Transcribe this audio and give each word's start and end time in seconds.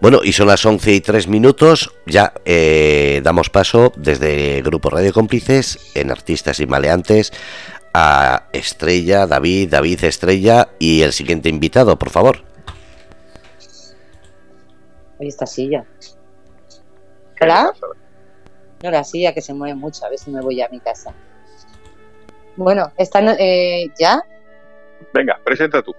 Bueno, 0.00 0.20
y 0.22 0.32
son 0.32 0.48
las 0.48 0.64
11 0.64 0.92
y 0.92 1.00
3 1.00 1.28
minutos. 1.28 1.94
Ya 2.06 2.32
eh, 2.44 3.20
damos 3.24 3.50
paso 3.50 3.92
desde 3.96 4.60
Grupo 4.62 4.90
Radio 4.90 5.12
Cómplices 5.12 5.92
en 5.94 6.10
Artistas 6.10 6.60
y 6.60 6.66
Maleantes 6.66 7.32
a 7.94 8.48
Estrella, 8.52 9.26
David, 9.26 9.70
David 9.70 10.04
Estrella 10.04 10.68
y 10.78 11.00
el 11.00 11.12
siguiente 11.12 11.48
invitado, 11.48 11.98
por 11.98 12.10
favor. 12.10 12.42
Ahí 15.18 15.28
está 15.28 15.46
silla. 15.46 15.84
¿Hola? 17.40 17.72
No, 18.82 18.90
la 18.90 19.02
silla 19.02 19.32
que 19.32 19.40
se 19.40 19.54
mueve 19.54 19.74
mucho, 19.74 20.04
a 20.04 20.10
ver 20.10 20.18
si 20.18 20.30
me 20.30 20.42
voy 20.42 20.60
a 20.60 20.68
mi 20.68 20.78
casa. 20.80 21.14
Bueno, 22.56 22.92
¿están 22.98 23.34
eh, 23.38 23.86
ya? 23.98 24.22
Venga, 25.14 25.40
presenta 25.42 25.82
tú. 25.82 25.94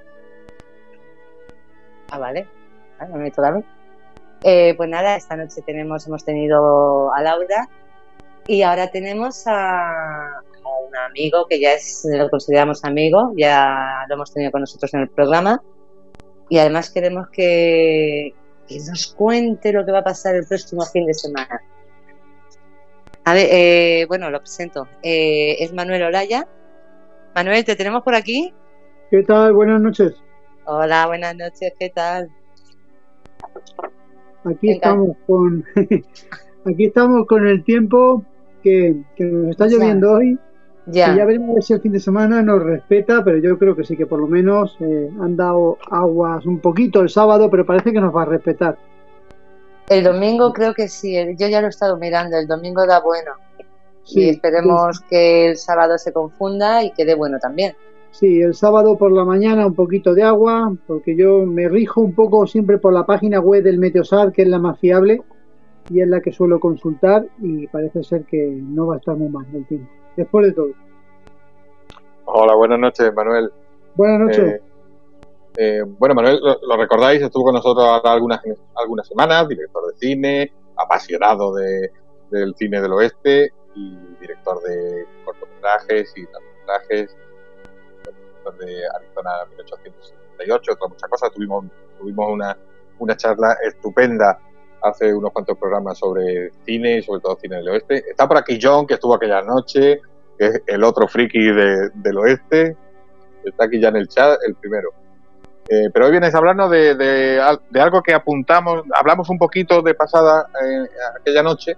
Ah, 2.11 2.20
vale. 2.20 2.48
Ah, 3.00 3.05
me 3.07 3.18
meto 3.18 3.41
la 3.41 3.52
eh, 4.50 4.75
pues 4.77 4.88
nada, 4.88 5.18
esta 5.18 5.36
noche 5.36 5.61
tenemos, 5.61 6.07
hemos 6.07 6.24
tenido 6.24 7.14
a 7.14 7.21
Laura 7.21 7.68
y 8.47 8.61
ahora 8.61 8.89
tenemos 8.89 9.43
a, 9.46 10.42
un 10.88 10.96
amigo 10.96 11.47
que 11.50 11.60
ya 11.60 11.74
es, 11.74 12.07
lo 12.10 12.29
consideramos 12.29 12.86
amigo, 12.86 13.33
ya 13.36 14.05
lo 14.07 14.15
hemos 14.15 14.32
tenido 14.32 14.54
con 14.54 14.61
nosotros 14.61 14.93
en 14.93 15.02
el 15.02 15.10
programa 15.10 15.61
y 16.47 16.60
además 16.60 16.89
queremos 16.89 17.28
que, 17.29 18.33
nos 18.88 19.07
cuente 19.07 19.74
lo 19.74 19.86
que 19.86 19.91
va 19.91 20.00
a 20.00 20.04
pasar 20.05 20.36
el 20.36 20.47
próximo 20.47 20.83
fin 20.86 21.05
de 21.05 21.14
semana. 21.14 21.61
A 23.25 23.33
ver, 23.33 23.50
eh, 23.52 24.05
bueno, 24.07 24.29
lo 24.29 24.39
presento. 24.39 24.88
Eh, 25.04 25.57
es 25.60 25.74
Manuel 25.74 26.04
Olaya. 26.04 26.47
Manuel, 27.36 27.66
¿te 27.66 27.75
tenemos 27.75 28.02
por 28.02 28.16
aquí? 28.16 28.54
¿Qué 29.11 29.24
tal? 29.24 29.52
Buenas 29.52 29.82
noches. 29.82 30.14
Hola, 30.64 31.05
buenas 31.07 31.36
noches, 31.36 31.74
¿qué 31.77 31.89
tal? 31.89 32.30
Aquí 34.47 34.72
estamos 34.72 35.17
con 35.25 35.64
aquí 36.66 36.86
estamos 36.86 37.28
con 37.28 37.47
el 37.47 37.63
tiempo 37.63 38.23
que, 38.63 38.95
nos 39.19 39.52
está 39.52 39.67
lloviendo 39.67 40.13
hoy. 40.13 40.38
Ya. 40.89 41.13
ya 41.13 41.25
veremos 41.25 41.66
si 41.66 41.73
el 41.73 41.81
fin 41.81 41.91
de 41.91 41.99
semana 41.99 42.41
nos 42.41 42.63
respeta, 42.63 43.22
pero 43.22 43.39
yo 43.39 43.59
creo 43.59 43.75
que 43.75 43.83
sí 43.83 43.97
que 43.97 44.05
por 44.05 44.19
lo 44.19 44.27
menos 44.27 44.77
eh, 44.80 45.09
han 45.22 45.35
dado 45.35 45.77
aguas 45.91 46.45
un 46.45 46.59
poquito 46.59 47.02
el 47.02 47.09
sábado, 47.09 47.49
pero 47.49 47.66
parece 47.66 47.91
que 47.91 47.99
nos 47.99 48.16
va 48.16 48.22
a 48.22 48.25
respetar. 48.25 48.77
El 49.89 50.05
domingo 50.05 50.53
creo 50.53 50.73
que 50.73 50.88
sí, 50.88 51.13
yo 51.38 51.47
ya 51.47 51.59
lo 51.59 51.67
he 51.67 51.69
estado 51.69 51.97
mirando, 51.97 52.38
el 52.38 52.47
domingo 52.47 52.85
da 52.85 53.02
bueno. 53.02 53.33
y 54.05 54.29
esperemos 54.29 55.02
que 55.09 55.50
el 55.50 55.57
sábado 55.57 55.97
se 55.97 56.13
confunda 56.13 56.83
y 56.83 56.91
que 56.91 57.03
dé 57.03 57.16
bueno 57.16 57.38
también. 57.39 57.75
Sí, 58.11 58.41
el 58.41 58.53
sábado 58.55 58.97
por 58.97 59.11
la 59.11 59.25
mañana 59.25 59.67
un 59.67 59.75
poquito 59.75 60.13
de 60.13 60.23
agua, 60.23 60.73
porque 60.88 61.16
yo 61.16 61.45
me 61.45 61.67
rijo 61.69 62.02
un 62.02 62.13
poco 62.13 62.47
siempre 62.47 62.77
por 62.77 62.94
la 62.94 63.05
página 63.05 63.39
web 63.39 63.63
del 63.63 63.77
Meteosat, 63.77 64.33
que 64.33 64.44
es 64.44 64.47
la 64.47 64.59
más 64.59 64.80
fiable 64.80 65.22
y 65.89 66.02
es 66.02 66.08
la 66.08 66.22
que 66.22 66.31
suelo 66.31 66.59
consultar 66.59 67.25
y 67.41 67.67
parece 67.67 68.03
ser 68.03 68.25
que 68.25 68.38
no 68.38 68.88
va 68.88 68.95
a 68.95 68.97
estar 68.97 69.16
muy 69.16 69.30
mal 69.30 69.45
el 69.53 69.66
tiempo. 69.67 69.89
Después 70.16 70.47
de 70.47 70.53
todo. 70.53 70.69
Hola, 72.25 72.55
buenas 72.55 72.80
noches, 72.80 73.13
Manuel. 73.13 73.52
Buenas 73.95 74.19
noches. 74.19 74.53
Eh, 74.55 74.61
eh, 75.58 75.83
bueno, 75.85 76.16
Manuel, 76.16 76.39
lo, 76.41 76.78
recordáis, 76.78 77.22
estuvo 77.22 77.45
con 77.45 77.55
nosotros 77.55 78.02
algunas, 78.03 78.41
algunas 78.75 79.08
semanas, 79.08 79.47
director 79.47 79.88
de 79.88 79.97
cine, 79.97 80.52
apasionado 80.75 81.53
de, 81.55 81.91
del 82.31 82.53
cine 82.55 82.81
del 82.81 82.94
oeste 82.94 83.52
y 83.75 83.97
director 84.19 84.61
de 84.63 85.05
cortometrajes 85.23 86.13
y 86.17 86.23
largometrajes 86.25 87.16
de 88.52 88.81
Arizona 88.95 89.45
1878, 89.50 90.73
otra 90.73 90.88
muchas 90.88 91.09
cosas. 91.09 91.31
Tuvimos, 91.31 91.66
tuvimos 92.00 92.31
una, 92.31 92.58
una 93.00 93.17
charla 93.17 93.58
estupenda 93.64 94.40
hace 94.81 95.14
unos 95.14 95.31
cuantos 95.31 95.58
programas 95.58 95.98
sobre 95.98 96.52
cine 96.66 96.98
y 96.98 97.03
sobre 97.03 97.22
todo 97.22 97.38
cine 97.40 97.58
del 97.58 97.70
oeste. 97.70 98.03
Está 98.09 98.28
por 98.28 98.38
aquí 98.38 98.59
John, 98.62 98.86
que 98.86 98.95
estuvo 98.95 99.16
aquella 99.16 99.42
noche, 99.42 100.02
que 100.38 100.45
es 100.45 100.62
el 100.68 100.84
otro 100.84 101.08
friki 101.08 101.52
del 101.52 102.18
oeste. 102.18 102.78
Está 103.44 103.66
aquí 103.66 103.80
ya 103.80 103.90
en 103.90 103.97
el 103.97 104.07
chat, 104.07 104.40
el 104.46 104.56
primero. 104.56 104.90
Eh, 105.69 105.90
pero 105.94 106.06
hoy 106.06 106.12
vienes 106.12 106.34
a 106.34 106.38
hablarnos 106.38 106.72
de, 106.72 106.96
de, 106.96 107.81
algo 107.81 108.02
que 108.02 108.13
apuntamos, 108.13 108.84
hablamos 108.94 109.30
un 109.30 109.38
poquito 109.38 109.81
de 109.81 109.96
pasada 109.96 110.47
eh, 110.63 110.88
aquella 111.19 111.44
noche 111.44 111.75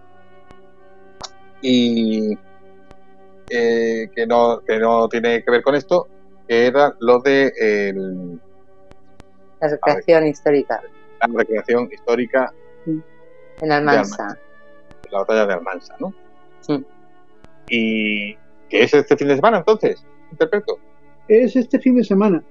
y 1.60 2.38
eh, 3.50 4.10
que, 4.14 4.28
no, 4.28 4.60
que 4.60 4.78
no 4.78 5.10
tiene 5.10 5.44
que 5.44 5.50
ver 5.50 5.64
con 5.64 5.74
esto, 5.74 6.08
que 6.50 6.66
era 6.66 6.96
lo 7.00 7.20
de 7.20 7.54
el, 7.60 8.40
la 9.62 9.68
recreación 9.68 10.28
histórica. 10.28 10.82
La 11.22 11.28
recreación 11.28 11.90
histórica 11.92 12.52
en 13.62 13.72
Almansa. 13.72 14.36
La 15.12 15.20
batalla 15.20 15.46
de 15.46 15.54
Almansa, 15.54 15.96
¿no? 16.00 16.12
Sí. 16.62 16.84
¿Y 17.70 18.34
qué 18.68 18.84
es 18.84 18.94
este 18.96 19.16
fin 19.16 19.28
de 19.28 19.36
semana 19.36 19.60
entonces? 19.60 20.04
Interpreto. 20.32 20.80
Es 21.28 21.56
este 21.56 21.78
fin 21.80 21.98
de 21.98 22.04
semana. 22.04 22.44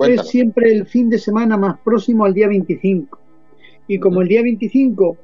Es 0.00 0.26
siempre 0.26 0.72
el 0.72 0.86
fin 0.86 1.08
de 1.08 1.18
semana 1.18 1.56
más 1.56 1.78
próximo 1.84 2.24
al 2.24 2.34
día 2.34 2.48
25. 2.48 3.20
Y 3.86 4.00
como 4.00 4.22
el 4.22 4.28
día 4.28 4.42
25 4.42 5.16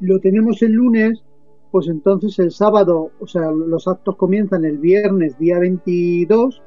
lo 0.00 0.20
tenemos 0.20 0.60
el 0.60 0.72
lunes, 0.72 1.22
pues 1.70 1.88
entonces 1.88 2.38
el 2.38 2.50
sábado, 2.50 3.12
o 3.18 3.26
sea, 3.26 3.50
los 3.50 3.88
actos 3.88 4.16
comienzan 4.16 4.66
el 4.66 4.76
viernes 4.76 5.38
día 5.38 5.58
22 5.58 6.60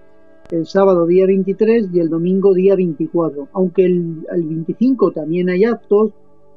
el 0.51 0.65
sábado 0.65 1.05
día 1.05 1.25
23 1.25 1.89
y 1.93 1.99
el 1.99 2.09
domingo 2.09 2.53
día 2.53 2.75
24. 2.75 3.49
Aunque 3.53 3.85
el, 3.85 4.25
25 4.31 5.11
también 5.11 5.49
hay 5.49 5.65
actos, 5.65 6.11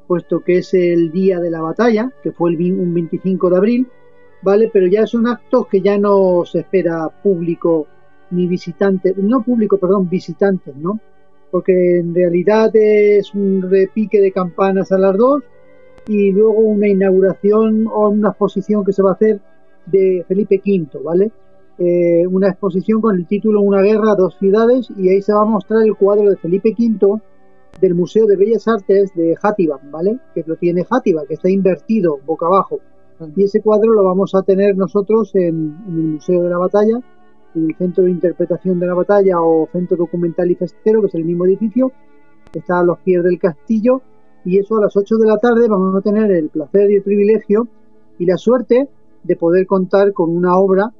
puesto 0.07 0.41
que 0.41 0.59
es 0.59 0.73
el 0.73 1.11
día 1.11 1.39
de 1.39 1.51
la 1.51 1.61
batalla, 1.61 2.11
que 2.23 2.31
fue 2.31 2.51
el 2.51 2.73
un 2.73 2.93
25 2.93 3.49
de 3.49 3.57
abril, 3.57 3.87
¿vale? 4.41 4.69
Pero 4.71 4.87
ya 4.87 5.05
son 5.05 5.27
actos 5.27 5.67
que 5.67 5.81
ya 5.81 5.97
no 5.97 6.43
se 6.45 6.59
espera 6.59 7.09
público 7.21 7.87
ni 8.31 8.47
visitantes, 8.47 9.17
no 9.17 9.43
público, 9.43 9.77
perdón, 9.77 10.09
visitantes, 10.09 10.75
¿no? 10.75 10.99
Porque 11.51 11.99
en 11.99 12.15
realidad 12.15 12.71
es 12.73 13.33
un 13.33 13.61
repique 13.61 14.21
de 14.21 14.31
campanas 14.31 14.91
a 14.91 14.97
las 14.97 15.17
dos 15.17 15.43
y 16.07 16.31
luego 16.31 16.59
una 16.59 16.87
inauguración 16.87 17.87
o 17.87 18.09
una 18.09 18.29
exposición 18.29 18.85
que 18.85 18.93
se 18.93 19.03
va 19.03 19.11
a 19.11 19.13
hacer 19.13 19.39
de 19.85 20.23
Felipe 20.27 20.61
V, 20.65 21.03
¿vale? 21.03 21.31
Eh, 21.83 22.27
una 22.27 22.49
exposición 22.49 23.01
con 23.01 23.15
el 23.15 23.25
título 23.25 23.59
Una 23.59 23.81
guerra, 23.81 24.13
dos 24.13 24.37
ciudades 24.37 24.87
y 24.95 25.09
ahí 25.09 25.19
se 25.23 25.33
va 25.33 25.41
a 25.41 25.45
mostrar 25.45 25.81
el 25.81 25.95
cuadro 25.95 26.29
de 26.29 26.37
Felipe 26.37 26.75
V 26.77 27.19
del 27.79 27.95
Museo 27.95 28.27
de 28.27 28.37
Bellas 28.37 28.67
Artes 28.67 29.11
de 29.15 29.35
Játiva, 29.35 29.79
¿vale? 29.89 30.19
Que 30.35 30.43
lo 30.45 30.57
tiene 30.57 30.85
Játiva, 30.85 31.23
que 31.25 31.33
está 31.33 31.49
invertido 31.49 32.19
boca 32.23 32.45
abajo. 32.45 32.81
Y 33.35 33.45
ese 33.45 33.63
cuadro 33.63 33.93
lo 33.93 34.03
vamos 34.03 34.35
a 34.35 34.43
tener 34.43 34.77
nosotros 34.77 35.31
en, 35.33 35.75
el 35.87 35.93
Museo 35.93 36.43
de 36.43 36.49
la 36.51 36.59
Batalla, 36.59 37.01
en 37.55 37.69
el 37.71 37.75
Centro 37.75 38.03
de 38.03 38.11
Interpretación 38.11 38.79
de 38.79 38.85
la 38.85 38.93
Batalla 38.93 39.41
o 39.41 39.67
Centro 39.71 39.97
Documental 39.97 40.51
y 40.51 40.55
Festero, 40.55 41.01
que 41.01 41.07
es 41.07 41.15
el 41.15 41.25
mismo 41.25 41.47
edificio, 41.47 41.91
que 42.51 42.59
está 42.59 42.77
a 42.77 42.83
los 42.83 42.99
pies 42.99 43.23
del 43.23 43.39
castillo. 43.39 44.03
Y 44.45 44.59
eso 44.59 44.77
a 44.77 44.81
las 44.81 44.95
8 44.95 45.17
de 45.17 45.27
la 45.27 45.37
tarde 45.37 45.67
vamos 45.67 45.95
a 45.95 46.01
tener 46.01 46.31
el 46.31 46.49
placer 46.49 46.91
y 46.91 46.97
el 46.97 47.01
privilegio 47.01 47.67
y 48.19 48.27
la 48.27 48.37
suerte 48.37 48.87
de 49.23 49.35
poder 49.35 49.65
contar 49.65 50.13
con 50.13 50.29
una 50.29 50.55
obra 50.57 50.91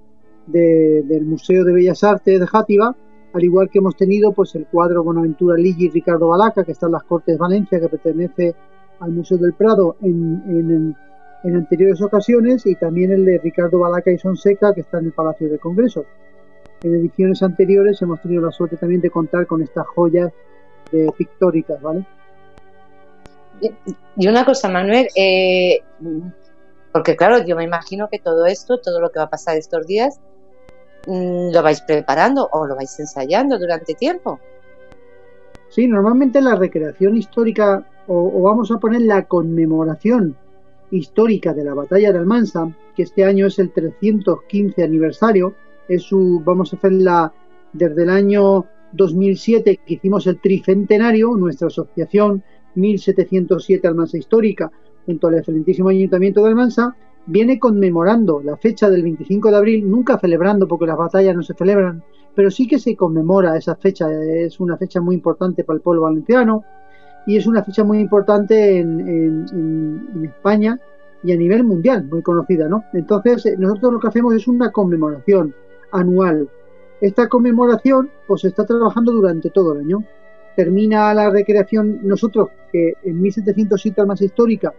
del 0.47 1.25
Museo 1.25 1.63
de 1.63 1.73
Bellas 1.73 2.03
Artes 2.03 2.39
de 2.39 2.47
Játiva, 2.47 2.95
al 3.33 3.43
igual 3.43 3.69
que 3.69 3.79
hemos 3.79 3.95
tenido 3.95 4.33
pues 4.33 4.55
el 4.55 4.65
cuadro 4.65 5.03
Bonaventura 5.03 5.55
Ligi 5.57 5.85
y 5.85 5.89
Ricardo 5.89 6.27
Balaca, 6.27 6.63
que 6.63 6.73
está 6.73 6.87
en 6.87 6.93
las 6.93 7.03
Cortes 7.03 7.35
de 7.35 7.39
Valencia, 7.39 7.79
que 7.79 7.87
pertenece 7.87 8.55
al 8.99 9.11
Museo 9.11 9.37
del 9.37 9.53
Prado 9.53 9.95
en, 10.01 10.95
en, 11.43 11.55
anteriores 11.55 12.01
ocasiones, 12.01 12.65
y 12.65 12.75
también 12.75 13.11
el 13.11 13.25
de 13.25 13.39
Ricardo 13.39 13.79
Balaca 13.79 14.11
y 14.11 14.17
Sonseca, 14.17 14.73
que 14.73 14.81
está 14.81 14.99
en 14.99 15.05
el 15.05 15.11
Palacio 15.11 15.49
de 15.49 15.57
Congresos. 15.57 16.05
En 16.83 16.93
ediciones 16.95 17.41
anteriores 17.41 18.01
hemos 18.01 18.21
tenido 18.21 18.43
la 18.43 18.51
suerte 18.51 18.77
también 18.77 19.01
de 19.01 19.09
contar 19.09 19.47
con 19.47 19.61
estas 19.61 19.87
joyas 19.87 20.31
pictóricas, 21.17 21.81
¿vale? 21.81 22.05
Y 24.17 24.27
una 24.27 24.43
cosa, 24.43 24.69
Manuel, 24.69 25.07
eh, 25.15 25.81
porque 26.91 27.15
claro, 27.15 27.43
yo 27.45 27.55
me 27.55 27.63
imagino 27.63 28.09
que 28.09 28.19
todo 28.19 28.45
esto, 28.45 28.79
todo 28.79 28.99
lo 28.99 29.11
que 29.11 29.19
va 29.19 29.25
a 29.25 29.29
pasar 29.29 29.57
estos 29.57 29.87
días, 29.87 30.19
Mm, 31.07 31.51
lo 31.51 31.63
vais 31.63 31.81
preparando 31.81 32.47
o 32.51 32.67
lo 32.67 32.75
vais 32.75 32.99
ensayando 32.99 33.57
durante 33.57 33.95
tiempo. 33.95 34.39
Sí, 35.69 35.87
normalmente 35.87 36.41
la 36.41 36.55
recreación 36.55 37.17
histórica 37.17 37.87
o, 38.07 38.41
vamos 38.41 38.71
a 38.71 38.77
poner 38.77 39.01
la 39.01 39.25
conmemoración 39.25 40.35
histórica 40.91 41.53
de 41.53 41.63
la 41.63 41.73
batalla 41.73 42.11
de 42.11 42.19
Almansa, 42.19 42.69
que 42.95 43.03
este 43.03 43.23
año 43.23 43.47
es 43.47 43.57
el 43.57 43.71
315 43.71 44.83
aniversario, 44.83 45.55
es 45.87 46.03
su, 46.03 46.41
vamos 46.43 46.73
a 46.73 46.75
hacerla 46.75 47.33
desde 47.71 48.03
el 48.03 48.09
año 48.09 48.65
2007 48.91 49.79
que 49.85 49.93
hicimos 49.93 50.27
el 50.27 50.41
tricentenario, 50.41 51.35
nuestra 51.37 51.67
asociación 51.67 52.43
1707 52.75 53.87
Almansa 53.87 54.17
Histórica, 54.17 54.71
junto 55.05 55.27
al 55.27 55.35
excelentísimo 55.35 55.89
Ayuntamiento 55.89 56.41
de 56.41 56.49
Almansa, 56.49 56.95
viene 57.25 57.59
conmemorando 57.59 58.41
la 58.43 58.57
fecha 58.57 58.89
del 58.89 59.03
25 59.03 59.51
de 59.51 59.57
abril, 59.57 59.89
nunca 59.89 60.17
celebrando 60.19 60.67
porque 60.67 60.87
las 60.87 60.97
batallas 60.97 61.35
no 61.35 61.43
se 61.43 61.53
celebran, 61.53 62.03
pero 62.35 62.49
sí 62.49 62.67
que 62.67 62.79
se 62.79 62.95
conmemora 62.95 63.57
esa 63.57 63.75
fecha, 63.75 64.07
es 64.11 64.59
una 64.59 64.77
fecha 64.77 65.01
muy 65.01 65.15
importante 65.15 65.63
para 65.63 65.77
el 65.77 65.81
pueblo 65.81 66.03
valenciano 66.03 66.63
y 67.25 67.37
es 67.37 67.45
una 67.45 67.63
fecha 67.63 67.83
muy 67.83 67.99
importante 67.99 68.79
en, 68.79 70.23
España 70.23 70.79
y 71.23 71.31
a 71.31 71.37
nivel 71.37 71.63
mundial, 71.63 72.05
muy 72.05 72.23
conocida, 72.23 72.67
¿no? 72.67 72.83
Entonces, 72.93 73.45
eh, 73.45 73.55
nosotros 73.57 73.93
lo 73.93 73.99
que 73.99 74.07
hacemos 74.07 74.33
es 74.33 74.47
una 74.47 74.71
conmemoración 74.71 75.53
anual. 75.91 76.49
Esta 76.99 77.27
conmemoración, 77.27 78.09
pues, 78.27 78.43
está 78.43 78.65
trabajando 78.65 79.11
durante 79.11 79.51
todo 79.51 79.73
el 79.73 79.81
año. 79.81 80.03
Termina 80.55 81.13
la 81.13 81.29
recreación, 81.29 81.99
nosotros, 82.01 82.49
que 82.71 82.93
en 83.03 83.21
1700 83.21 83.79
citas 83.79 84.07
más 84.07 84.21
histórica, 84.21 84.73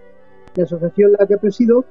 la 0.55 0.65
asociación 0.65 1.13
la 1.19 1.27
que 1.27 1.39
presido, 1.39 1.85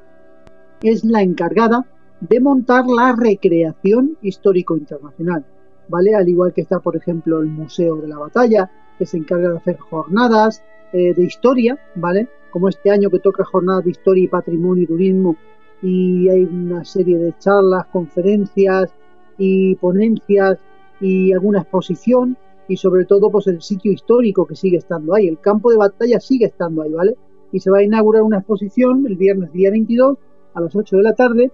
es 0.82 1.04
la 1.04 1.22
encargada 1.22 1.86
de 2.20 2.40
montar 2.40 2.86
la 2.86 3.16
recreación 3.16 4.18
histórico 4.22 4.78
internacional, 4.78 5.46
¿vale? 5.88 6.16
Al 6.16 6.28
igual 6.30 6.54
que 6.54 6.62
está, 6.62 6.80
por 6.80 6.96
ejemplo, 6.96 7.40
el 7.40 7.48
Museo 7.48 7.98
de 7.98 8.08
la 8.08 8.20
Batalla, 8.20 8.70
que 8.98 9.06
se 9.06 9.18
encarga 9.18 9.50
de 9.50 9.58
hacer 9.58 9.78
jornadas 9.78 10.62
eh, 10.94 11.14
de 11.14 11.24
historia, 11.24 11.80
¿vale? 11.96 12.28
Como 12.52 12.70
este 12.70 12.92
año 12.92 13.10
que 13.10 13.20
toca 13.20 13.44
jornadas 13.44 13.86
de 13.86 13.92
historia 13.92 14.24
y 14.26 14.28
patrimonio 14.28 14.84
y 14.84 14.88
turismo 14.88 15.36
y 15.82 16.30
hay 16.30 16.44
una 16.44 16.86
serie 16.86 17.18
de 17.18 17.34
charlas, 17.40 17.88
conferencias 17.88 18.94
y 19.38 19.76
ponencias 19.76 20.60
y 21.00 21.34
alguna 21.34 21.62
exposición 21.62 22.38
y 22.68 22.78
sobre 22.78 23.06
todo 23.06 23.32
pues 23.32 23.48
el 23.48 23.62
sitio 23.62 23.92
histórico 23.92 24.46
que 24.46 24.56
sigue 24.56 24.78
estando 24.78 25.16
ahí, 25.16 25.28
el 25.28 25.40
campo 25.40 25.72
de 25.72 25.78
batalla 25.78 26.20
sigue 26.20 26.46
estando 26.46 26.84
ahí, 26.84 26.92
¿vale? 26.92 27.16
Y 27.52 27.60
se 27.60 27.70
va 27.70 27.80
a 27.80 27.84
inaugurar 27.84 28.24
una 28.24 28.38
exposición 28.38 29.06
el 29.08 29.16
viernes 29.18 29.52
día 29.52 29.72
22 29.72 30.18
a 30.54 30.62
las 30.62 30.76
8 30.76 30.98
de 30.98 31.04
la 31.04 31.14
tarde 31.14 31.52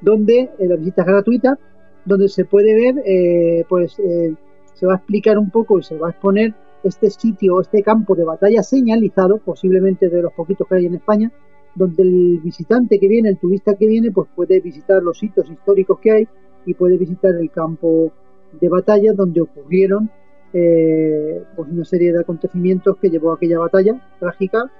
donde 0.00 0.50
eh, 0.58 0.66
la 0.66 0.76
visita 0.76 1.02
es 1.02 1.08
gratuita, 1.08 1.58
donde 2.04 2.28
se 2.28 2.44
puede 2.44 2.74
ver, 2.74 3.02
eh, 3.04 3.64
pues 3.68 3.92
se 3.92 4.86
va 4.86 4.94
a 4.94 4.96
explicar 4.96 5.38
un 5.38 5.50
poco 5.50 5.78
y 5.78 5.82
se 5.82 5.98
va 5.98 6.08
a 6.08 6.10
exponer 6.10 6.54
este 6.82 7.10
sitio, 7.10 7.60
este 7.60 7.82
campo 7.82 8.14
de 8.14 8.24
batalla 8.24 8.62
señalizado, 8.62 9.38
posiblemente 9.38 10.08
de 10.08 10.22
los 10.22 10.32
poquitos 10.32 10.66
que 10.66 10.76
hay 10.76 10.86
en 10.86 10.94
España, 10.94 11.30
donde 11.74 12.02
el 12.02 12.40
visitante 12.42 12.98
que 12.98 13.06
viene, 13.06 13.28
el 13.28 13.38
turista 13.38 13.74
que 13.74 13.86
viene, 13.86 14.10
pues 14.10 14.28
puede 14.34 14.60
visitar 14.60 15.02
los 15.02 15.18
sitios 15.18 15.48
históricos 15.50 15.98
que 16.00 16.10
hay 16.10 16.28
y 16.66 16.74
puede 16.74 16.96
visitar 16.96 17.34
el 17.34 17.50
campo 17.50 18.10
de 18.58 18.68
batalla 18.68 19.12
donde 19.12 19.42
ocurrieron 19.42 20.10
eh, 20.52 21.44
pues 21.54 21.68
una 21.70 21.84
serie 21.84 22.12
de 22.12 22.20
acontecimientos 22.20 22.96
que 22.96 23.08
llevó 23.08 23.30
a 23.30 23.34
aquella 23.36 23.60
batalla 23.60 24.00
trágica 24.18 24.70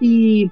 y, 0.00 0.50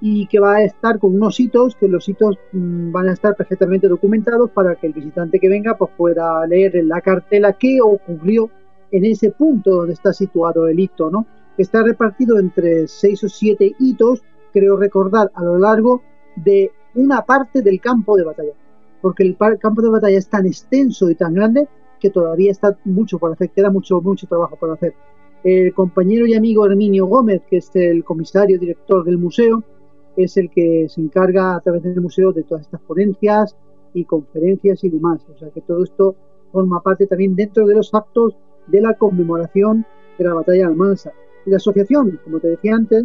y, 0.00 0.26
que 0.26 0.38
va 0.38 0.56
a 0.56 0.64
estar 0.64 0.98
con 0.98 1.14
unos 1.14 1.38
hitos 1.40 1.76
que 1.76 1.88
los 1.88 2.08
hitos 2.08 2.36
mm, 2.52 2.92
van 2.92 3.08
a 3.08 3.12
estar 3.12 3.34
perfectamente 3.36 3.88
documentados 3.88 4.50
para 4.50 4.74
que 4.76 4.86
el 4.86 4.92
visitante 4.92 5.38
que 5.38 5.48
venga 5.48 5.76
pues 5.76 5.90
pueda 5.96 6.46
leer 6.46 6.76
en 6.76 6.88
la 6.88 7.00
cartela 7.00 7.54
qué 7.54 7.78
ocurrió 7.80 8.50
en 8.90 9.04
ese 9.04 9.30
punto 9.30 9.70
donde 9.70 9.94
está 9.94 10.12
situado 10.12 10.68
el 10.68 10.78
hito, 10.78 11.10
¿no? 11.10 11.26
Está 11.58 11.82
repartido 11.82 12.38
entre 12.38 12.86
seis 12.86 13.22
o 13.24 13.28
siete 13.28 13.74
hitos, 13.78 14.22
creo 14.52 14.76
recordar, 14.76 15.30
a 15.34 15.42
lo 15.42 15.58
largo 15.58 16.02
de 16.36 16.70
una 16.94 17.22
parte 17.22 17.62
del 17.62 17.80
campo 17.80 18.16
de 18.16 18.24
batalla, 18.24 18.52
porque 19.00 19.24
el 19.24 19.36
campo 19.36 19.82
de 19.82 19.90
batalla 19.90 20.18
es 20.18 20.28
tan 20.28 20.46
extenso 20.46 21.10
y 21.10 21.16
tan 21.16 21.34
grande 21.34 21.68
que 21.98 22.10
todavía 22.10 22.50
está 22.50 22.76
mucho 22.84 23.18
por 23.18 23.32
hacer, 23.32 23.50
queda 23.50 23.70
mucho, 23.70 24.00
mucho 24.00 24.26
trabajo 24.26 24.56
por 24.56 24.70
hacer. 24.70 24.94
El 25.44 25.74
compañero 25.74 26.26
y 26.26 26.32
amigo 26.32 26.64
Herminio 26.64 27.04
Gómez, 27.04 27.42
que 27.48 27.58
es 27.58 27.70
el 27.76 28.02
comisario 28.02 28.58
director 28.58 29.04
del 29.04 29.18
museo, 29.18 29.62
es 30.16 30.38
el 30.38 30.48
que 30.48 30.86
se 30.88 31.02
encarga 31.02 31.54
a 31.54 31.60
través 31.60 31.82
del 31.82 32.00
museo 32.00 32.32
de 32.32 32.44
todas 32.44 32.62
estas 32.62 32.80
ponencias 32.80 33.54
y 33.92 34.06
conferencias 34.06 34.82
y 34.84 34.88
demás. 34.88 35.20
O 35.28 35.36
sea 35.36 35.50
que 35.50 35.60
todo 35.60 35.84
esto 35.84 36.16
forma 36.50 36.80
parte 36.80 37.06
también 37.06 37.36
dentro 37.36 37.66
de 37.66 37.74
los 37.74 37.92
actos 37.92 38.38
de 38.68 38.80
la 38.80 38.94
conmemoración 38.94 39.84
de 40.18 40.24
la 40.24 40.32
batalla 40.32 40.60
de 40.60 40.64
Almansa. 40.64 41.12
la 41.44 41.56
asociación, 41.56 42.18
como 42.24 42.40
te 42.40 42.48
decía 42.48 42.74
antes, 42.74 43.04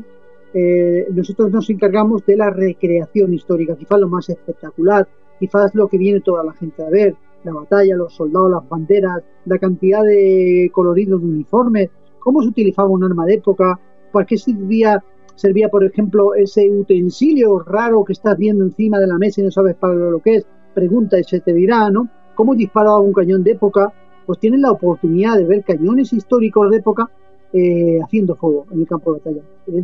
eh, 0.54 1.08
nosotros 1.12 1.52
nos 1.52 1.70
encargamos 1.70 2.26
de 2.26 2.38
la 2.38 2.52
recreación 2.52 3.34
histórica, 3.34 3.76
quizás 3.76 4.00
lo 4.00 4.08
más 4.08 4.30
espectacular, 4.30 5.10
quizás 5.42 5.76
lo 5.76 5.90
que 5.90 5.98
viene 5.98 6.22
toda 6.22 6.46
la 6.46 6.54
gente 6.54 6.84
a 6.84 6.90
ver, 6.90 7.16
la 7.44 7.54
batalla, 7.54 7.98
los 7.98 8.16
soldados, 8.16 8.52
las 8.52 8.70
banderas, 8.70 9.24
la 9.46 9.58
cantidad 9.60 10.04
de 10.04 10.72
coloridos 10.74 11.22
de 11.22 11.28
uniformes, 11.28 11.90
cómo 12.20 12.42
se 12.42 12.50
utilizaba 12.50 12.90
un 12.90 13.04
arma 13.04 13.26
de 13.26 13.36
época, 13.36 13.80
para 14.12 14.26
qué 14.26 14.38
servía, 14.38 15.04
servía, 15.36 15.70
por 15.70 15.84
ejemplo, 15.84 16.34
ese 16.36 16.70
utensilio 16.70 17.60
raro 17.60 18.04
que 18.04 18.14
estás 18.14 18.38
viendo 18.38 18.64
encima 18.64 19.00
de 19.00 19.08
la 19.08 19.18
mesa 19.18 19.42
y 19.42 19.46
no 19.46 19.52
sabes 19.52 19.76
para 19.76 19.94
lo 19.94 20.20
que 20.20 20.36
es, 20.36 20.46
pregunta 20.74 21.20
y 21.20 21.24
se 21.24 21.40
te 21.40 21.54
dirá, 21.54 21.90
¿no? 21.90 22.10
¿Cómo 22.36 22.56
disparaba 22.56 23.00
un 23.00 23.14
cañón 23.14 23.44
de 23.44 23.52
época? 23.52 23.94
pues 24.30 24.38
tienen 24.38 24.62
la 24.62 24.72
oportunidad 24.72 25.38
de 25.38 25.44
ver 25.44 25.64
cañones 25.64 26.14
históricos 26.14 26.70
de 26.70 26.78
época 26.78 27.10
eh, 27.52 27.98
haciendo 28.00 28.36
fuego 28.36 28.68
en 28.70 28.82
el 28.82 28.88
campo 28.88 29.12
de 29.12 29.22
batalla. 29.22 29.42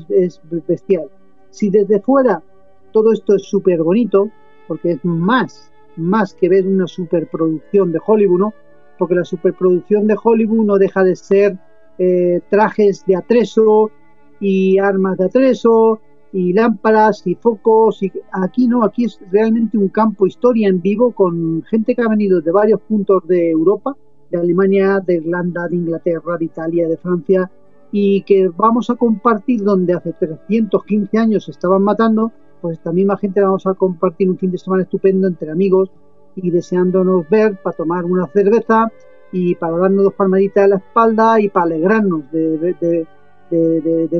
Es, 0.09 0.39
bestial. 0.67 1.09
Si 1.49 1.71
desde 1.71 1.99
fuera 1.99 2.43
todo 2.91 3.11
esto 3.11 3.33
es 3.33 3.41
súper 3.41 3.81
bonito, 3.81 4.29
porque 4.67 4.91
es 4.91 4.99
más, 5.03 5.71
más 5.95 6.35
que 6.35 6.47
ver 6.47 6.67
una 6.67 6.85
superproducción 6.85 7.91
de 7.91 7.99
Hollywood, 8.05 8.39
¿no? 8.39 8.53
Porque 8.99 9.15
la 9.15 9.25
superproducción 9.25 10.05
de 10.05 10.15
Hollywood 10.23 10.63
no 10.63 10.77
deja 10.77 11.03
de 11.03 11.15
ser 11.15 11.57
eh, 11.97 12.41
trajes 12.49 13.05
de 13.05 13.15
atreso 13.15 13.91
y 14.39 14.77
armas 14.79 15.17
de 15.17 15.25
atreso 15.25 15.99
y 16.33 16.53
lámparas 16.53 17.25
y 17.25 17.35
focos. 17.35 18.03
Y 18.03 18.11
aquí 18.31 18.67
no, 18.67 18.83
aquí 18.83 19.05
es 19.05 19.19
realmente 19.31 19.77
un 19.77 19.89
campo 19.89 20.27
historia 20.27 20.67
en 20.67 20.81
vivo 20.81 21.11
con 21.11 21.63
gente 21.63 21.95
que 21.95 22.01
ha 22.01 22.09
venido 22.09 22.41
de 22.41 22.51
varios 22.51 22.81
puntos 22.81 23.25
de 23.27 23.51
Europa 23.51 23.95
de 24.29 24.37
Alemania, 24.37 24.99
de 25.05 25.15
Irlanda, 25.15 25.67
de 25.67 25.75
Inglaterra, 25.75 26.37
de 26.37 26.45
Italia, 26.45 26.87
de 26.87 26.97
Francia, 26.97 27.49
y 27.91 28.21
que 28.23 28.49
vamos 28.49 28.89
a 28.89 28.95
compartir 28.95 29.63
donde 29.63 29.93
hace 29.93 30.13
315 30.13 31.17
años 31.17 31.45
se 31.45 31.51
estaban 31.51 31.83
matando, 31.83 32.31
pues 32.61 32.77
esta 32.77 32.91
misma 32.91 33.17
gente 33.17 33.41
vamos 33.41 33.65
a 33.67 33.73
compartir 33.73 34.29
un 34.29 34.37
fin 34.37 34.51
de 34.51 34.57
semana 34.57 34.83
estupendo 34.83 35.27
entre 35.27 35.51
amigos 35.51 35.89
y 36.35 36.49
deseándonos 36.49 37.29
ver 37.29 37.57
para 37.61 37.77
tomar 37.77 38.03
una 38.03 38.27
cerveza 38.27 38.91
y 39.37 39.53
para 39.55 39.77
darnos 39.77 40.05
dos 40.05 40.13
palmaditas 40.13 40.63
a 40.63 40.67
la 40.69 40.75
espalda 40.77 41.41
y 41.41 41.49
para 41.49 41.65
alegrarnos 41.65 42.31
de, 42.31 43.05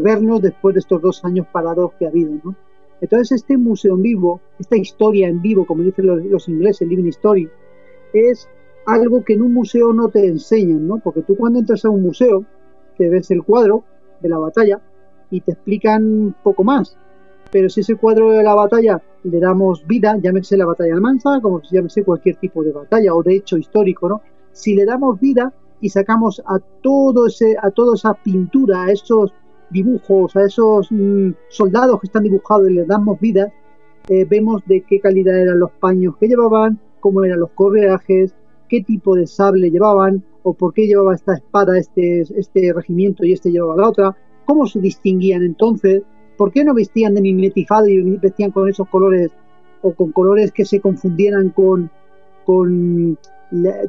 vernos 0.02 0.42
después 0.42 0.76
de 0.76 0.80
estos 0.80 1.02
dos 1.02 1.24
años 1.24 1.48
parados 1.50 1.94
que 1.98 2.06
ha 2.06 2.10
habido. 2.10 2.34
¿no? 2.44 2.54
Entonces 3.00 3.32
este 3.32 3.58
museo 3.58 3.96
en 3.96 4.02
vivo, 4.02 4.42
esta 4.60 4.76
historia 4.76 5.30
en 5.30 5.42
vivo, 5.42 5.66
como 5.66 5.84
dicen 5.84 6.06
los, 6.06 6.22
los 6.26 6.50
ingleses, 6.50 6.86
Living 6.86 7.08
Story, 7.08 7.50
es 8.12 8.50
algo 8.86 9.24
que 9.24 9.36
en 9.36 9.44
un 9.44 9.54
museo 9.54 9.94
no 9.94 10.10
te 10.10 10.28
enseñan, 10.28 10.86
¿no? 10.86 11.00
Porque 11.00 11.22
tú 11.22 11.38
cuando 11.38 11.60
entras 11.60 11.86
a 11.86 11.90
un 11.90 12.04
museo, 12.04 12.44
te 12.98 13.08
ves 13.08 13.32
el 13.32 13.42
cuadro 13.42 13.86
de 14.20 14.28
la 14.28 14.38
batalla 14.38 14.82
y 15.32 15.40
te 15.40 15.54
explican 15.54 16.36
poco 16.44 16.66
más. 16.66 16.98
Pero 17.52 17.70
si 17.70 17.82
ese 17.82 17.96
cuadro 17.96 18.32
de 18.32 18.44
la 18.44 18.54
batalla 18.54 19.02
le 19.24 19.40
damos 19.40 19.88
vida, 19.88 20.18
llámese 20.22 20.58
la 20.58 20.66
batalla 20.66 20.90
de 20.90 20.96
Almanza, 20.96 21.40
como 21.42 21.62
llámese 21.62 22.04
cualquier 22.04 22.36
tipo 22.36 22.64
de 22.64 22.74
batalla 22.74 23.16
o 23.16 23.24
de 23.24 23.38
hecho 23.38 23.58
histórico, 23.58 24.10
¿no? 24.10 24.22
Si 24.56 24.74
le 24.74 24.86
damos 24.86 25.20
vida 25.20 25.54
y 25.82 25.90
sacamos 25.90 26.42
a 26.48 26.60
todo 26.82 27.28
ese, 27.28 27.58
a 27.62 27.72
toda 27.72 27.96
esa 27.96 28.14
pintura, 28.14 28.84
a 28.84 28.92
esos 28.92 29.34
dibujos, 29.70 30.34
a 30.38 30.44
esos 30.44 30.88
mm, 30.90 31.32
soldados 31.50 32.00
que 32.00 32.08
están 32.08 32.24
dibujados 32.24 32.70
y 32.70 32.76
les 32.76 32.88
damos 32.88 33.20
vida, 33.20 33.52
eh, 34.08 34.24
vemos 34.24 34.62
de 34.66 34.82
qué 34.88 35.02
calidad 35.02 35.38
eran 35.38 35.60
los 35.60 35.72
paños 35.72 36.16
que 36.18 36.30
llevaban, 36.30 36.80
cómo 37.02 37.26
eran 37.26 37.42
los 37.42 37.52
correajes, 37.52 38.34
qué 38.70 38.82
tipo 38.82 39.16
de 39.16 39.28
sable 39.28 39.70
llevaban 39.70 40.24
o 40.44 40.54
por 40.54 40.74
qué 40.74 40.88
llevaba 40.88 41.16
esta 41.16 41.34
espada 41.34 41.78
este, 41.78 42.22
este 42.22 42.72
regimiento 42.72 43.26
y 43.26 43.34
este 43.34 43.52
llevaba 43.52 43.76
la 43.76 43.90
otra, 43.90 44.18
cómo 44.46 44.68
se 44.68 44.80
distinguían 44.80 45.44
entonces, 45.44 46.04
por 46.38 46.54
qué 46.54 46.64
no 46.64 46.74
vestían 46.74 47.14
de 47.14 47.22
mimetizado 47.22 47.90
y 47.90 48.02
vestían 48.18 48.52
con 48.52 48.70
esos 48.70 48.88
colores 48.88 49.32
o 49.82 49.94
con 49.94 50.14
colores 50.14 50.54
que 50.54 50.64
se 50.64 50.80
confundieran 50.80 51.50
con, 51.50 51.92
con 52.46 53.18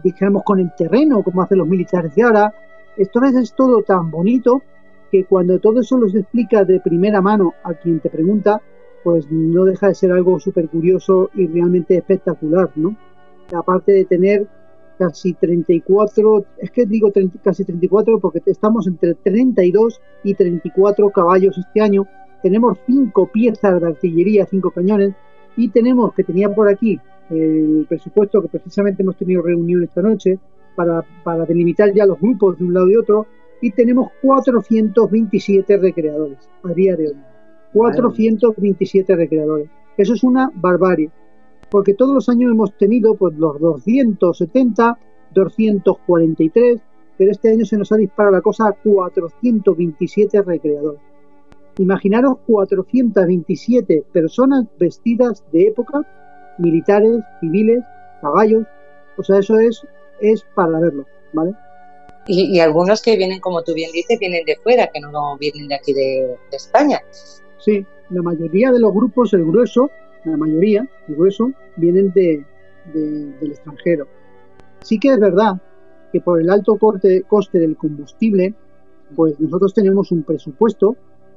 dijéramos, 0.03 0.43
con 0.45 0.61
el 0.61 0.73
terreno, 0.77 1.23
como 1.23 1.43
hacen 1.43 1.59
los 1.59 1.69
militares 1.69 2.15
de 2.15 2.23
ahora. 2.23 2.55
Esto 2.97 3.23
es 3.25 3.53
todo 3.55 3.83
tan 3.83 4.11
bonito 4.11 4.63
que 5.11 5.25
cuando 5.25 5.59
todo 5.59 5.81
eso 5.81 5.99
los 5.99 6.15
explica 6.15 6.65
de 6.65 6.81
primera 6.81 7.21
mano 7.21 7.55
a 7.63 7.75
quien 7.75 8.01
te 8.01 8.11
pregunta, 8.11 8.61
pues 9.05 9.31
no 9.31 9.65
deja 9.65 9.89
de 9.89 9.95
ser 9.95 10.13
algo 10.13 10.41
súper 10.41 10.69
curioso 10.69 11.31
y 11.35 11.47
realmente 11.47 11.97
espectacular, 11.97 12.71
¿no? 12.75 12.97
Aparte 13.53 13.93
de 13.93 14.05
tener 14.05 14.49
casi 14.99 15.35
34, 15.35 16.45
es 16.59 16.71
que 16.71 16.87
digo 16.87 17.13
casi 17.43 17.65
34 17.65 18.19
porque 18.19 18.43
estamos 18.47 18.87
entre 18.87 19.15
32 19.15 20.01
y 20.25 20.35
34 20.35 21.11
caballos 21.11 21.59
este 21.59 21.81
año. 21.81 22.07
Tenemos 22.43 22.79
cinco 22.87 23.31
piezas 23.31 23.81
de 23.81 23.87
artillería, 23.87 24.47
cinco 24.47 24.71
cañones 24.71 25.15
y 25.57 25.69
tenemos 25.69 26.13
que 26.15 26.25
tenía 26.25 26.53
por 26.53 26.69
aquí 26.69 27.01
el 27.31 27.87
presupuesto 27.89 28.43
que 28.43 28.49
precisamente 28.49 29.03
hemos 29.03 29.17
tenido 29.17 29.43
reunión 29.43 29.83
esta 29.83 30.03
noche 30.03 30.39
para, 30.75 31.05
para 31.25 31.45
delimitar 31.45 31.93
ya 31.93 32.07
los 32.07 32.21
grupos 32.21 32.59
de 32.59 32.65
un 32.65 32.75
lado 32.75 32.91
y 32.91 32.97
otro 32.97 33.27
y 33.61 33.71
tenemos 33.73 34.11
427 34.23 35.77
recreadores 35.79 36.39
a 36.63 36.73
día 36.73 36.97
de 36.97 37.09
hoy. 37.09 37.17
427 37.73 39.17
recreadores. 39.17 39.69
Eso 39.97 40.15
es 40.15 40.23
una 40.23 40.51
barbarie 40.55 41.11
porque 41.71 41.95
todos 41.95 42.15
los 42.15 42.29
años 42.29 42.53
hemos 42.53 42.77
tenido 42.77 43.15
pues 43.15 43.37
los 43.37 43.59
270, 43.61 44.99
243, 45.35 46.81
pero 47.19 47.31
este 47.31 47.51
año 47.51 47.65
se 47.65 47.77
nos 47.77 47.93
ha 47.93 47.97
disparado 47.97 48.37
la 48.37 48.43
cosa 48.43 48.69
a 48.69 48.73
427 48.73 50.43
recreadores. 50.43 51.01
Imaginaros 51.79 52.39
427 52.47 54.05
personas 54.13 54.67
vestidas 54.79 55.45
de 55.53 55.69
época, 55.69 56.07
militares, 56.59 57.21
civiles, 57.41 57.83
caballos, 58.21 58.65
o 59.17 59.23
sea, 59.23 59.39
eso 59.39 59.59
es, 59.59 59.83
es 60.21 60.45
para 60.55 60.79
verlo, 60.79 61.07
¿vale? 61.33 61.55
Y, 62.29 62.59
algunos 62.59 63.03
que 63.03 63.17
vienen, 63.17 63.39
como 63.41 63.63
tú 63.63 63.73
bien 63.73 63.93
dices, 63.93 64.19
vienen 64.19 64.45
de 64.45 64.57
fuera, 64.57 64.89
que 64.93 65.01
no, 65.01 65.37
vienen 65.39 65.69
de 65.69 65.77
aquí 65.77 65.93
de, 65.93 66.37
España. 66.51 67.01
Sí, 67.59 67.87
la 68.11 68.23
mayoría 68.23 68.73
de 68.73 68.81
los 68.81 68.93
grupos, 68.93 69.33
el 69.33 69.45
grueso, 69.45 69.91
la 70.25 70.37
mayoría, 70.37 70.89
el 71.07 71.15
grueso, 71.15 71.53
vienen 71.77 72.11
de, 72.13 72.45
del 72.93 73.51
extranjero. 73.51 74.09
Sí 74.83 74.99
que 74.99 75.11
es 75.11 75.21
verdad 75.21 75.61
que 76.13 76.21
por 76.21 76.41
el 76.41 76.51
alto 76.51 76.77
corte, 76.79 77.23
coste 77.23 77.61
del 77.61 77.77
combustible, 77.77 78.55
pues 79.15 79.39
nosotros 79.39 79.73
tenemos 79.73 80.11
un 80.11 80.25
presupuesto 80.25 80.97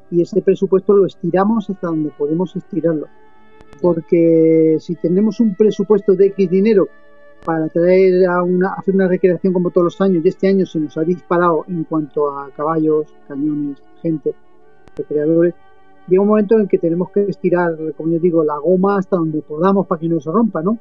y 0.10 0.22
ese 0.24 0.42
presupuesto 0.42 0.94
lo 0.94 1.06
estiramos 1.06 1.70
hasta 1.70 1.88
donde 1.88 2.10
podemos 2.10 2.56
estirarlo. 2.56 3.08
Porque 3.82 4.78
si 4.80 4.96
tenemos 4.96 5.40
un 5.40 5.56
presupuesto 5.56 6.16
de 6.16 6.28
X 6.28 6.50
dinero 6.50 6.88
para 7.46 7.68
traer 7.70 8.26
a 8.28 8.44
una, 8.44 8.74
hacer 8.74 8.96
una 8.96 9.08
recreación 9.08 9.54
como 9.54 9.70
todos 9.72 9.86
los 9.86 10.02
años 10.02 10.24
y 10.24 10.28
este 10.28 10.48
año 10.48 10.66
se 10.66 10.80
nos 10.80 10.98
ha 10.98 11.04
disparado 11.04 11.64
en 11.68 11.84
cuanto 11.86 12.30
a 12.30 12.50
caballos, 12.52 13.08
cañones, 13.28 13.82
gente, 14.02 14.34
recreadores, 14.96 15.54
llega 16.08 16.22
un 16.22 16.28
momento 16.28 16.60
en 16.60 16.68
que 16.68 16.78
tenemos 16.78 17.12
que 17.12 17.22
estirar, 17.22 17.76
como 17.96 18.12
yo 18.12 18.20
digo, 18.20 18.44
la 18.44 18.58
goma 18.58 18.98
hasta 18.98 19.16
donde 19.16 19.42
podamos 19.42 19.88
para 19.88 20.02
que 20.02 20.10
no 20.10 20.20
se 20.20 20.32
rompa, 20.32 20.62
¿no? 20.62 20.78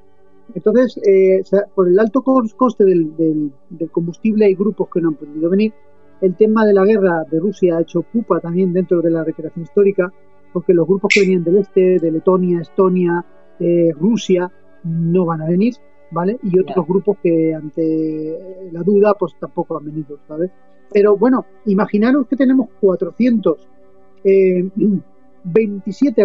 Entonces, 0.54 0.98
eh, 1.06 1.42
por 1.74 1.88
el 1.88 1.98
alto 1.98 2.22
coste 2.22 2.84
del, 2.84 3.14
del, 3.16 3.90
combustible 3.90 4.46
hay 4.46 4.54
grupos 4.54 4.88
que 4.88 5.00
no 5.00 5.08
han 5.08 5.14
podido 5.14 5.50
venir. 5.50 5.72
El 6.20 6.34
tema 6.34 6.64
de 6.64 6.72
la 6.72 6.84
guerra 6.84 7.24
de 7.30 7.38
Rusia 7.38 7.76
ha 7.76 7.82
hecho 7.82 8.02
pupa 8.02 8.40
también 8.40 8.72
dentro 8.72 9.02
de 9.02 9.10
la 9.10 9.24
recreación 9.24 9.64
histórica, 9.64 10.10
porque 10.52 10.74
los 10.74 10.86
grupos 10.86 11.10
que 11.12 11.20
venían 11.20 11.44
del 11.44 11.58
este, 11.58 11.98
de 11.98 12.10
Letonia, 12.10 12.60
Estonia, 12.60 13.24
eh, 13.58 13.92
Rusia, 13.98 14.50
no 14.84 15.26
van 15.26 15.42
a 15.42 15.46
venir, 15.46 15.74
¿vale? 16.10 16.38
Y 16.42 16.58
otros 16.58 16.86
grupos 16.86 17.18
que 17.22 17.54
ante 17.54 18.68
la 18.72 18.82
duda, 18.82 19.14
pues 19.14 19.34
tampoco 19.38 19.78
han 19.78 19.84
venido, 19.84 20.18
¿sabes? 20.26 20.50
Pero 20.92 21.16
bueno, 21.16 21.46
imaginaros 21.66 22.26
que 22.26 22.34
tenemos 22.36 22.68
427 22.80 24.22
eh, 24.24 24.70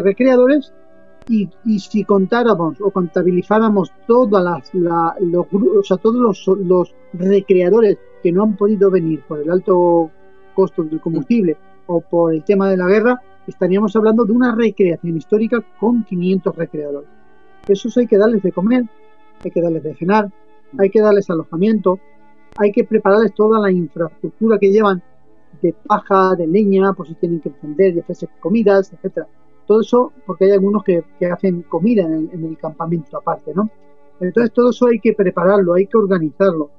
recreadores 0.04 0.74
y, 1.28 1.50
si 1.80 2.04
contáramos 2.04 2.80
o 2.82 2.92
contabilizáramos 2.92 3.92
todas 4.08 4.44
las, 4.44 4.74
los, 4.74 5.48
o 5.54 5.84
sea, 5.84 5.98
todos 5.98 6.16
los, 6.16 6.48
los, 6.60 6.96
recreadores 7.14 7.98
que 8.22 8.32
no 8.32 8.44
han 8.44 8.58
podido 8.58 8.90
venir 8.90 9.22
por 9.28 9.40
el 9.40 9.52
alto 9.52 10.10
costo 10.56 10.84
del 10.84 11.00
combustible 11.00 11.58
o 11.88 12.02
por 12.02 12.34
el 12.34 12.44
tema 12.44 12.70
de 12.70 12.78
la 12.78 12.88
guerra, 12.88 13.22
estaríamos 13.48 13.96
hablando 13.96 14.26
de 14.26 14.32
una 14.34 14.56
recreación 14.56 15.18
histórica 15.18 15.64
con 15.80 16.04
500 16.04 16.56
recreadores. 16.56 17.10
Esos 17.68 17.98
hay 17.98 18.08
que 18.08 18.18
darles 18.18 18.44
de 18.44 18.52
comer, 18.52 18.84
hay 19.44 19.52
que 19.52 19.62
darles 19.62 19.84
de 19.84 19.96
cenar, 19.96 20.32
hay 20.78 20.90
que 20.90 21.02
darles 21.02 21.30
alojamiento, 21.30 22.00
hay 22.58 22.72
que 22.72 22.84
prepararles 22.84 23.34
toda 23.34 23.60
la 23.60 23.72
infraestructura 23.72 24.58
que 24.60 24.72
llevan 24.72 25.02
de 25.62 25.74
paja, 25.74 26.36
de 26.36 26.48
leña, 26.48 26.94
por 26.94 27.08
si 27.08 27.16
tienen 27.16 27.40
que 27.40 27.50
encender 27.50 27.96
y 27.96 28.00
hacerse 28.00 28.28
comidas, 28.40 28.92
etcétera. 28.94 29.28
Todo 29.66 29.82
eso 29.82 30.12
porque 30.26 30.46
hay 30.46 30.52
algunos 30.52 30.84
que, 30.84 31.04
hacen 31.32 31.62
comida 31.64 32.04
en 32.04 32.46
el, 32.46 32.58
campamento 32.58 33.18
aparte, 33.18 33.54
¿no? 33.56 33.70
Entonces 34.20 34.52
todo 34.52 34.70
eso 34.72 34.88
hay 34.88 35.00
que 35.00 35.14
prepararlo, 35.14 35.74
hay 35.74 35.88
que 35.88 35.98
organizarlo. 35.98 36.70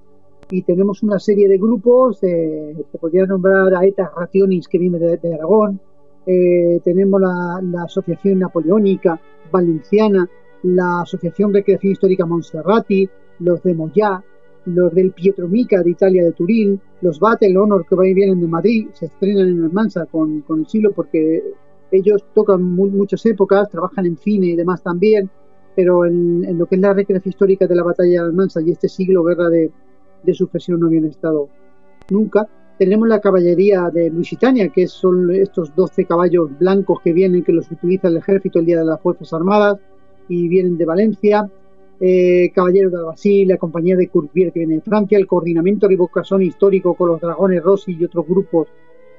Y 0.50 0.62
tenemos 0.62 1.02
una 1.02 1.18
serie 1.18 1.48
de 1.48 1.56
grupos, 1.56 2.22
eh, 2.22 2.76
se 2.92 2.98
podría 2.98 3.24
nombrar 3.24 3.74
a 3.74 3.84
ETA 3.84 4.12
Rationis 4.14 4.68
que 4.68 4.78
viene 4.78 4.98
de, 4.98 5.34
Aragón, 5.34 5.80
eh, 6.26 6.80
tenemos 6.82 7.20
la, 7.20 7.82
Asociación 7.84 8.38
Napoleónica 8.38 9.20
Valenciana, 9.50 10.28
la 10.62 11.02
Asociación 11.02 11.52
Recreación 11.52 11.92
Histórica 11.92 12.24
Monserrati, 12.24 13.08
los 13.40 13.62
de 13.62 13.74
Moyá, 13.74 14.22
los 14.66 14.94
del 14.94 15.12
Pietro 15.12 15.48
Mica 15.48 15.82
de 15.82 15.90
Italia 15.90 16.24
de 16.24 16.32
Turín, 16.32 16.80
los 17.02 17.20
Battle 17.20 17.56
Honor 17.58 17.86
que 17.86 17.96
vienen 18.14 18.40
de 18.40 18.46
Madrid, 18.46 18.88
se 18.94 19.06
estrenan 19.06 19.48
en 19.48 19.64
Almansa 19.64 20.06
con, 20.06 20.40
con 20.42 20.60
el 20.60 20.66
siglo 20.66 20.92
porque 20.92 21.42
ellos 21.90 22.24
tocan 22.34 22.62
muchas 22.62 23.24
épocas, 23.26 23.70
trabajan 23.70 24.06
en 24.06 24.16
cine 24.16 24.48
y 24.48 24.56
demás 24.56 24.82
también, 24.82 25.30
pero 25.76 26.06
en, 26.06 26.58
lo 26.58 26.66
que 26.66 26.76
es 26.76 26.80
la 26.80 26.94
recreación 26.94 27.30
histórica 27.30 27.66
de 27.66 27.74
la 27.74 27.82
batalla 27.82 28.22
de 28.22 28.28
Almansa 28.28 28.60
y 28.62 28.70
este 28.70 28.88
siglo, 28.88 29.22
guerra 29.24 29.48
de, 29.48 29.70
de 30.22 30.34
sucesión, 30.34 30.80
no 30.80 30.86
habían 30.86 31.04
estado 31.04 31.48
nunca. 32.10 32.48
Tenemos 32.78 33.06
la 33.08 33.20
caballería 33.20 33.88
de 33.92 34.10
Lusitania, 34.10 34.68
que 34.68 34.88
son 34.88 35.32
estos 35.32 35.74
12 35.74 36.06
caballos 36.06 36.50
blancos 36.58 37.00
que 37.02 37.12
vienen, 37.12 37.44
que 37.44 37.52
los 37.52 37.70
utiliza 37.70 38.08
el 38.08 38.16
ejército 38.16 38.58
el 38.58 38.66
día 38.66 38.80
de 38.80 38.84
las 38.84 39.00
Fuerzas 39.00 39.32
Armadas 39.32 39.78
y 40.28 40.48
vienen 40.48 40.76
de 40.76 40.84
Valencia. 40.84 41.48
Eh, 42.00 42.50
Caballero 42.52 42.90
de 42.90 42.96
Albasil, 42.96 43.46
la 43.46 43.56
compañía 43.56 43.96
de 43.96 44.08
Courbier 44.08 44.52
que 44.52 44.58
viene 44.58 44.74
de 44.74 44.80
Francia, 44.80 45.16
el 45.16 45.28
coordinamiento 45.28 45.86
de 45.86 45.96
Bocasón 45.96 46.42
histórico 46.42 46.94
con 46.94 47.08
los 47.08 47.20
dragones 47.20 47.62
Rossi 47.62 47.96
y 47.98 48.04
otros 48.04 48.26
grupos 48.26 48.66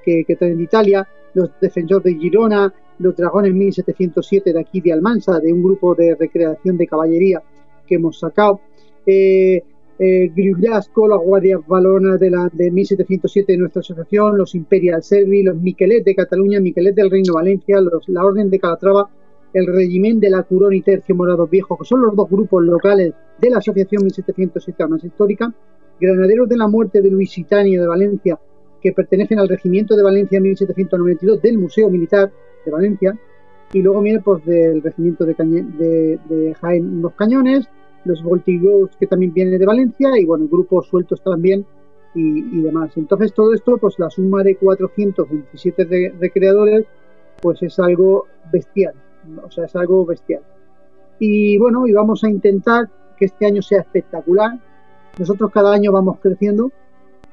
que, 0.03 0.25
que 0.25 0.35
traen 0.35 0.57
de 0.57 0.63
Italia, 0.63 1.07
los 1.33 1.49
defensores 1.61 2.03
de 2.03 2.19
Girona, 2.19 2.73
los 2.99 3.15
dragones 3.15 3.53
1707 3.53 4.53
de 4.53 4.59
aquí 4.59 4.81
de 4.81 4.91
Almansa, 4.91 5.39
de 5.39 5.53
un 5.53 5.63
grupo 5.63 5.95
de 5.95 6.15
recreación 6.15 6.77
de 6.77 6.87
caballería 6.87 7.41
que 7.87 7.95
hemos 7.95 8.19
sacado. 8.19 8.59
Eh, 9.05 9.63
eh, 9.99 10.31
la 10.67 11.17
Guardia 11.17 11.59
Valona 11.65 12.17
de, 12.17 12.29
la, 12.29 12.49
de 12.51 12.71
1707 12.71 13.51
de 13.51 13.57
nuestra 13.57 13.79
asociación, 13.79 14.37
los 14.37 14.55
Imperial 14.55 15.01
Servi, 15.03 15.43
los 15.43 15.55
Miquelet 15.55 16.03
de 16.03 16.15
Cataluña, 16.15 16.59
Miquelet 16.59 16.95
del 16.95 17.09
Reino 17.09 17.33
de 17.33 17.41
Valencia, 17.43 17.81
los, 17.81 18.07
la 18.09 18.25
Orden 18.25 18.49
de 18.49 18.59
Calatrava, 18.59 19.09
el 19.53 19.67
Regiment 19.67 20.19
de 20.19 20.29
la 20.29 20.43
Curón 20.43 20.73
y 20.73 20.81
Tercio 20.81 21.15
Morados 21.15 21.49
Viejos, 21.49 21.79
que 21.79 21.85
son 21.85 22.01
los 22.01 22.13
dos 22.15 22.29
grupos 22.29 22.63
locales 22.63 23.13
de 23.39 23.49
la 23.49 23.59
Asociación 23.59 24.03
1707 24.03 24.87
más 24.87 25.03
histórica, 25.03 25.53
Granaderos 25.99 26.49
de 26.49 26.57
la 26.57 26.67
Muerte 26.67 27.01
de 27.01 27.09
Luisitania 27.09 27.79
de 27.79 27.87
Valencia, 27.87 28.37
que 28.81 28.91
pertenecen 28.91 29.39
al 29.39 29.47
Regimiento 29.47 29.95
de 29.95 30.03
Valencia 30.03 30.41
1792 30.41 31.41
del 31.41 31.57
Museo 31.57 31.89
Militar 31.89 32.31
de 32.65 32.71
Valencia, 32.71 33.17
y 33.71 33.81
luego 33.81 34.01
viene 34.01 34.19
pues 34.19 34.45
del 34.45 34.81
Regimiento 34.81 35.25
de, 35.25 36.19
de, 36.29 36.55
Jaén 36.55 37.01
los 37.01 37.13
Cañones, 37.13 37.67
los 38.05 38.23
Voltigos 38.23 38.91
que 38.97 39.07
también 39.07 39.33
vienen 39.33 39.59
de 39.59 39.65
Valencia, 39.65 40.09
y 40.17 40.25
bueno, 40.25 40.47
grupos 40.47 40.87
sueltos 40.87 41.21
también 41.21 41.65
y, 42.13 42.61
demás. 42.61 42.91
Entonces 42.95 43.33
todo 43.33 43.53
esto, 43.53 43.77
pues 43.77 43.99
la 43.99 44.09
suma 44.09 44.43
de 44.43 44.55
427 44.55 46.13
recreadores, 46.19 46.85
pues 47.41 47.61
es 47.61 47.77
algo 47.79 48.27
bestial, 48.51 48.93
o 49.43 49.51
sea, 49.51 49.65
es 49.65 49.75
algo 49.75 50.05
bestial. 50.05 50.41
Y 51.19 51.57
bueno, 51.57 51.87
y 51.87 51.93
vamos 51.93 52.23
a 52.23 52.29
intentar 52.29 52.89
que 53.17 53.25
este 53.25 53.45
año 53.45 53.61
sea 53.61 53.81
espectacular. 53.81 54.59
Nosotros 55.17 55.51
cada 55.51 55.73
año 55.73 55.91
vamos 55.91 56.19
creciendo, 56.21 56.71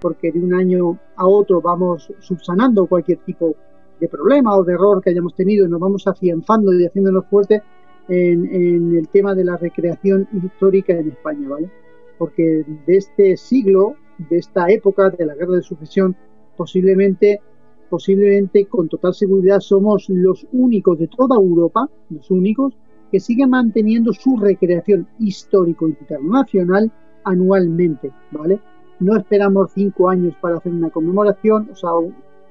porque 0.00 0.32
de 0.32 0.40
un 0.40 0.54
año 0.54 0.98
a 1.16 1.26
otro 1.26 1.60
vamos 1.60 2.12
subsanando 2.20 2.86
cualquier 2.86 3.18
tipo 3.18 3.54
de 4.00 4.08
problema 4.08 4.56
o 4.56 4.64
de 4.64 4.72
error 4.72 5.00
que 5.00 5.10
hayamos 5.10 5.34
tenido 5.34 5.64
y 5.64 5.68
nos 5.68 5.78
vamos 5.78 6.06
afianzando 6.06 6.72
y 6.72 6.84
haciéndonos 6.84 7.26
fuertes 7.26 7.62
en, 8.08 8.96
el 8.96 9.08
tema 9.08 9.34
de 9.34 9.44
la 9.44 9.56
recreación 9.56 10.28
histórica 10.32 10.92
en 10.92 11.10
España, 11.10 11.48
¿vale? 11.48 11.70
Porque 12.18 12.64
de 12.86 12.96
este 12.96 13.36
siglo, 13.36 13.96
de 14.30 14.38
esta 14.38 14.68
época 14.70 15.10
de 15.10 15.26
la 15.26 15.34
guerra 15.34 15.56
de 15.56 15.62
sucesión, 15.62 16.16
posiblemente, 16.56 17.40
posiblemente 17.88 18.66
con 18.66 18.88
total 18.88 19.14
seguridad 19.14 19.60
somos 19.60 20.08
los 20.08 20.46
únicos 20.52 20.98
de 20.98 21.08
toda 21.08 21.36
Europa, 21.36 21.88
los 22.10 22.30
únicos, 22.30 22.74
que 23.10 23.20
siguen 23.20 23.50
manteniendo 23.50 24.12
su 24.12 24.36
recreación 24.38 25.06
histórico 25.18 25.86
internacional 25.86 26.90
anualmente, 27.24 28.10
¿vale? 28.30 28.60
No 29.00 29.16
esperamos 29.16 29.72
cinco 29.74 30.08
años 30.08 30.34
para 30.40 30.56
hacer 30.56 30.72
una 30.72 30.90
conmemoración, 30.90 31.68
o 31.70 31.76
sea, 31.76 31.90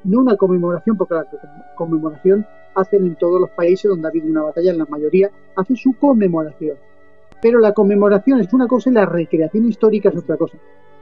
no 0.03 0.19
una 0.19 0.35
conmemoración, 0.37 0.97
porque 0.97 1.15
la 1.15 1.27
conmemoración 1.75 2.45
hacen 2.75 3.05
en 3.05 3.15
todos 3.15 3.39
los 3.39 3.49
países 3.51 3.89
donde 3.89 4.07
ha 4.07 4.09
habido 4.09 4.27
una 4.27 4.43
batalla, 4.43 4.71
en 4.71 4.77
la 4.77 4.85
mayoría, 4.85 5.29
hace 5.55 5.75
su 5.75 5.93
conmemoración. 5.93 6.77
Pero 7.41 7.59
la 7.59 7.73
conmemoración 7.73 8.39
es 8.39 8.53
una 8.53 8.67
cosa 8.67 8.89
y 8.89 8.93
la 8.93 9.05
recreación 9.05 9.67
histórica 9.67 10.09
es 10.09 10.17
otra 10.17 10.37
cosa. 10.37 10.57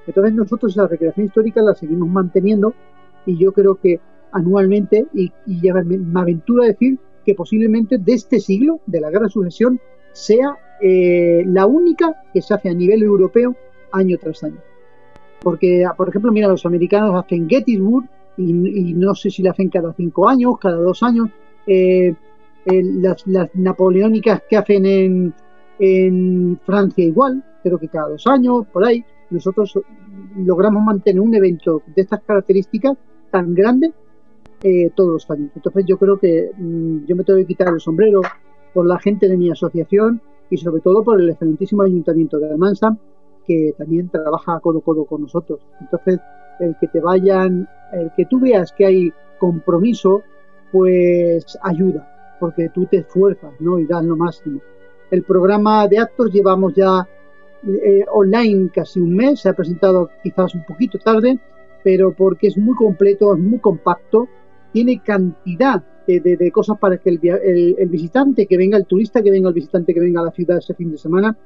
Entonces 0.08 0.34
nosotros 0.34 0.76
la 0.76 0.88
recreación 0.88 1.26
histórica 1.28 1.62
la 1.62 1.76
seguimos 1.76 2.10
manteniendo 2.10 2.74
y 3.26 3.38
yo 3.38 3.52
creo 3.52 3.76
que 3.76 4.00
anualmente, 4.32 5.08
y, 5.14 5.32
ya 5.46 5.74
me, 5.74 6.20
aventuro 6.20 6.64
a 6.64 6.68
decir 6.68 6.98
que 7.26 7.36
posiblemente 7.36 7.98
de 7.98 8.14
este 8.14 8.40
siglo, 8.40 8.80
de 8.86 9.02
la 9.02 9.10
guerra 9.10 9.26
de 9.26 9.32
sucesión, 9.32 9.80
sea 10.14 10.58
eh, 10.82 11.44
la 11.46 11.66
única 11.66 12.24
que 12.34 12.42
se 12.42 12.54
hace 12.54 12.70
a 12.70 12.74
nivel 12.74 13.04
europeo 13.04 13.56
año 13.92 14.18
tras 14.18 14.44
año. 14.44 14.60
Porque, 15.42 15.86
por 15.96 16.10
ejemplo, 16.10 16.32
mira, 16.32 16.48
los 16.48 16.66
americanos 16.66 17.16
hacen 17.16 17.50
Gettysburg 17.50 18.06
y, 18.38 18.94
no 18.94 19.16
sé 19.16 19.30
si 19.30 19.44
la 19.44 19.52
hacen 19.52 19.70
cada 19.70 19.94
cinco 19.94 20.28
años, 20.30 20.58
cada 20.60 20.78
dos 20.78 21.04
años. 21.04 21.30
Eh, 21.68 22.16
las, 22.66 23.26
napoleónicas 23.56 24.44
que 24.48 24.58
hacen 24.58 24.86
en, 24.86 25.34
en 25.80 26.60
Francia 26.66 27.04
igual, 27.04 27.44
creo 27.64 27.78
que 27.78 27.88
cada 27.88 28.10
dos 28.10 28.28
años, 28.28 28.68
por 28.68 28.86
ahí. 28.86 29.04
Nosotros 29.30 29.80
logramos 30.38 30.84
mantener 30.84 31.22
un 31.22 31.34
evento 31.36 31.84
de 31.96 32.02
estas 32.02 32.22
características 32.24 32.98
tan 33.32 33.54
grande 33.54 33.94
eh, 34.64 34.92
todos 34.96 35.12
los 35.12 35.32
años. 35.32 35.52
Entonces 35.56 35.86
yo 35.88 35.98
creo 35.98 36.18
que 36.18 36.52
mm, 36.58 37.06
yo 37.06 37.16
me 37.16 37.24
tengo 37.24 37.40
que 37.40 37.46
quitar 37.46 37.70
el 37.70 37.80
sombrero 37.80 38.22
por 38.74 38.86
la 38.86 39.00
gente 39.00 39.28
de 39.28 39.38
mi 39.38 39.50
asociación 39.50 40.22
y 40.50 40.58
sobre 40.58 40.82
todo 40.82 41.04
por 41.04 41.22
el 41.22 41.30
excelentísimo 41.30 41.84
ayuntamiento 41.84 42.40
de 42.40 42.50
Almansa, 42.50 42.98
que 43.46 43.74
también 43.78 44.10
trabaja 44.10 44.60
codo 44.60 44.80
a 44.80 44.82
codo 44.82 45.06
con 45.06 45.22
nosotros. 45.22 45.60
Entonces, 45.80 46.20
el 46.60 46.76
que 46.80 46.88
te 46.88 47.00
vayan, 47.00 47.70
el 47.94 48.12
que 48.18 48.26
tú 48.26 48.40
veas 48.40 48.74
que 48.74 48.86
hay 48.86 49.14
compromiso, 49.40 50.24
pues 50.72 51.58
ayuda, 51.62 52.38
porque 52.40 52.70
tú 52.70 52.86
te 52.86 52.98
esfuerzas, 52.98 53.54
¿no? 53.60 53.80
Y 53.80 53.86
das 53.86 54.04
lo 54.04 54.16
máximo. 54.16 54.62
El 55.12 55.24
programa 55.24 55.88
de 55.88 56.00
actos 56.00 56.32
llevamos 56.32 56.74
ya 56.76 57.08
eh, 57.68 58.06
online 58.12 58.70
casi 58.74 59.00
un 59.00 59.16
mes, 59.16 59.42
se 59.42 59.50
ha 59.50 59.54
presentado 59.54 60.10
quizás 60.24 60.54
un 60.56 60.66
poquito 60.66 60.98
tarde, 61.00 61.40
pero 61.84 62.14
porque 62.14 62.48
es 62.48 62.58
muy 62.58 62.76
completo, 62.76 63.34
es 63.34 63.40
muy 63.40 63.60
compacto, 63.60 64.28
tiene 64.72 65.02
cantidad 65.04 65.84
de, 66.08 66.52
cosas 66.52 66.78
para 66.80 66.98
que 66.98 67.10
el, 67.10 67.90
visitante 67.90 68.48
que 68.48 68.58
venga, 68.58 68.78
el 68.78 68.86
turista 68.86 69.22
que 69.22 69.30
venga, 69.30 69.50
el 69.50 69.54
visitante 69.54 69.94
que 69.94 70.00
venga 70.00 70.22
a 70.22 70.26
la 70.26 70.32
ciudad 70.32 70.58
ese 70.58 70.74
fin 70.74 70.92
de 70.92 70.98
semana, 70.98 71.38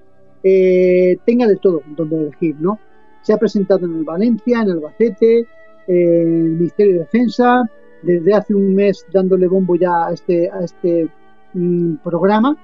eh, 0.41 1.17
tenga 1.25 1.47
de 1.47 1.57
todo 1.57 1.81
donde 1.95 2.17
elegir, 2.17 2.55
¿no? 2.59 2.79
Se 3.21 3.33
ha 3.33 3.37
presentado 3.37 3.85
en 3.85 3.95
el 3.95 4.03
Valencia, 4.03 4.61
en 4.61 4.69
el 4.69 4.71
Albacete, 4.71 5.45
en 5.87 6.45
el 6.45 6.51
Ministerio 6.51 6.93
de 6.93 6.99
Defensa, 6.99 7.63
desde 8.03 8.33
hace 8.33 8.53
un 8.53 8.75
mes 8.75 9.05
dándole 9.11 9.47
bombo 9.47 9.75
ya 9.75 10.07
a 10.07 10.13
este, 10.13 10.49
a 10.49 10.63
este 10.63 11.09
mm, 11.53 11.95
programa. 12.03 12.57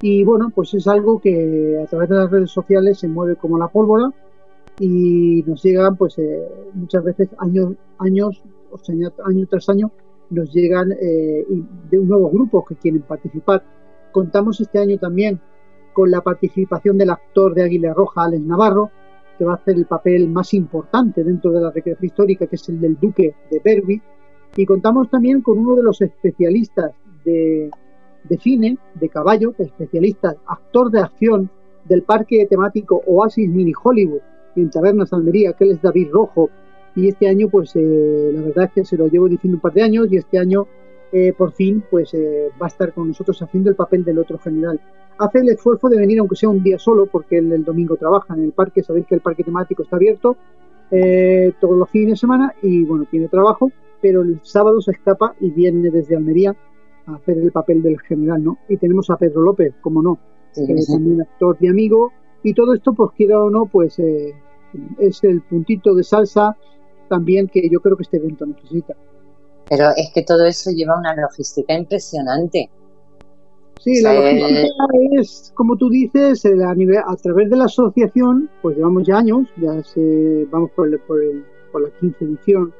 Y 0.00 0.24
bueno, 0.24 0.50
pues 0.54 0.74
es 0.74 0.86
algo 0.86 1.20
que 1.20 1.80
a 1.82 1.86
través 1.86 2.08
de 2.08 2.16
las 2.16 2.30
redes 2.30 2.50
sociales 2.50 2.98
se 2.98 3.08
mueve 3.08 3.36
como 3.36 3.58
la 3.58 3.68
pólvora 3.68 4.10
y 4.78 5.42
nos 5.46 5.62
llegan 5.62 5.96
pues 5.96 6.18
eh, 6.18 6.46
muchas 6.74 7.02
veces 7.02 7.30
años, 7.38 7.72
años, 7.98 8.42
o 8.70 8.78
sea, 8.78 8.94
año 9.24 9.46
tras 9.48 9.68
año, 9.68 9.90
nos 10.30 10.52
llegan 10.52 10.92
eh, 10.92 11.46
de 11.90 11.98
nuevos 11.98 12.32
grupos 12.32 12.64
que 12.68 12.76
quieren 12.76 13.02
participar. 13.02 13.62
Contamos 14.12 14.60
este 14.60 14.78
año 14.78 14.98
también 14.98 15.40
con 15.92 16.10
la 16.10 16.20
participación 16.20 16.98
del 16.98 17.10
actor 17.10 17.54
de 17.54 17.62
Águila 17.62 17.94
Roja, 17.94 18.24
Alex 18.24 18.42
Navarro, 18.42 18.90
que 19.38 19.44
va 19.44 19.52
a 19.52 19.56
hacer 19.56 19.76
el 19.76 19.86
papel 19.86 20.28
más 20.28 20.52
importante 20.54 21.24
dentro 21.24 21.52
de 21.52 21.60
la 21.60 21.70
recreación 21.70 22.06
histórica, 22.06 22.46
que 22.46 22.56
es 22.56 22.68
el 22.68 22.80
del 22.80 22.98
Duque 22.98 23.34
de 23.50 23.60
Berwick. 23.64 24.02
Y 24.56 24.64
contamos 24.64 25.10
también 25.10 25.42
con 25.42 25.58
uno 25.58 25.76
de 25.76 25.82
los 25.82 26.00
especialistas 26.00 26.92
de, 27.24 27.70
cine, 28.40 28.78
de 28.94 29.08
caballo, 29.08 29.54
especialista, 29.58 30.34
actor 30.46 30.90
de 30.90 31.00
acción 31.00 31.50
del 31.84 32.02
parque 32.02 32.46
temático 32.48 33.02
Oasis 33.06 33.48
Mini 33.48 33.72
Hollywood 33.80 34.20
en 34.56 34.70
Tabernas 34.70 35.12
Almería, 35.12 35.52
que 35.52 35.64
él 35.64 35.72
es 35.72 35.82
David 35.82 36.08
Rojo, 36.10 36.50
y 36.94 37.08
este 37.08 37.28
año 37.28 37.48
pues 37.48 37.76
eh, 37.76 38.30
la 38.32 38.40
verdad 38.40 38.64
es 38.64 38.72
que 38.72 38.84
se 38.84 38.96
lo 38.96 39.06
llevo 39.08 39.28
diciendo 39.28 39.56
un 39.56 39.60
par 39.60 39.74
de 39.74 39.82
años 39.82 40.08
y 40.10 40.16
este 40.16 40.38
año 40.38 40.66
eh, 41.12 41.34
por 41.36 41.52
fin 41.52 41.84
pues 41.90 42.14
eh, 42.14 42.48
va 42.60 42.66
a 42.66 42.68
estar 42.68 42.94
con 42.94 43.08
nosotros 43.08 43.40
haciendo 43.42 43.68
el 43.68 43.76
papel 43.76 44.02
del 44.02 44.18
otro 44.18 44.38
general. 44.38 44.80
Hace 45.18 45.40
el 45.40 45.50
esfuerzo 45.50 45.88
de 45.88 45.98
venir 45.98 46.18
aunque 46.18 46.36
sea 46.36 46.48
un 46.48 46.62
día 46.62 46.78
solo 46.78 47.04
porque 47.06 47.36
él 47.38 47.52
el 47.52 47.64
domingo 47.64 47.96
trabaja 47.96 48.34
en 48.34 48.44
el 48.44 48.52
parque, 48.52 48.82
sabéis 48.82 49.06
que 49.06 49.14
el 49.14 49.20
parque 49.20 49.44
temático 49.44 49.82
está 49.82 49.96
abierto 49.96 50.36
todos 51.60 51.76
los 51.76 51.90
fines 51.90 52.10
de 52.10 52.16
semana 52.16 52.54
y 52.62 52.84
bueno, 52.84 53.06
tiene 53.10 53.26
trabajo, 53.26 53.72
pero 54.00 54.22
el 54.22 54.40
sábado 54.42 54.80
se 54.80 54.92
escapa 54.92 55.34
y 55.40 55.50
viene 55.50 55.90
desde 55.90 56.16
Almería 56.16 56.56
a 57.06 57.14
hacer 57.14 57.38
el 57.38 57.52
papel 57.52 57.82
del 57.82 58.00
general, 58.00 58.42
¿no? 58.42 58.58
Y 58.68 58.76
tenemos 58.76 59.10
a 59.10 59.16
Pedro 59.16 59.42
López, 59.42 59.74
como 59.80 60.02
no, 60.02 60.18
que 60.54 60.72
es 60.72 60.86
también 60.86 61.20
actor 61.20 61.56
y 61.60 61.68
amigo, 61.68 62.12
y 62.42 62.54
todo 62.54 62.74
esto, 62.74 62.92
pues 62.94 63.10
quiera 63.16 63.42
o 63.42 63.50
no, 63.50 63.66
pues 63.66 63.98
es 63.98 65.24
el 65.24 65.42
puntito 65.42 65.94
de 65.94 66.04
salsa 66.04 66.56
también 67.08 67.48
que 67.48 67.68
yo 67.68 67.80
creo 67.80 67.96
que 67.96 68.02
este 68.02 68.18
evento 68.18 68.46
necesita. 68.46 68.94
Pero 69.68 69.88
es 69.96 70.12
que 70.14 70.22
todo 70.22 70.44
eso 70.44 70.70
lleva 70.70 70.98
una 70.98 71.14
logística 71.14 71.74
impresionante. 71.74 72.70
Sí, 73.80 74.00
la 74.00 74.14
logística 74.14 74.68
es, 75.20 75.52
como 75.54 75.76
tú 75.76 75.88
dices, 75.90 76.44
a, 76.46 76.74
nivel, 76.74 76.98
a 76.98 77.16
través 77.16 77.50
de 77.50 77.56
la 77.56 77.64
asociación, 77.64 78.48
pues 78.62 78.76
llevamos 78.76 79.06
ya 79.06 79.18
años, 79.18 79.48
ya 79.56 79.82
se, 79.82 80.46
vamos 80.50 80.70
por, 80.74 80.88
por, 81.06 81.82
la 81.82 81.90
15 82.00 82.24
edición, 82.24 82.72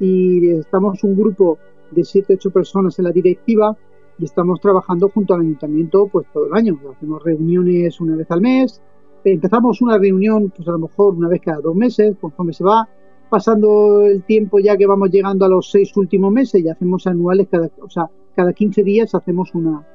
y 0.00 0.50
estamos 0.50 1.02
un 1.04 1.16
grupo 1.16 1.58
de 1.90 2.04
7, 2.04 2.34
8 2.34 2.50
personas 2.50 2.98
en 2.98 3.04
la 3.04 3.12
directiva 3.12 3.76
y 4.18 4.24
estamos 4.24 4.60
trabajando 4.60 5.08
junto 5.08 5.34
al 5.34 5.40
ayuntamiento 5.40 6.08
pues 6.10 6.26
todo 6.32 6.46
el 6.46 6.54
año. 6.54 6.78
Hacemos 6.94 7.22
reuniones 7.22 8.00
una 8.00 8.16
vez 8.16 8.30
al 8.30 8.40
mes, 8.40 8.82
empezamos 9.24 9.80
una 9.82 9.98
reunión 9.98 10.52
pues 10.54 10.66
a 10.68 10.72
lo 10.72 10.78
mejor 10.78 11.14
una 11.14 11.28
vez 11.28 11.40
cada 11.40 11.60
dos 11.60 11.74
meses, 11.74 12.16
conforme 12.20 12.52
se 12.52 12.64
va 12.64 12.88
pasando 13.28 14.02
el 14.02 14.22
tiempo 14.22 14.58
ya 14.58 14.76
que 14.76 14.86
vamos 14.86 15.10
llegando 15.10 15.44
a 15.44 15.48
los 15.48 15.70
seis 15.70 15.96
últimos 15.96 16.32
meses 16.32 16.62
y 16.62 16.68
hacemos 16.68 17.06
anuales 17.06 17.48
cada, 17.50 17.70
o 17.80 17.90
sea, 17.90 18.08
cada 18.34 18.52
15 18.52 18.82
días 18.82 19.14
hacemos 19.14 19.54
una, 19.54 19.86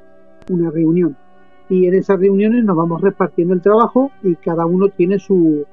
una 0.49 0.71
reunión. 0.71 1.17
Y 1.69 1.87
en 1.87 1.93
esas 1.93 2.19
reuniones 2.19 2.65
nos 2.65 2.75
vamos 2.75 3.01
repartiendo 3.01 3.53
el 3.53 3.61
trabajo 3.61 4.11
y 4.23 4.35
cada 4.35 4.65
uno 4.65 4.89
tiene 4.89 5.19
su, 5.19 5.65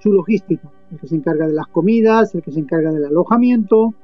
su 0.00 0.12
logística. 0.12 0.70
El 0.90 0.98
que 0.98 1.08
se 1.08 1.16
encarga 1.16 1.46
de 1.46 1.54
las 1.54 1.66
comidas, 1.68 2.34
el 2.34 2.42
que 2.42 2.52
se 2.52 2.60
encarga 2.60 2.92
del 2.92 3.04
alojamiento, 3.06 3.94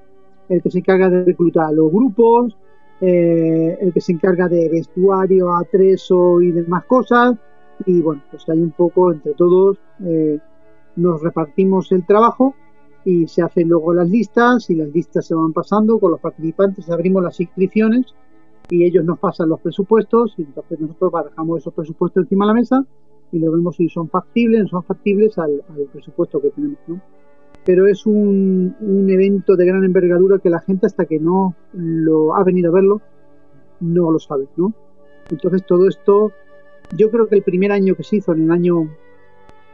el 0.48 0.62
que 0.62 0.70
se 0.70 0.78
encarga 0.78 1.08
de 1.08 1.24
reclutar 1.24 1.66
a 1.66 1.72
los 1.72 1.90
grupos, 1.92 2.56
eh, 3.00 3.78
el 3.80 3.92
que 3.92 4.00
se 4.00 4.12
encarga 4.12 4.48
de 4.48 4.68
vestuario, 4.68 5.54
atreso 5.54 6.40
y 6.40 6.50
demás 6.50 6.84
cosas. 6.84 7.36
Y 7.86 8.02
bueno, 8.02 8.22
pues 8.30 8.48
hay 8.48 8.60
un 8.60 8.72
poco 8.72 9.12
entre 9.12 9.34
todos, 9.34 9.78
eh, 10.04 10.38
nos 10.96 11.22
repartimos 11.22 11.92
el 11.92 12.04
trabajo 12.04 12.54
y 13.04 13.26
se 13.26 13.42
hacen 13.42 13.68
luego 13.68 13.94
las 13.94 14.08
listas 14.08 14.68
y 14.68 14.74
las 14.74 14.88
listas 14.88 15.26
se 15.26 15.34
van 15.34 15.52
pasando 15.52 15.98
con 15.98 16.10
los 16.10 16.20
participantes, 16.20 16.90
abrimos 16.90 17.22
las 17.22 17.40
inscripciones 17.40 18.14
y 18.68 18.84
ellos 18.84 19.04
nos 19.04 19.18
pasan 19.18 19.48
los 19.48 19.60
presupuestos 19.60 20.34
y 20.36 20.42
entonces 20.42 20.78
nosotros 20.78 21.10
barajamos 21.10 21.60
esos 21.60 21.72
presupuestos 21.72 22.24
encima 22.24 22.44
de 22.44 22.48
la 22.48 22.54
mesa 22.54 22.86
y 23.32 23.38
lo 23.38 23.52
vemos 23.52 23.76
si 23.76 23.88
son 23.88 24.08
factibles, 24.08 24.62
no 24.62 24.68
son 24.68 24.84
factibles 24.84 25.38
al, 25.38 25.62
presupuesto 25.92 26.40
que 26.40 26.50
tenemos, 26.50 26.78
¿no? 26.86 27.00
Pero 27.64 27.86
es 27.86 28.06
un, 28.06 28.74
un, 28.80 29.10
evento 29.10 29.54
de 29.54 29.66
gran 29.66 29.84
envergadura 29.84 30.38
que 30.38 30.48
la 30.48 30.60
gente 30.60 30.86
hasta 30.86 31.04
que 31.04 31.18
no 31.18 31.54
lo 31.74 32.34
ha 32.34 32.42
venido 32.42 32.70
a 32.70 32.74
verlo 32.74 33.00
no 33.80 34.10
lo 34.10 34.18
sabe, 34.18 34.48
¿no? 34.56 34.72
Entonces 35.30 35.64
todo 35.66 35.86
esto, 35.86 36.32
yo 36.96 37.10
creo 37.10 37.28
que 37.28 37.36
el 37.36 37.42
primer 37.42 37.70
año 37.72 37.94
que 37.94 38.02
se 38.02 38.16
hizo, 38.16 38.32
en 38.32 38.44
el 38.44 38.50
año 38.50 38.88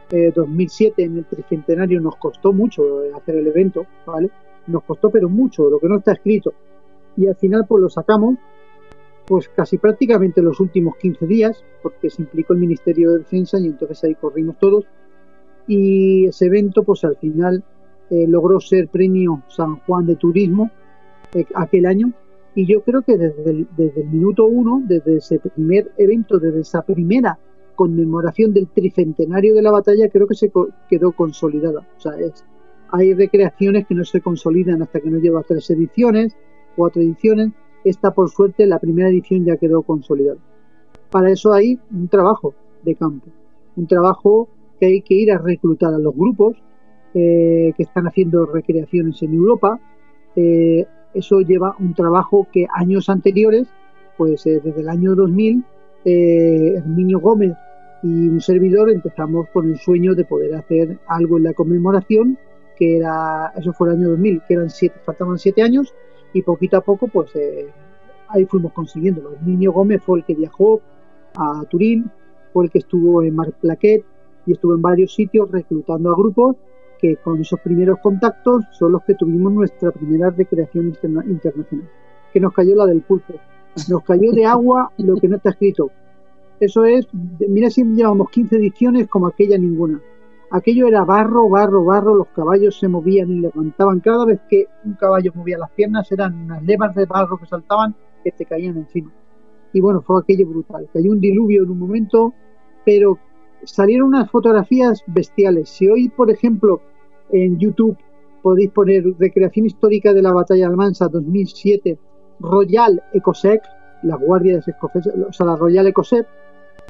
2007 0.09 1.03
en 1.03 1.17
el 1.17 1.25
tricentenario 1.25 1.99
nos 1.99 2.15
costó 2.15 2.53
mucho 2.53 3.03
eh, 3.03 3.11
hacer 3.15 3.35
el 3.35 3.47
evento, 3.47 3.85
¿vale? 4.05 4.29
Nos 4.67 4.83
costó 4.83 5.09
pero 5.09 5.29
mucho, 5.29 5.69
lo 5.69 5.79
que 5.79 5.87
no 5.87 5.97
está 5.97 6.13
escrito. 6.13 6.53
Y 7.15 7.27
al 7.27 7.35
final 7.35 7.65
pues 7.67 7.81
lo 7.81 7.89
sacamos 7.89 8.35
pues 9.27 9.49
casi 9.49 9.77
prácticamente 9.77 10.41
los 10.41 10.59
últimos 10.59 10.95
15 10.97 11.27
días, 11.27 11.63
porque 11.83 12.09
se 12.09 12.21
implicó 12.21 12.53
el 12.53 12.59
Ministerio 12.59 13.11
de 13.11 13.19
Defensa 13.19 13.59
y 13.59 13.65
entonces 13.65 14.03
ahí 14.03 14.15
corrimos 14.15 14.57
todos. 14.57 14.85
Y 15.67 16.25
ese 16.27 16.45
evento 16.45 16.83
pues 16.83 17.03
al 17.03 17.17
final 17.17 17.63
eh, 18.09 18.25
logró 18.25 18.59
ser 18.61 18.87
premio 18.87 19.43
San 19.49 19.75
Juan 19.81 20.05
de 20.05 20.15
Turismo 20.15 20.71
eh, 21.33 21.45
aquel 21.55 21.85
año. 21.85 22.13
Y 22.55 22.65
yo 22.65 22.81
creo 22.81 23.01
que 23.01 23.17
desde 23.17 23.51
el, 23.51 23.67
desde 23.75 24.01
el 24.01 24.07
minuto 24.07 24.45
uno, 24.45 24.81
desde 24.85 25.17
ese 25.17 25.39
primer 25.39 25.91
evento, 25.97 26.39
desde 26.39 26.61
esa 26.61 26.81
primera 26.81 27.37
conmemoración 27.75 28.53
del 28.53 28.67
tricentenario 28.69 29.53
de 29.53 29.61
la 29.61 29.71
batalla 29.71 30.09
creo 30.09 30.25
que 30.25 30.35
se 30.35 30.51
quedó 30.89 31.11
consolidada. 31.11 31.85
O 31.97 31.99
sea, 31.99 32.13
hay 32.91 33.13
recreaciones 33.13 33.85
que 33.85 33.93
no 33.93 34.05
se 34.05 34.21
consolidan 34.21 34.81
hasta 34.81 35.01
que 35.01 35.09
no 35.09 35.19
lleva 35.19 35.43
tres 35.43 35.69
ediciones, 35.69 36.35
cuatro 36.75 37.01
ediciones. 37.01 37.51
Esta, 37.83 38.11
por 38.11 38.29
suerte, 38.29 38.65
la 38.65 38.79
primera 38.79 39.09
edición 39.09 39.45
ya 39.45 39.57
quedó 39.57 39.81
consolidada. 39.81 40.39
Para 41.09 41.31
eso 41.31 41.53
hay 41.53 41.79
un 41.91 42.07
trabajo 42.07 42.53
de 42.83 42.95
campo, 42.95 43.27
un 43.75 43.87
trabajo 43.87 44.49
que 44.79 44.87
hay 44.87 45.01
que 45.01 45.13
ir 45.13 45.31
a 45.31 45.37
reclutar 45.37 45.93
a 45.93 45.97
los 45.97 46.15
grupos 46.15 46.57
eh, 47.13 47.73
que 47.75 47.83
están 47.83 48.07
haciendo 48.07 48.45
recreaciones 48.45 49.21
en 49.23 49.33
Europa. 49.33 49.79
Eh, 50.35 50.85
eso 51.13 51.39
lleva 51.41 51.75
un 51.79 51.93
trabajo 51.93 52.47
que 52.51 52.67
años 52.73 53.09
anteriores, 53.09 53.67
pues 54.17 54.45
eh, 54.45 54.61
desde 54.63 54.81
el 54.81 54.89
año 54.89 55.15
2000, 55.15 55.63
Herminio 56.05 57.19
Gómez 57.19 57.53
y 58.01 58.29
un 58.29 58.39
servidor 58.39 58.89
empezamos 58.89 59.49
con 59.49 59.69
el 59.69 59.77
sueño 59.77 60.15
de 60.15 60.23
poder 60.23 60.55
hacer 60.55 60.99
algo 61.07 61.37
en 61.37 61.45
la 61.45 61.53
conmemoración, 61.53 62.37
que 62.77 62.97
era, 62.97 63.51
eso 63.57 63.73
fue 63.73 63.89
el 63.89 63.95
año 63.95 64.09
2000, 64.11 64.41
que 64.47 64.53
eran 64.53 64.69
faltaban 65.05 65.37
siete 65.37 65.63
años, 65.63 65.93
y 66.33 66.41
poquito 66.41 66.77
a 66.77 66.81
poco, 66.81 67.07
pues 67.07 67.35
eh, 67.35 67.67
ahí 68.29 68.45
fuimos 68.45 68.73
consiguiéndolo. 68.73 69.33
El 69.39 69.47
niño 69.47 69.71
Gómez 69.71 70.01
fue 70.03 70.19
el 70.19 70.25
que 70.25 70.35
viajó 70.35 70.81
a 71.35 71.63
Turín, 71.69 72.09
fue 72.53 72.65
el 72.65 72.71
que 72.71 72.79
estuvo 72.79 73.23
en 73.23 73.35
Marplaquet 73.35 74.03
y 74.45 74.53
estuvo 74.53 74.73
en 74.73 74.81
varios 74.81 75.13
sitios 75.13 75.51
reclutando 75.51 76.11
a 76.11 76.15
grupos 76.15 76.55
que 76.99 77.15
con 77.17 77.39
esos 77.39 77.59
primeros 77.59 77.99
contactos 77.99 78.65
son 78.71 78.93
los 78.93 79.03
que 79.03 79.13
tuvimos 79.13 79.53
nuestra 79.53 79.91
primera 79.91 80.31
recreación 80.31 80.87
internacional, 80.87 81.89
que 82.33 82.39
nos 82.39 82.53
cayó 82.53 82.75
la 82.75 82.85
del 82.85 83.01
pulpo. 83.01 83.35
Nos 83.89 84.03
cayó 84.03 84.31
de 84.31 84.45
agua 84.45 84.91
lo 84.97 85.15
que 85.17 85.27
no 85.27 85.35
está 85.35 85.51
escrito, 85.51 85.91
eso 86.59 86.85
es, 86.85 87.07
mira 87.47 87.69
si 87.69 87.83
llevamos 87.83 88.31
15 88.31 88.55
ediciones 88.55 89.07
como 89.07 89.27
aquella 89.27 89.57
ninguna. 89.57 90.01
Aquello 90.51 90.87
era 90.87 91.03
barro, 91.03 91.49
barro, 91.49 91.83
barro, 91.83 92.15
los 92.15 92.27
caballos 92.29 92.79
se 92.79 92.87
movían 92.87 93.29
y 93.29 93.39
levantaban. 93.41 93.99
Cada 93.99 94.25
vez 94.25 94.39
que 94.49 94.65
un 94.85 94.93
caballo 94.93 95.31
movía 95.35 95.57
las 95.57 95.71
piernas 95.71 96.11
eran 96.11 96.35
unas 96.35 96.63
levas 96.63 96.95
de 96.95 97.05
barro 97.05 97.37
que 97.37 97.45
saltaban 97.45 97.95
que 98.23 98.31
te 98.31 98.45
caían 98.45 98.77
encima. 98.77 99.11
Y 99.73 99.81
bueno, 99.81 100.01
fue 100.01 100.19
aquello 100.19 100.47
brutal. 100.47 100.89
Cayó 100.93 101.11
un 101.11 101.19
diluvio 101.19 101.63
en 101.63 101.69
un 101.69 101.79
momento, 101.79 102.33
pero 102.85 103.19
salieron 103.63 104.09
unas 104.09 104.29
fotografías 104.31 105.03
bestiales. 105.07 105.69
Si 105.69 105.89
hoy, 105.89 106.09
por 106.09 106.31
ejemplo, 106.31 106.81
en 107.31 107.57
YouTube 107.57 107.97
podéis 108.41 108.71
poner 108.71 109.03
recreación 109.19 109.65
histórica 109.65 110.13
de 110.13 110.21
la 110.21 110.31
batalla 110.31 110.61
de 110.61 110.71
Almansa 110.71 111.07
2007, 111.07 111.99
Royal 112.39 113.03
Ecosec, 113.13 113.61
las 114.03 114.19
guardias 114.19 114.67
escocesas, 114.67 115.13
o 115.27 115.33
sea, 115.33 115.45
la 115.47 115.55
Royal 115.55 115.87
Ecosec, 115.87 116.27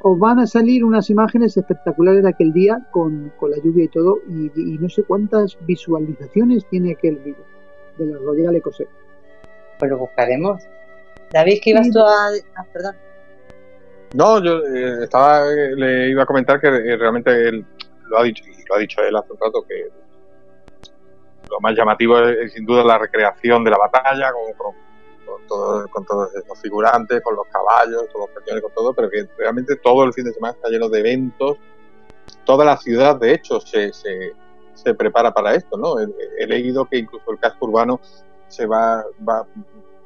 os 0.02 0.18
van 0.18 0.38
a 0.38 0.46
salir 0.46 0.84
unas 0.84 1.10
imágenes 1.10 1.56
espectaculares 1.56 2.22
de 2.22 2.28
aquel 2.28 2.52
día 2.52 2.80
con, 2.90 3.32
la 3.42 3.56
lluvia 3.62 3.84
y 3.84 3.88
todo, 3.88 4.18
y, 4.28 4.78
no 4.78 4.88
sé 4.88 5.02
cuántas 5.02 5.58
visualizaciones 5.66 6.66
tiene 6.70 6.92
aquel 6.92 7.16
vídeo 7.16 7.44
de 7.96 8.06
la 8.06 8.18
Royal 8.18 8.54
Ecosec. 8.54 8.88
Pues 9.78 9.90
lo 9.90 9.98
buscaremos. 9.98 10.62
David, 11.32 11.58
¿qué 11.62 11.70
ibas 11.70 11.90
tú 11.90 12.00
a...? 12.00 12.28
Ah, 12.56 12.64
perdón. 12.72 12.96
No, 14.14 14.42
yo 14.42 14.64
eh, 14.64 15.04
estaba, 15.04 15.44
le 15.50 16.08
iba 16.08 16.22
a 16.22 16.26
comentar 16.26 16.60
que 16.60 16.68
eh, 16.68 16.96
realmente 16.96 17.48
él 17.48 17.64
lo 18.06 18.18
ha 18.18 18.22
dicho, 18.22 18.42
y 18.44 18.64
lo 18.66 18.76
ha 18.76 18.78
dicho 18.78 19.02
él 19.02 19.14
hace 19.14 19.32
un 19.32 19.38
rato, 19.38 19.64
que 19.68 19.88
lo 21.50 21.60
más 21.60 21.74
llamativo 21.76 22.18
es, 22.20 22.52
sin 22.52 22.64
duda 22.64 22.84
la 22.84 22.98
recreación 22.98 23.64
de 23.64 23.70
la 23.70 23.78
batalla, 23.78 24.32
con, 24.32 24.52
con, 24.56 24.87
todos 25.48 25.88
los 26.48 26.60
figurantes, 26.60 27.20
con 27.22 27.34
los 27.34 27.46
caballos, 27.48 28.04
con 28.12 28.22
los 28.22 28.30
cañones, 28.30 28.62
con 28.62 28.72
todo, 28.72 28.92
pero 28.92 29.10
que 29.10 29.26
realmente 29.36 29.76
todo 29.76 30.04
el 30.04 30.12
fin 30.12 30.24
de 30.24 30.32
semana 30.32 30.54
está 30.54 30.68
lleno 30.68 30.88
de 30.88 31.00
eventos. 31.00 31.58
Toda 32.44 32.64
la 32.64 32.76
ciudad, 32.76 33.16
de 33.16 33.32
hecho, 33.32 33.60
se, 33.60 33.92
se, 33.92 34.32
se 34.74 34.94
prepara 34.94 35.32
para 35.32 35.54
esto, 35.54 35.76
¿no? 35.76 35.96
He, 35.98 36.46
leído 36.46 36.84
que 36.84 36.98
incluso 36.98 37.30
el 37.32 37.38
casco 37.38 37.66
urbano 37.66 38.00
se 38.48 38.66
va, 38.66 39.04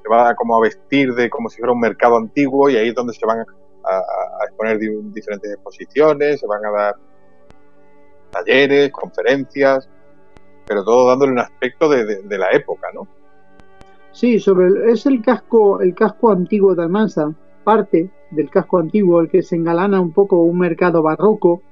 se 0.02 0.08
va 0.08 0.34
como 0.34 0.56
a 0.56 0.60
vestir 0.60 1.14
de 1.14 1.28
como 1.28 1.48
si 1.48 1.58
fuera 1.58 1.72
un 1.72 1.80
mercado 1.80 2.16
antiguo 2.16 2.70
y 2.70 2.76
ahí 2.76 2.88
es 2.88 2.94
donde 2.94 3.12
se 3.12 3.26
van 3.26 3.40
a, 3.40 3.46
exponer 4.46 4.78
diferentes 4.78 5.52
exposiciones, 5.52 6.40
se 6.40 6.46
van 6.46 6.64
a 6.64 6.70
dar 6.70 6.96
talleres, 8.30 8.92
conferencias, 8.92 9.88
pero 10.66 10.84
todo 10.84 11.08
dándole 11.08 11.32
un 11.32 11.40
aspecto 11.40 11.88
de 11.88 12.38
la 12.38 12.50
época, 12.52 12.88
¿no? 12.94 13.08
Sí, 14.12 14.38
sobre 14.38 14.92
es 14.92 15.06
el 15.06 15.22
casco, 15.22 15.80
el 15.80 15.94
casco 15.94 16.30
antiguo 16.30 16.74
de 16.74 16.82
Almansa, 16.82 17.32
parte 17.64 18.10
del 18.30 18.50
casco 18.50 18.78
antiguo, 18.78 19.20
el 19.20 19.30
que 19.30 19.42
se 19.42 19.56
engalana 19.56 20.00
un 20.00 20.12
poco 20.12 20.42
un 20.42 20.58
mercado 20.58 21.02
barroco, 21.02 21.62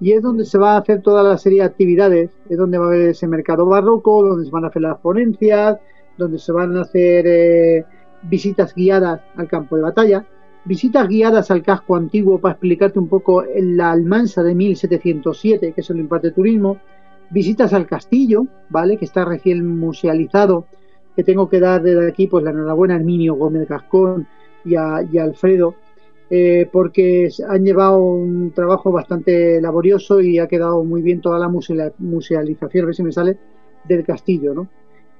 y 0.00 0.12
es 0.12 0.22
donde 0.22 0.44
se 0.44 0.58
va 0.58 0.72
a 0.72 0.78
hacer 0.78 1.02
toda 1.02 1.22
la 1.22 1.36
serie 1.38 1.60
de 1.60 1.66
actividades, 1.66 2.30
es 2.48 2.56
donde 2.56 2.78
va 2.78 2.86
a 2.86 2.88
haber 2.88 3.10
ese 3.10 3.28
mercado 3.28 3.66
barroco, 3.66 4.22
donde 4.22 4.46
se 4.46 4.50
van 4.50 4.64
a 4.64 4.68
hacer 4.68 4.82
las 4.82 4.98
ponencias, 4.98 5.78
donde 6.16 6.38
se 6.38 6.52
van 6.52 6.76
a 6.76 6.82
hacer 6.82 7.26
eh, 7.26 7.84
visitas 8.22 8.74
guiadas 8.74 9.20
al 9.36 9.48
campo 9.48 9.76
de 9.76 9.82
batalla, 9.82 10.24
visitas 10.64 11.06
guiadas 11.06 11.50
al 11.50 11.62
casco 11.62 11.96
antiguo 11.96 12.38
para 12.38 12.52
explicarte 12.52 12.98
un 12.98 13.08
poco 13.08 13.44
la 13.56 13.92
Almansa 13.92 14.42
de 14.42 14.54
1707, 14.54 15.72
que 15.72 15.80
es 15.82 15.90
el 15.90 16.00
imparte 16.00 16.30
turismo, 16.30 16.78
visitas 17.30 17.72
al 17.74 17.86
castillo, 17.86 18.46
¿vale? 18.70 18.96
Que 18.96 19.04
está 19.04 19.24
recién 19.24 19.78
musealizado 19.78 20.66
que 21.14 21.24
tengo 21.24 21.48
que 21.48 21.60
dar 21.60 21.82
desde 21.82 22.08
aquí 22.08 22.26
pues 22.26 22.44
la 22.44 22.50
enhorabuena 22.50 22.94
a 22.94 22.96
Herminio 22.98 23.34
Gómez 23.34 23.68
Gascón 23.68 24.26
y 24.64 24.76
a, 24.76 24.96
Alfredo, 24.96 25.74
eh, 26.30 26.68
porque 26.72 27.28
han 27.48 27.64
llevado 27.64 27.98
un 27.98 28.52
trabajo 28.52 28.90
bastante 28.90 29.60
laborioso 29.60 30.20
y 30.20 30.38
ha 30.38 30.48
quedado 30.48 30.82
muy 30.84 31.02
bien 31.02 31.20
toda 31.20 31.38
la 31.38 31.48
musealización, 31.48 32.84
a 32.84 32.86
ver 32.86 32.94
si 32.94 33.02
me 33.02 33.12
sale, 33.12 33.38
del 33.84 34.04
castillo. 34.04 34.54
¿no? 34.54 34.68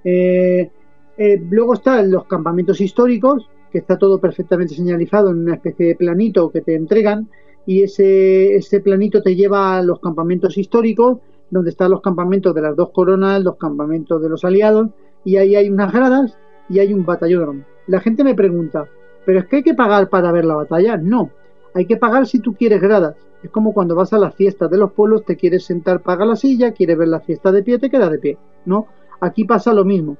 Eh, 0.03 0.71
eh, 1.17 1.43
luego 1.51 1.75
están 1.75 2.11
los 2.11 2.25
campamentos 2.25 2.81
históricos, 2.81 3.49
que 3.71 3.79
está 3.79 3.99
todo 3.99 4.19
perfectamente 4.21 4.75
señalizado 4.75 5.31
en 5.31 5.39
una 5.39 5.55
especie 5.55 5.87
de 5.89 5.97
planito 5.97 6.51
que 6.51 6.63
te 6.63 6.75
entregan, 6.75 7.29
y 7.67 7.83
ese, 7.83 8.57
ese 8.57 8.81
planito 8.81 9.23
te 9.23 9.35
lleva 9.35 9.77
a 9.77 9.83
los 9.83 10.01
campamentos 10.01 10.57
históricos, 10.59 11.19
donde 11.51 11.71
están 11.71 11.91
los 11.91 12.01
campamentos 12.01 12.55
de 12.55 12.63
las 12.63 12.77
dos 12.77 12.91
coronas, 12.91 13.43
los 13.43 13.57
campamentos 13.57 14.21
de 14.21 14.29
los 14.29 14.45
aliados, 14.45 14.89
y 15.25 15.37
ahí 15.37 15.57
hay 15.57 15.71
unas 15.71 15.93
gradas 15.93 16.39
y 16.69 16.79
hay 16.79 16.93
un 16.93 17.05
batallón. 17.05 17.65
La 17.87 18.01
gente 18.01 18.25
me 18.25 18.35
pregunta, 18.35 18.87
¿pero 19.25 19.41
es 19.41 19.47
que 19.47 19.57
hay 19.57 19.63
que 19.63 19.75
pagar 19.75 20.09
para 20.09 20.33
ver 20.33 20.45
la 20.45 20.55
batalla? 20.55 20.97
No, 20.97 21.31
hay 21.75 21.87
que 21.87 21.97
pagar 21.97 22.27
si 22.27 22.39
tú 22.39 22.55
quieres 22.55 22.81
gradas. 22.81 23.17
Es 23.43 23.51
como 23.51 23.75
cuando 23.75 23.95
vas 23.95 24.13
a 24.13 24.19
las 24.19 24.35
fiestas 24.35 24.71
de 24.71 24.79
los 24.79 24.93
pueblos, 24.93 25.25
te 25.25 25.37
quieres 25.37 25.65
sentar, 25.65 26.01
paga 26.01 26.25
la 26.25 26.37
silla, 26.37 26.73
quieres 26.73 26.97
ver 26.97 27.09
la 27.09 27.21
fiesta 27.21 27.53
de 27.53 27.63
pie, 27.63 27.79
te 27.79 27.91
queda 27.91 28.09
de 28.09 28.19
pie. 28.19 28.39
No, 28.65 28.87
aquí 29.21 29.45
pasa 29.45 29.75
lo 29.75 29.85
mismo. 29.85 30.17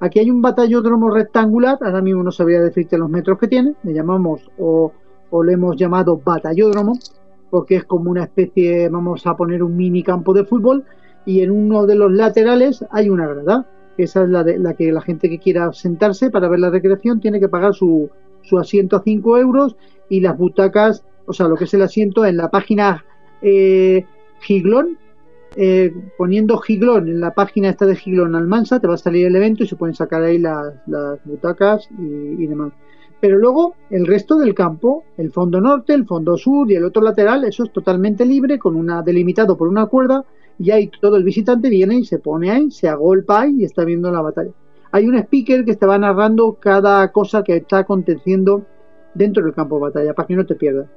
Aquí 0.00 0.20
hay 0.20 0.30
un 0.30 0.40
batallódromo 0.40 1.10
rectangular, 1.10 1.78
ahora 1.80 2.00
mismo 2.00 2.22
no 2.22 2.30
sabría 2.30 2.60
decirte 2.60 2.96
los 2.96 3.10
metros 3.10 3.38
que 3.38 3.48
tiene, 3.48 3.74
le 3.82 3.92
llamamos 3.92 4.48
o, 4.56 4.92
o 5.30 5.42
le 5.42 5.54
hemos 5.54 5.76
llamado 5.76 6.20
batallódromo, 6.24 6.96
porque 7.50 7.76
es 7.76 7.84
como 7.84 8.12
una 8.12 8.24
especie, 8.24 8.88
vamos 8.88 9.26
a 9.26 9.36
poner 9.36 9.60
un 9.60 9.76
mini 9.76 10.04
campo 10.04 10.32
de 10.32 10.44
fútbol, 10.44 10.84
y 11.26 11.40
en 11.40 11.50
uno 11.50 11.84
de 11.84 11.96
los 11.96 12.12
laterales 12.12 12.84
hay 12.92 13.10
una 13.10 13.26
grada 13.26 13.66
esa 14.04 14.22
es 14.22 14.28
la, 14.28 14.44
de, 14.44 14.58
la 14.58 14.74
que 14.74 14.92
la 14.92 15.00
gente 15.00 15.28
que 15.28 15.38
quiera 15.38 15.72
sentarse 15.72 16.30
para 16.30 16.48
ver 16.48 16.60
la 16.60 16.70
recreación 16.70 17.20
tiene 17.20 17.40
que 17.40 17.48
pagar 17.48 17.74
su, 17.74 18.10
su 18.42 18.58
asiento 18.58 18.96
a 18.96 19.02
5 19.02 19.38
euros 19.38 19.76
y 20.08 20.20
las 20.20 20.36
butacas, 20.36 21.04
o 21.26 21.32
sea, 21.32 21.48
lo 21.48 21.56
que 21.56 21.64
es 21.64 21.74
el 21.74 21.82
asiento 21.82 22.24
en 22.24 22.36
la 22.36 22.50
página 22.50 23.04
eh, 23.42 24.04
Giglón, 24.40 24.98
eh, 25.56 25.92
poniendo 26.16 26.58
Giglón 26.58 27.08
en 27.08 27.20
la 27.20 27.34
página 27.34 27.68
esta 27.68 27.86
de 27.86 27.96
Giglón 27.96 28.34
Almansa, 28.34 28.80
te 28.80 28.86
va 28.86 28.94
a 28.94 28.98
salir 28.98 29.26
el 29.26 29.36
evento 29.36 29.64
y 29.64 29.66
se 29.66 29.76
pueden 29.76 29.94
sacar 29.94 30.22
ahí 30.22 30.38
las, 30.38 30.74
las 30.86 31.18
butacas 31.24 31.88
y, 31.98 32.42
y, 32.42 32.46
demás. 32.46 32.72
Pero 33.20 33.38
luego 33.38 33.74
el 33.90 34.06
resto 34.06 34.38
del 34.38 34.54
campo, 34.54 35.04
el 35.16 35.32
fondo 35.32 35.60
norte, 35.60 35.92
el 35.92 36.06
fondo 36.06 36.36
sur 36.36 36.70
y 36.70 36.76
el 36.76 36.84
otro 36.84 37.02
lateral, 37.02 37.44
eso 37.44 37.64
es 37.64 37.72
totalmente 37.72 38.24
libre, 38.24 38.58
con 38.58 38.76
una 38.76 39.02
delimitado 39.02 39.56
por 39.56 39.66
una 39.66 39.86
cuerda 39.86 40.24
y 40.58 40.70
ahí 40.70 40.90
todo 41.00 41.16
el 41.16 41.24
visitante 41.24 41.68
viene 41.68 41.96
y 41.96 42.04
se 42.04 42.18
pone 42.18 42.50
ahí, 42.50 42.70
se 42.70 42.88
agolpa 42.88 43.42
ahí 43.42 43.56
y 43.58 43.64
está 43.64 43.84
viendo 43.84 44.10
la 44.10 44.22
batalla. 44.22 44.50
Hay 44.90 45.06
un 45.06 45.16
speaker 45.16 45.64
que 45.64 45.76
te 45.76 45.86
va 45.86 45.98
narrando 45.98 46.54
cada 46.54 47.10
cosa 47.12 47.42
que 47.42 47.56
está 47.56 47.78
aconteciendo 47.78 48.64
dentro 49.14 49.44
del 49.44 49.54
campo 49.54 49.76
de 49.76 49.82
batalla 49.82 50.14
para 50.14 50.26
que 50.26 50.36
no 50.36 50.46
te 50.46 50.54
pierdas. 50.54 50.88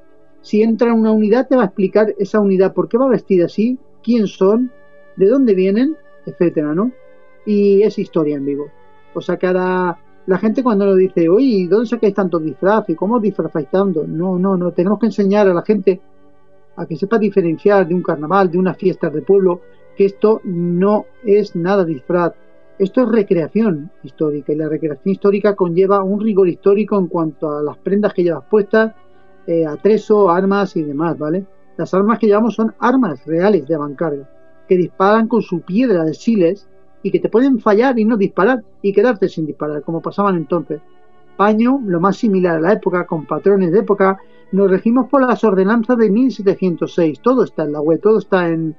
Si 0.42 0.62
entra 0.62 0.94
una 0.94 1.12
unidad 1.12 1.48
te 1.48 1.56
va 1.56 1.64
a 1.64 1.66
explicar 1.66 2.16
esa 2.18 2.40
unidad 2.40 2.74
por 2.74 2.88
qué 2.88 2.98
va 2.98 3.08
vestida 3.08 3.46
así, 3.46 3.78
quién 4.04 4.28
son, 4.28 4.72
de 5.16 5.28
dónde 5.28 5.54
vienen, 5.54 5.96
etcétera, 6.26 6.74
¿no? 6.74 6.92
Y 7.46 7.84
es 7.84 8.00
historia 8.00 8.38
en 8.38 8.46
vivo. 8.46 8.68
O 9.14 9.22
sea, 9.22 9.38
cada 9.38 10.00
la 10.28 10.38
gente 10.38 10.64
cuando 10.64 10.86
nos 10.86 10.98
dice, 10.98 11.30
oye, 11.30 11.68
¿dónde 11.70 11.88
sacáis 11.88 12.14
tanto 12.14 12.40
disfraz? 12.40 12.90
¿Y 12.90 12.96
cómo 12.96 13.20
disfrazáis 13.20 13.70
tanto? 13.70 14.06
No, 14.08 14.38
no, 14.38 14.56
no, 14.56 14.72
tenemos 14.72 15.00
que 15.00 15.08
enseñar 15.08 15.48
a 15.48 15.54
la 15.54 15.64
gente 15.64 16.00
a 16.82 16.88
que 16.88 16.96
sepa 16.96 17.20
diferenciar 17.20 17.88
de 17.88 17.94
un 17.94 18.02
carnaval, 18.02 18.50
de 18.50 18.58
una 18.58 18.74
fiesta 18.74 19.10
de 19.10 19.22
pueblo, 19.22 19.62
que 19.96 20.06
esto 20.06 20.42
no 20.44 21.06
es 21.24 21.56
nada 21.56 21.86
disfraz. 21.86 22.34
Esto 22.80 23.04
es 23.04 23.10
recreación 23.10 23.92
histórica 24.04 24.52
y 24.52 24.56
la 24.56 24.68
recreación 24.68 25.12
histórica 25.12 25.56
conlleva 25.56 26.04
un 26.04 26.20
rigor 26.20 26.50
histórico 26.50 26.98
en 26.98 27.06
cuanto 27.06 27.52
a 27.52 27.62
las 27.62 27.78
prendas 27.78 28.14
que 28.14 28.24
llevas 28.24 28.46
puestas, 28.50 28.96
eh, 29.46 29.66
atreso, 29.66 30.32
armas 30.32 30.76
y 30.76 30.82
demás, 30.82 31.18
¿vale? 31.20 31.46
Las 31.78 31.94
armas 31.94 32.18
que 32.18 32.26
llevamos 32.26 32.56
son 32.56 32.74
armas 32.80 33.24
reales 33.28 33.68
de 33.68 33.76
avancarga, 33.76 34.28
que 34.68 34.78
disparan 34.78 35.28
con 35.28 35.44
su 35.44 35.62
piedra 35.62 36.04
de 36.04 36.16
siles 36.16 36.68
y 37.04 37.12
que 37.12 37.20
te 37.20 37.30
pueden 37.30 37.60
fallar 37.60 38.00
y 38.00 38.06
no 38.06 38.18
disparar 38.18 38.64
y 38.82 38.94
quedarte 38.94 39.30
sin 39.30 39.46
disparar, 39.46 39.84
como 39.84 40.02
pasaban 40.02 40.36
entonces. 40.36 40.82
Paño, 41.42 41.82
lo 41.84 42.00
más 42.00 42.18
similar 42.18 42.58
a 42.58 42.60
la 42.60 42.74
época, 42.74 43.08
con 43.08 43.26
patrones 43.26 43.72
de 43.72 43.80
época, 43.80 44.20
nos 44.52 44.70
regimos 44.70 45.10
por 45.10 45.28
las 45.28 45.44
ordenanzas 45.44 45.98
de 45.98 46.12
1706. 46.12 47.20
Todo 47.20 47.46
está 47.46 47.64
en 47.64 47.72
la 47.72 47.82
web, 47.82 48.00
todo 48.00 48.20
está 48.20 48.48
en, 48.48 48.76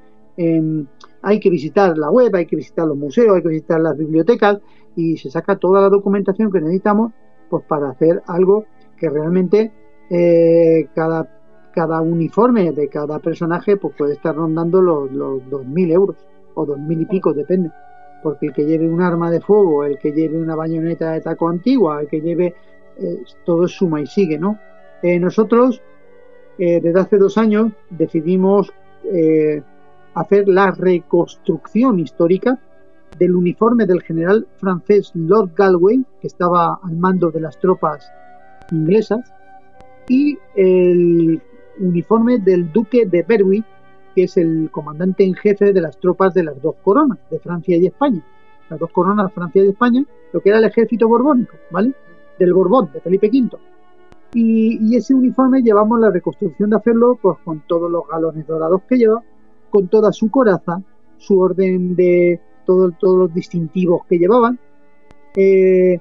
Hay 1.23 1.41
que 1.41 1.51
visitar 1.51 1.99
la 1.99 2.09
web, 2.09 2.33
hay 2.37 2.47
que 2.47 2.55
visitar 2.55 2.87
los 2.87 2.97
museos, 2.97 3.35
hay 3.35 3.43
que 3.43 3.49
visitar 3.49 3.81
las 3.81 3.99
bibliotecas 3.99 4.61
y 4.95 5.17
se 5.17 5.29
saca 5.29 5.57
toda 5.57 5.81
la 5.81 5.89
documentación 5.89 6.53
que 6.53 6.61
necesitamos 6.61 7.11
pues 7.51 7.65
para 7.65 7.91
hacer 7.91 8.23
algo 8.29 8.65
que 8.97 9.11
realmente 9.11 9.73
eh, 10.09 10.87
cada, 10.95 11.29
cada 11.75 12.01
uniforme 12.01 12.71
de 12.71 12.87
cada 12.87 13.19
personaje 13.19 13.77
pues 13.77 13.93
puede 13.99 14.13
estar 14.13 14.37
rondando 14.37 14.81
los, 14.81 15.11
los 15.11 15.43
2.000 15.51 15.93
euros 15.93 16.17
o 16.55 16.65
2.000 16.65 17.03
y 17.03 17.07
pico, 17.07 17.33
depende. 17.33 17.73
Porque 18.23 18.47
el 18.47 18.53
que 18.53 18.65
lleve 18.65 18.89
un 18.89 19.01
arma 19.01 19.31
de 19.31 19.41
fuego, 19.41 19.85
el 19.85 19.99
que 19.99 20.13
lleve 20.13 20.39
una 20.39 20.55
bayoneta 20.55 21.13
de 21.13 21.21
taco 21.21 21.49
antigua, 21.49 22.01
el 22.01 22.09
que 22.09 22.21
lleve... 22.21 22.55
Eh, 22.99 23.23
todo 23.47 23.67
suma 23.69 24.03
y 24.03 24.07
sigue, 24.07 24.39
¿no? 24.39 24.59
Eh, 25.03 25.19
nosotros, 25.19 25.81
eh, 26.59 26.81
desde 26.81 27.01
hace 27.01 27.17
dos 27.19 27.39
años, 27.39 27.73
decidimos 27.91 28.73
eh, 29.05 29.63
hacer 30.15 30.47
la 30.47 30.71
reconstrucción 30.71 31.99
histórica 31.99 32.59
del 33.19 33.35
uniforme 33.35 33.87
del 33.87 34.03
general 34.03 34.47
francés 34.59 35.11
Lord 35.15 35.53
Galway, 35.57 36.05
que 36.21 36.27
estaba 36.27 36.79
al 36.83 36.97
mando 36.97 37.31
de 37.31 37.41
las 37.41 37.59
tropas 37.59 38.11
inglesas, 38.71 39.33
y 40.09 40.39
el 40.55 41.41
uniforme 41.79 42.39
del 42.39 42.71
duque 42.73 43.07
de 43.07 43.23
Berwick, 43.23 43.65
que 44.15 44.25
es 44.25 44.37
el 44.37 44.71
comandante 44.71 45.25
en 45.25 45.35
jefe 45.35 45.73
de 45.73 45.81
las 45.81 45.99
tropas 45.99 46.35
de 46.35 46.45
las 46.45 46.61
dos 46.61 46.77
coronas, 46.83 47.19
de 47.31 47.39
Francia 47.39 47.77
y 47.77 47.87
España. 47.87 48.23
Las 48.69 48.79
dos 48.79 48.91
coronas, 48.91 49.33
Francia 49.33 49.65
y 49.65 49.69
España, 49.69 50.05
lo 50.33 50.41
que 50.41 50.49
era 50.49 50.59
el 50.59 50.65
ejército 50.65 51.09
borbónico, 51.09 51.57
¿vale? 51.71 51.93
Del 52.39 52.55
Borbón, 52.55 52.91
de 52.93 53.01
Felipe 53.01 53.29
V. 53.29 53.59
Y, 54.35 54.97
ese 54.97 55.15
uniforme 55.15 55.63
llevamos 55.63 56.01
la 56.01 56.11
reconstrucción 56.11 56.71
de 56.71 56.77
hacerlo 56.77 57.19
pues, 57.21 57.39
con 57.45 57.61
todos 57.67 57.91
los 57.91 58.09
galones 58.09 58.47
dorados 58.47 58.83
que 58.89 58.97
lleva, 58.97 59.23
con 59.71 59.89
toda 59.89 60.13
su 60.13 60.31
coraza, 60.31 60.83
su 61.19 61.39
orden 61.39 61.95
de 61.95 62.41
todos 62.65 62.95
los 63.03 63.35
distintivos 63.35 64.07
que 64.09 64.19
llevaban, 64.19 64.59
eh, 65.37 65.99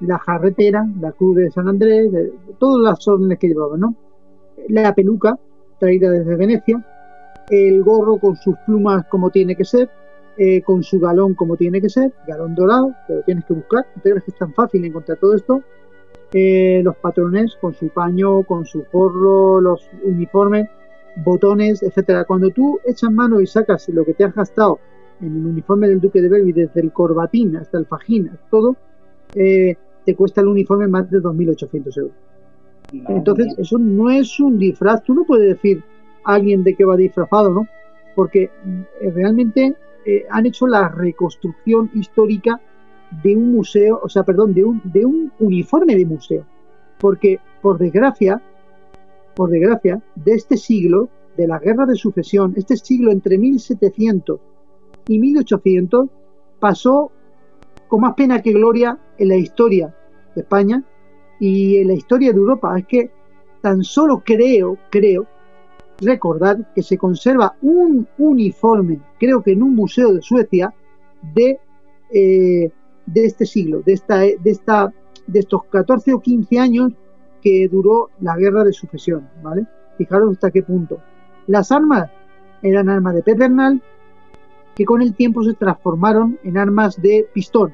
la 0.00 0.18
jarretera, 0.18 0.86
la 1.00 1.12
cruz 1.12 1.36
de 1.36 1.50
San 1.50 1.68
Andrés, 1.68 2.10
todas 2.58 2.82
las 2.82 3.08
órdenes 3.08 3.38
que 3.38 3.48
llevaban, 3.48 3.80
¿no? 3.80 3.94
La 4.68 4.94
peluca 4.94 5.38
traída 5.78 6.10
desde 6.10 6.36
Venecia, 6.36 6.84
el 7.50 7.82
gorro 7.82 8.18
con 8.18 8.36
sus 8.36 8.56
plumas 8.66 9.06
como 9.06 9.30
tiene 9.30 9.56
que 9.56 9.64
ser, 9.64 9.88
eh, 10.36 10.62
con 10.62 10.82
su 10.82 10.98
galón 11.00 11.34
como 11.34 11.56
tiene 11.56 11.80
que 11.80 11.88
ser, 11.88 12.12
galón 12.26 12.54
dorado, 12.54 12.92
pero 13.06 13.22
tienes 13.22 13.44
que 13.44 13.54
buscar, 13.54 13.86
no 13.94 14.02
te 14.02 14.10
crees 14.10 14.24
que 14.24 14.30
es 14.32 14.38
tan 14.38 14.52
fácil 14.52 14.84
encontrar 14.84 15.18
todo 15.18 15.34
esto, 15.34 15.62
eh, 16.32 16.82
los 16.82 16.96
patrones 16.96 17.56
con 17.60 17.72
su 17.74 17.88
paño, 17.88 18.42
con 18.42 18.66
su 18.66 18.84
gorro, 18.92 19.60
los 19.60 19.88
uniformes, 20.04 20.68
botones, 21.24 21.82
etcétera. 21.82 22.24
Cuando 22.24 22.50
tú 22.50 22.80
echas 22.84 23.10
mano 23.10 23.40
y 23.40 23.46
sacas 23.46 23.88
lo 23.88 24.04
que 24.04 24.14
te 24.14 24.24
has 24.24 24.34
gastado 24.34 24.78
en 25.20 25.36
el 25.36 25.46
uniforme 25.46 25.88
del 25.88 26.00
Duque 26.00 26.20
de 26.20 26.28
Berry, 26.28 26.52
desde 26.52 26.80
el 26.80 26.92
corbatín 26.92 27.56
hasta 27.56 27.78
el 27.78 27.86
fajín, 27.86 28.30
todo, 28.50 28.76
eh, 29.34 29.76
te 30.04 30.14
cuesta 30.14 30.40
el 30.40 30.48
uniforme 30.48 30.88
más 30.88 31.10
de 31.10 31.20
2.800 31.20 31.98
euros. 31.98 32.14
Entonces, 33.08 33.54
eso 33.58 33.78
no 33.78 34.10
es 34.10 34.38
un 34.38 34.58
disfraz. 34.58 35.02
Tú 35.02 35.14
no 35.14 35.24
puedes 35.24 35.48
decir 35.48 35.82
alguien 36.26 36.64
de 36.64 36.74
qué 36.74 36.84
va 36.84 36.96
disfrazado, 36.96 37.50
¿no? 37.50 37.66
Porque 38.14 38.44
eh, 38.44 39.10
realmente 39.14 39.74
eh, 40.04 40.26
han 40.30 40.46
hecho 40.46 40.66
la 40.66 40.88
reconstrucción 40.88 41.90
histórica 41.94 42.60
de 43.22 43.36
un 43.36 43.52
museo, 43.52 44.00
o 44.02 44.08
sea, 44.08 44.24
perdón, 44.24 44.52
de 44.52 44.64
un, 44.64 44.80
de 44.84 45.04
un 45.04 45.32
uniforme 45.38 45.94
de 45.96 46.04
museo. 46.04 46.44
Porque, 46.98 47.38
por 47.62 47.78
desgracia, 47.78 48.42
por 49.34 49.50
desgracia, 49.50 50.02
de 50.14 50.32
este 50.32 50.56
siglo, 50.56 51.08
de 51.36 51.46
la 51.46 51.58
guerra 51.58 51.86
de 51.86 51.94
sucesión, 51.94 52.54
este 52.56 52.76
siglo 52.76 53.12
entre 53.12 53.38
1700 53.38 54.40
y 55.08 55.18
1800, 55.18 56.08
pasó 56.58 57.12
con 57.88 58.00
más 58.00 58.14
pena 58.14 58.42
que 58.42 58.52
gloria 58.52 58.98
en 59.18 59.28
la 59.28 59.36
historia 59.36 59.94
de 60.34 60.40
España 60.40 60.82
y 61.38 61.76
en 61.76 61.88
la 61.88 61.94
historia 61.94 62.32
de 62.32 62.38
Europa. 62.38 62.78
Es 62.78 62.86
que 62.86 63.10
tan 63.60 63.84
solo 63.84 64.22
creo, 64.24 64.78
creo, 64.90 65.26
recordar 66.00 66.72
que 66.74 66.82
se 66.82 66.98
conserva 66.98 67.56
un 67.62 68.06
uniforme, 68.18 69.00
creo 69.18 69.42
que 69.42 69.52
en 69.52 69.62
un 69.62 69.74
museo 69.74 70.12
de 70.12 70.22
Suecia, 70.22 70.74
de, 71.34 71.58
eh, 72.12 72.70
de 73.06 73.24
este 73.24 73.46
siglo, 73.46 73.82
de, 73.84 73.92
esta, 73.92 74.18
de, 74.18 74.38
esta, 74.44 74.92
de 75.26 75.38
estos 75.38 75.64
14 75.64 76.14
o 76.14 76.20
15 76.20 76.58
años 76.58 76.92
que 77.42 77.68
duró 77.68 78.10
la 78.20 78.36
guerra 78.36 78.64
de 78.64 78.72
sucesión, 78.72 79.28
¿vale? 79.42 79.66
Fijaros 79.96 80.32
hasta 80.32 80.50
qué 80.50 80.62
punto. 80.62 80.98
Las 81.46 81.72
armas 81.72 82.10
eran 82.62 82.88
armas 82.88 83.14
de 83.14 83.22
pedernal 83.22 83.82
que 84.74 84.84
con 84.84 85.00
el 85.00 85.14
tiempo 85.14 85.42
se 85.42 85.54
transformaron 85.54 86.38
en 86.44 86.58
armas 86.58 87.00
de 87.00 87.26
pistón. 87.32 87.72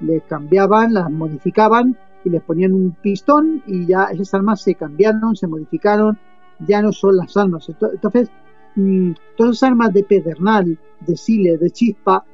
Les 0.00 0.22
cambiaban, 0.24 0.94
las 0.94 1.10
modificaban 1.10 1.96
y 2.24 2.30
les 2.30 2.42
ponían 2.42 2.72
un 2.72 2.96
pistón 3.00 3.62
y 3.66 3.86
ya 3.86 4.04
esas 4.04 4.34
armas 4.34 4.60
se 4.60 4.74
cambiaron, 4.74 5.36
se 5.36 5.46
modificaron, 5.46 6.18
ya 6.66 6.82
no 6.82 6.92
son 6.92 7.16
las 7.16 7.36
armas. 7.36 7.68
Entonces, 7.68 8.30
mm, 8.76 9.12
todas 9.36 9.56
esas 9.56 9.70
armas 9.70 9.92
de 9.92 10.04
pedernal, 10.04 10.78
de 11.00 11.16
sile, 11.16 11.58
de 11.58 11.70
chispa, 11.70 12.24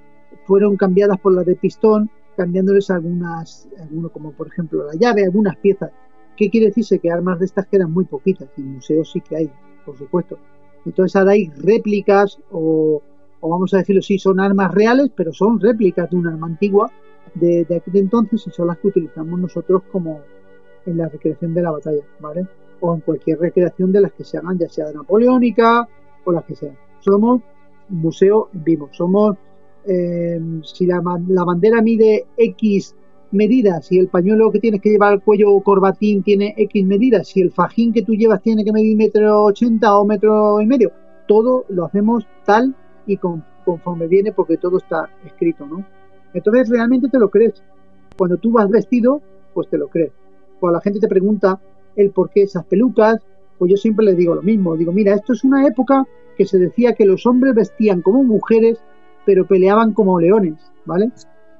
fueron 0.46 0.76
cambiadas 0.76 1.18
por 1.20 1.34
las 1.34 1.46
de 1.46 1.56
pistón, 1.56 2.10
cambiándoles 2.36 2.90
algunas, 2.90 3.68
algunos, 3.80 4.12
como 4.12 4.32
por 4.32 4.46
ejemplo 4.48 4.86
la 4.86 4.94
llave, 4.94 5.24
algunas 5.24 5.56
piezas. 5.56 5.90
¿Qué 6.36 6.50
quiere 6.50 6.66
decirse? 6.66 7.00
Que 7.00 7.10
armas 7.10 7.38
de 7.40 7.46
estas 7.46 7.66
quedan 7.66 7.90
muy 7.90 8.04
poquitas, 8.04 8.48
en 8.56 8.74
museos 8.74 9.10
sí 9.10 9.20
que 9.20 9.36
hay, 9.36 9.50
por 9.84 9.98
supuesto. 9.98 10.38
Entonces 10.86 11.16
ahora 11.16 11.32
hay 11.32 11.48
réplicas 11.48 12.38
o, 12.50 13.02
o 13.40 13.48
vamos 13.48 13.74
a 13.74 13.78
decirlo 13.78 14.00
así, 14.00 14.18
son 14.18 14.38
armas 14.38 14.72
reales, 14.72 15.10
pero 15.14 15.32
son 15.32 15.60
réplicas 15.60 16.10
de 16.10 16.16
un 16.16 16.28
arma 16.28 16.46
antigua 16.46 16.90
de, 17.34 17.64
de 17.64 17.76
aquel 17.76 17.96
entonces 17.96 18.46
y 18.46 18.50
son 18.50 18.68
las 18.68 18.78
que 18.78 18.88
utilizamos 18.88 19.38
nosotros 19.38 19.82
como 19.90 20.20
en 20.86 20.96
la 20.96 21.08
recreación 21.08 21.54
de 21.54 21.62
la 21.62 21.72
batalla, 21.72 22.02
¿vale? 22.20 22.46
O 22.80 22.94
en 22.94 23.00
cualquier 23.00 23.38
recreación 23.38 23.92
de 23.92 24.00
las 24.00 24.12
que 24.12 24.24
se 24.24 24.38
hagan, 24.38 24.58
ya 24.58 24.68
sea 24.68 24.86
de 24.86 24.94
napoleónica 24.94 25.88
o 26.24 26.32
las 26.32 26.44
que 26.44 26.54
sean. 26.54 26.76
Somos 27.00 27.42
un 27.90 28.00
museo 28.00 28.48
vivo, 28.52 28.88
somos, 28.92 29.36
eh, 29.86 30.40
si 30.62 30.86
la, 30.86 31.02
la, 31.28 31.44
bandera 31.44 31.80
mide 31.82 32.26
X 32.36 32.94
medidas, 33.30 33.90
y 33.92 33.98
el 33.98 34.08
pañuelo 34.08 34.50
que 34.50 34.58
tienes 34.58 34.80
que 34.80 34.90
llevar 34.90 35.12
al 35.12 35.22
cuello 35.22 35.58
corbatín 35.60 36.22
tiene 36.22 36.54
X 36.56 36.84
medidas, 36.84 37.28
si 37.28 37.40
el 37.40 37.50
fajín 37.50 37.92
que 37.92 38.02
tú 38.02 38.14
llevas 38.14 38.42
tiene 38.42 38.64
que 38.64 38.72
medir 38.72 38.96
metro 38.96 39.44
ochenta 39.44 39.96
o 39.98 40.04
metro 40.04 40.60
y 40.60 40.66
medio, 40.66 40.92
todo 41.26 41.64
lo 41.68 41.84
hacemos 41.84 42.26
tal 42.44 42.74
y 43.06 43.16
conforme 43.16 44.06
viene 44.06 44.32
porque 44.32 44.56
todo 44.56 44.78
está 44.78 45.10
escrito, 45.24 45.66
¿no? 45.66 45.84
Entonces 46.34 46.68
realmente 46.68 47.08
te 47.08 47.18
lo 47.18 47.30
crees. 47.30 47.62
Cuando 48.16 48.36
tú 48.36 48.52
vas 48.52 48.68
vestido, 48.68 49.20
pues 49.54 49.68
te 49.68 49.78
lo 49.78 49.88
crees. 49.88 50.12
Cuando 50.58 50.78
la 50.78 50.82
gente 50.82 51.00
te 51.00 51.08
pregunta 51.08 51.60
el 51.98 52.10
por 52.10 52.30
qué 52.30 52.42
esas 52.42 52.64
pelucas, 52.64 53.20
pues 53.58 53.70
yo 53.70 53.76
siempre 53.76 54.06
les 54.06 54.16
digo 54.16 54.34
lo 54.34 54.42
mismo. 54.42 54.76
Digo, 54.76 54.92
mira, 54.92 55.14
esto 55.14 55.32
es 55.32 55.44
una 55.44 55.66
época 55.66 56.06
que 56.36 56.46
se 56.46 56.58
decía 56.58 56.94
que 56.94 57.04
los 57.04 57.26
hombres 57.26 57.54
vestían 57.54 58.00
como 58.00 58.22
mujeres, 58.22 58.80
pero 59.26 59.46
peleaban 59.46 59.92
como 59.92 60.20
leones, 60.20 60.58
¿vale? 60.86 61.10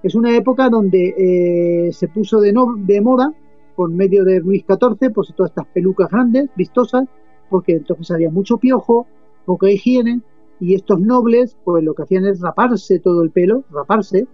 Es 0.03 0.15
una 0.15 0.35
época 0.37 0.71
donde 0.71 1.15
eh, 1.19 1.93
se 1.93 2.09
puso 2.09 2.41
de, 2.41 2.55
de 2.79 3.01
moda, 3.01 3.35
por 3.75 3.91
medio 3.91 4.25
de 4.25 4.41
Luis 4.41 4.65
XIV, 4.67 5.13
pues 5.13 5.33
todas 5.37 5.51
estas 5.51 5.67
pelucas 5.67 6.11
grandes, 6.11 6.49
vistosas, 6.57 7.05
porque 7.51 7.73
entonces 7.73 8.11
había 8.11 8.31
mucho 8.31 8.59
piojo, 8.59 9.07
poca 9.45 9.71
higiene, 9.71 10.21
y 10.61 10.75
estos 10.75 11.01
nobles, 11.01 11.57
pues 11.65 11.85
lo 11.85 11.95
que 11.95 12.03
hacían 12.03 12.27
es 12.27 12.41
raparse 12.41 12.99
todo 12.99 13.23
el 13.23 13.31
pelo, 13.31 13.65
raparse, 13.71 14.27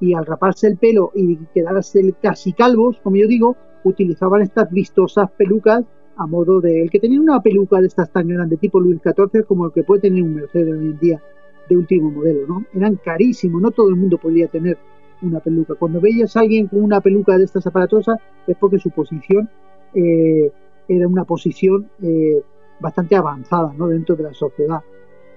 y 0.00 0.14
al 0.14 0.26
raparse 0.26 0.66
el 0.66 0.76
pelo 0.76 1.12
y 1.14 1.36
quedarse 1.54 2.14
casi 2.22 2.52
calvos, 2.52 2.98
como 3.02 3.16
yo 3.16 3.26
digo, 3.26 3.56
utilizaban 3.84 4.42
estas 4.42 4.70
vistosas 4.70 5.30
pelucas 5.32 5.84
a 6.16 6.26
modo 6.26 6.60
de 6.60 6.82
el 6.82 6.90
que 6.90 7.00
tenía 7.00 7.20
una 7.20 7.40
peluca 7.40 7.80
de 7.80 7.86
estas 7.86 8.10
tan 8.10 8.28
grande 8.28 8.56
tipo 8.56 8.80
Luis 8.80 9.00
XIV 9.02 9.44
como 9.46 9.66
el 9.66 9.72
que 9.72 9.84
puede 9.84 10.02
tener 10.02 10.22
un 10.22 10.34
Mercedes 10.34 10.74
hoy 10.74 10.86
en 10.86 10.98
día 10.98 11.22
de 11.68 11.76
último 11.76 12.10
modelo, 12.10 12.46
¿no? 12.46 12.64
Eran 12.74 12.96
carísimos, 12.96 13.62
no 13.62 13.70
todo 13.70 13.88
el 13.88 13.96
mundo 13.96 14.18
podía 14.18 14.48
tener 14.48 14.76
una 15.22 15.40
peluca. 15.40 15.74
Cuando 15.76 16.00
veías 16.00 16.36
a 16.36 16.40
alguien 16.40 16.66
con 16.66 16.82
una 16.82 17.00
peluca 17.00 17.38
de 17.38 17.44
estas 17.44 17.66
aparatosas 17.66 18.18
es 18.46 18.56
porque 18.56 18.78
su 18.78 18.90
posición 18.90 19.48
eh, 19.94 20.50
era 20.88 21.06
una 21.06 21.24
posición 21.24 21.88
eh, 22.02 22.42
bastante 22.80 23.16
avanzada, 23.16 23.72
¿no? 23.76 23.88
Dentro 23.88 24.16
de 24.16 24.24
la 24.24 24.34
sociedad. 24.34 24.80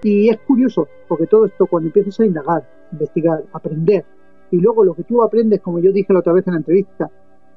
Y 0.02 0.30
es 0.30 0.40
curioso, 0.40 0.88
porque 1.08 1.28
todo 1.28 1.46
esto 1.46 1.66
cuando 1.68 1.88
empiezas 1.88 2.20
a 2.20 2.26
indagar, 2.26 2.68
investigar, 2.92 3.44
aprender, 3.54 4.04
y 4.52 4.58
luego 4.58 4.84
lo 4.84 4.94
que 4.94 5.04
tú 5.04 5.24
aprendes, 5.24 5.62
como 5.62 5.80
yo 5.80 5.92
dije 5.92 6.14
la 6.14 6.20
otra 6.20 6.34
vez 6.34 6.46
en 6.48 6.54
la 6.54 6.60
entrevista, 6.60 7.10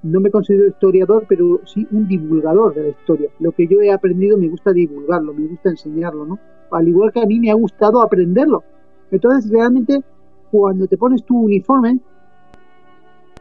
no 0.07 0.21
me 0.21 0.31
considero 0.31 0.69
historiador, 0.69 1.27
pero 1.29 1.61
sí 1.65 1.87
un 1.91 2.07
divulgador 2.07 2.75
de 2.75 2.83
la 2.83 2.89
historia. 2.89 3.31
Lo 3.41 3.53
que 3.53 3.67
yo 3.67 3.81
he 3.81 3.93
aprendido 3.93 4.39
me 4.39 4.49
gusta 4.49 4.73
divulgarlo, 4.73 5.35
me 5.35 5.47
gusta 5.47 5.71
enseñarlo, 5.71 6.25
¿no? 6.25 6.39
Al 6.71 6.89
igual 6.89 7.13
que 7.13 7.21
a 7.21 7.27
mí 7.27 7.41
me 7.41 7.51
ha 7.51 7.55
gustado 7.55 8.01
aprenderlo. 8.01 8.65
Entonces, 9.11 9.51
realmente, 9.51 10.03
cuando 10.51 10.87
te 10.87 10.97
pones 10.97 11.25
tu 11.25 11.39
uniforme, 11.39 12.01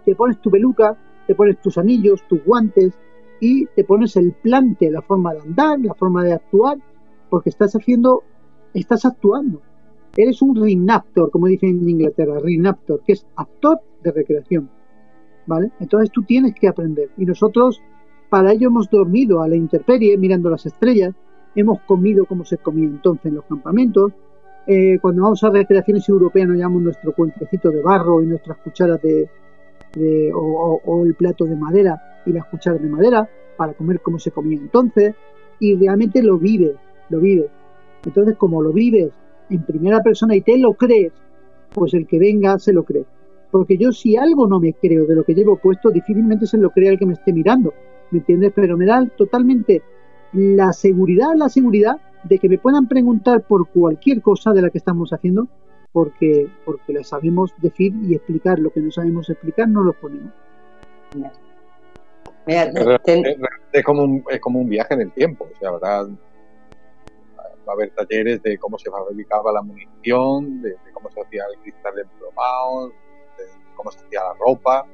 te 0.04 0.16
pones 0.16 0.40
tu 0.40 0.52
peluca, 0.52 0.98
te 1.26 1.36
pones 1.36 1.60
tus 1.62 1.78
anillos, 1.78 2.24
tus 2.28 2.44
guantes 2.44 2.94
y 3.40 3.66
te 3.68 3.84
pones 3.84 4.16
el 4.16 4.34
plante, 4.34 4.90
la 4.92 5.02
forma 5.02 5.34
de 5.34 5.42
andar, 5.42 5.80
la 5.80 5.94
forma 5.96 6.24
de 6.24 6.34
actuar, 6.34 6.78
porque 7.30 7.50
estás 7.50 7.74
haciendo, 7.74 8.24
estás 8.74 9.06
actuando. 9.06 9.62
Eres 10.16 10.42
un 10.42 10.56
reenactor, 10.56 11.30
como 11.32 11.48
dicen 11.48 11.80
en 11.82 11.90
Inglaterra, 11.90 12.40
reenactor, 12.40 13.02
que 13.06 13.14
es 13.14 13.26
actor 13.36 13.80
de 14.04 14.12
recreación. 14.12 14.70
¿Vale? 15.48 15.72
Entonces 15.80 16.12
tú 16.12 16.24
tienes 16.24 16.56
que 16.56 16.68
aprender. 16.68 17.10
Y 17.18 17.26
nosotros, 17.26 17.82
para 18.30 18.52
ello, 18.52 18.68
hemos 18.68 18.90
dormido 18.90 19.42
a 19.42 19.48
la 19.48 19.56
intemperie, 19.56 20.18
mirando 20.18 20.50
las 20.50 20.66
estrellas, 20.66 21.14
hemos 21.56 21.82
comido 21.82 22.26
como 22.26 22.46
se 22.46 22.58
comía 22.58 22.86
entonces 22.86 23.28
en 23.28 23.36
los 23.36 23.46
campamentos. 23.46 24.14
Eh, 24.68 24.98
cuando 25.00 25.24
vamos 25.24 25.44
a 25.44 25.50
recreaciones 25.50 26.08
europeas 26.10 26.48
nos 26.48 26.58
llevamos 26.58 26.82
nuestro 26.82 27.14
cuenquecito 27.14 27.70
de 27.70 27.84
barro 27.84 28.22
y 28.24 28.26
nuestras 28.26 28.58
cucharas 28.58 29.00
de, 29.02 29.30
o, 30.34 30.82
o, 30.84 31.06
el 31.06 31.14
plato 31.14 31.46
de 31.46 31.56
madera 31.56 32.22
y 32.26 32.34
las 32.34 32.46
cucharas 32.46 32.82
de 32.82 32.90
madera 32.90 33.30
para 33.58 33.74
comer 33.74 34.02
como 34.02 34.18
se 34.18 34.32
comía 34.32 34.58
entonces 34.58 35.14
y 35.60 35.76
realmente 35.76 36.22
lo 36.24 36.40
vives, 36.40 36.76
lo 37.10 37.20
vives. 37.20 37.50
Entonces 38.06 38.36
como 38.38 38.62
lo 38.62 38.74
vives 38.74 39.12
en 39.50 39.64
primera 39.64 40.02
persona 40.02 40.36
y 40.36 40.42
te 40.42 40.58
lo 40.58 40.74
crees, 40.74 41.14
pues 41.72 41.94
el 41.94 42.08
que 42.08 42.18
venga 42.18 42.58
se 42.58 42.74
lo 42.74 42.84
cree. 42.84 43.06
Porque 43.56 43.78
yo 43.78 43.94
si 43.94 44.18
algo 44.18 44.50
no 44.50 44.60
me 44.60 44.74
creo 44.74 45.06
de 45.06 45.16
lo 45.16 45.24
que 45.24 45.34
llevo 45.34 45.56
puesto, 45.56 45.90
difícilmente 45.90 46.46
se 46.46 46.58
lo 46.58 46.72
crea 46.72 46.92
el 46.92 47.00
que 47.00 47.06
me 47.06 47.14
esté 47.14 47.32
mirando, 47.32 47.74
¿me 48.12 48.20
entiendes? 48.20 48.52
Pero 48.54 48.76
me 48.76 48.86
da 48.86 49.08
totalmente 49.16 49.82
la 50.34 50.74
seguridad, 50.74 51.36
la 51.38 51.48
seguridad 51.48 51.96
de 52.26 52.38
que 52.38 52.50
me 52.50 52.58
puedan 52.58 52.90
preguntar 52.90 53.44
por 53.48 53.70
cualquier 53.70 54.22
cosa 54.22 54.52
de 54.52 54.62
la 54.62 54.70
que 54.72 54.78
estamos 54.78 55.14
haciendo, 55.14 55.48
porque, 55.94 56.50
porque 56.66 56.92
la 56.92 57.06
sabemos 57.06 57.54
decir 57.62 57.94
y 58.04 58.16
explicar. 58.16 58.60
Lo 58.60 58.72
que 58.72 58.82
no 58.82 58.92
sabemos 58.92 59.30
explicar 59.30 59.70
no 59.70 59.84
lo 59.86 59.94
ponemos. 59.94 60.34
es, 62.46 63.84
como 63.86 64.04
un, 64.04 64.26
es 64.32 64.42
como 64.42 64.60
un 64.60 64.68
viaje 64.68 64.96
en 64.96 65.00
el 65.00 65.14
tiempo. 65.14 65.48
O 65.50 65.58
sea, 65.58 65.72
va 65.72 66.02
a 66.02 67.72
haber 67.72 67.92
talleres 67.92 68.44
de 68.44 68.58
cómo 68.58 68.78
se 68.78 68.92
fabricaba 68.92 69.54
la 69.54 69.62
munición, 69.62 70.62
de, 70.62 70.76
cómo 70.92 71.10
se 71.10 71.22
hacía 71.22 71.46
el 71.54 71.62
cristal 71.62 71.94
emplomado, 71.98 72.90
de 72.90 73.05
cómo 73.76 73.92
se 73.92 74.00
hacía 74.00 74.22
la 74.22 74.34
ropa. 74.40 74.86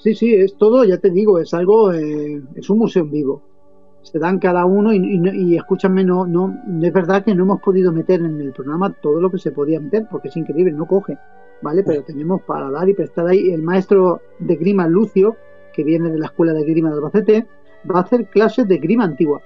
Sí, 0.00 0.14
sí, 0.14 0.34
es 0.34 0.56
todo, 0.56 0.84
ya 0.84 0.98
te 0.98 1.10
digo, 1.10 1.40
es 1.40 1.52
algo, 1.54 1.92
eh, 1.92 2.40
es 2.54 2.70
un 2.70 2.78
museo 2.78 3.02
en 3.02 3.10
vivo 3.10 3.42
se 4.02 4.18
dan 4.18 4.38
cada 4.38 4.64
uno 4.64 4.92
y, 4.92 5.56
escúchame, 5.56 6.04
no, 6.04 6.26
no, 6.26 6.54
es 6.82 6.92
verdad 6.92 7.24
que 7.24 7.34
no 7.34 7.44
hemos 7.44 7.60
podido 7.60 7.92
meter 7.92 8.20
en 8.20 8.40
el 8.40 8.52
programa 8.52 8.92
todo 8.92 9.20
lo 9.20 9.30
que 9.30 9.38
se 9.38 9.52
podía 9.52 9.80
meter, 9.80 10.06
porque 10.10 10.28
es 10.28 10.36
increíble, 10.36 10.72
no 10.72 10.86
coge, 10.86 11.18
¿vale? 11.62 11.82
Pero 11.82 12.02
tenemos 12.02 12.42
para 12.42 12.70
dar 12.70 12.88
y 12.88 12.94
prestar 12.94 13.26
ahí. 13.26 13.50
El 13.50 13.62
maestro 13.62 14.22
de 14.38 14.56
grima 14.56 14.88
Lucio, 14.88 15.36
que 15.74 15.84
viene 15.84 16.10
de 16.10 16.18
la 16.18 16.26
escuela 16.26 16.52
de 16.52 16.64
grima 16.64 16.90
de 16.90 16.96
Albacete, 16.96 17.46
va 17.90 18.00
a 18.00 18.02
hacer 18.02 18.26
clases 18.26 18.66
de 18.66 18.78
grima 18.78 19.04
antigua. 19.04 19.42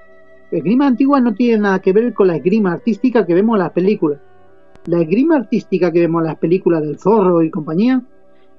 El 0.50 0.62
grima 0.62 0.86
antigua 0.86 1.20
no 1.20 1.34
tiene 1.34 1.58
nada 1.58 1.80
que 1.80 1.92
ver 1.92 2.12
con 2.12 2.28
la 2.28 2.36
esgrima 2.36 2.72
artística 2.72 3.26
que 3.26 3.34
vemos 3.34 3.54
en 3.54 3.60
las 3.60 3.72
películas. 3.72 4.20
La 4.86 5.00
esgrima 5.00 5.36
artística 5.36 5.92
que 5.92 6.00
vemos 6.00 6.22
en 6.22 6.26
las 6.28 6.36
películas 6.36 6.82
del 6.82 6.98
zorro 6.98 7.42
y 7.42 7.50
compañía, 7.50 8.02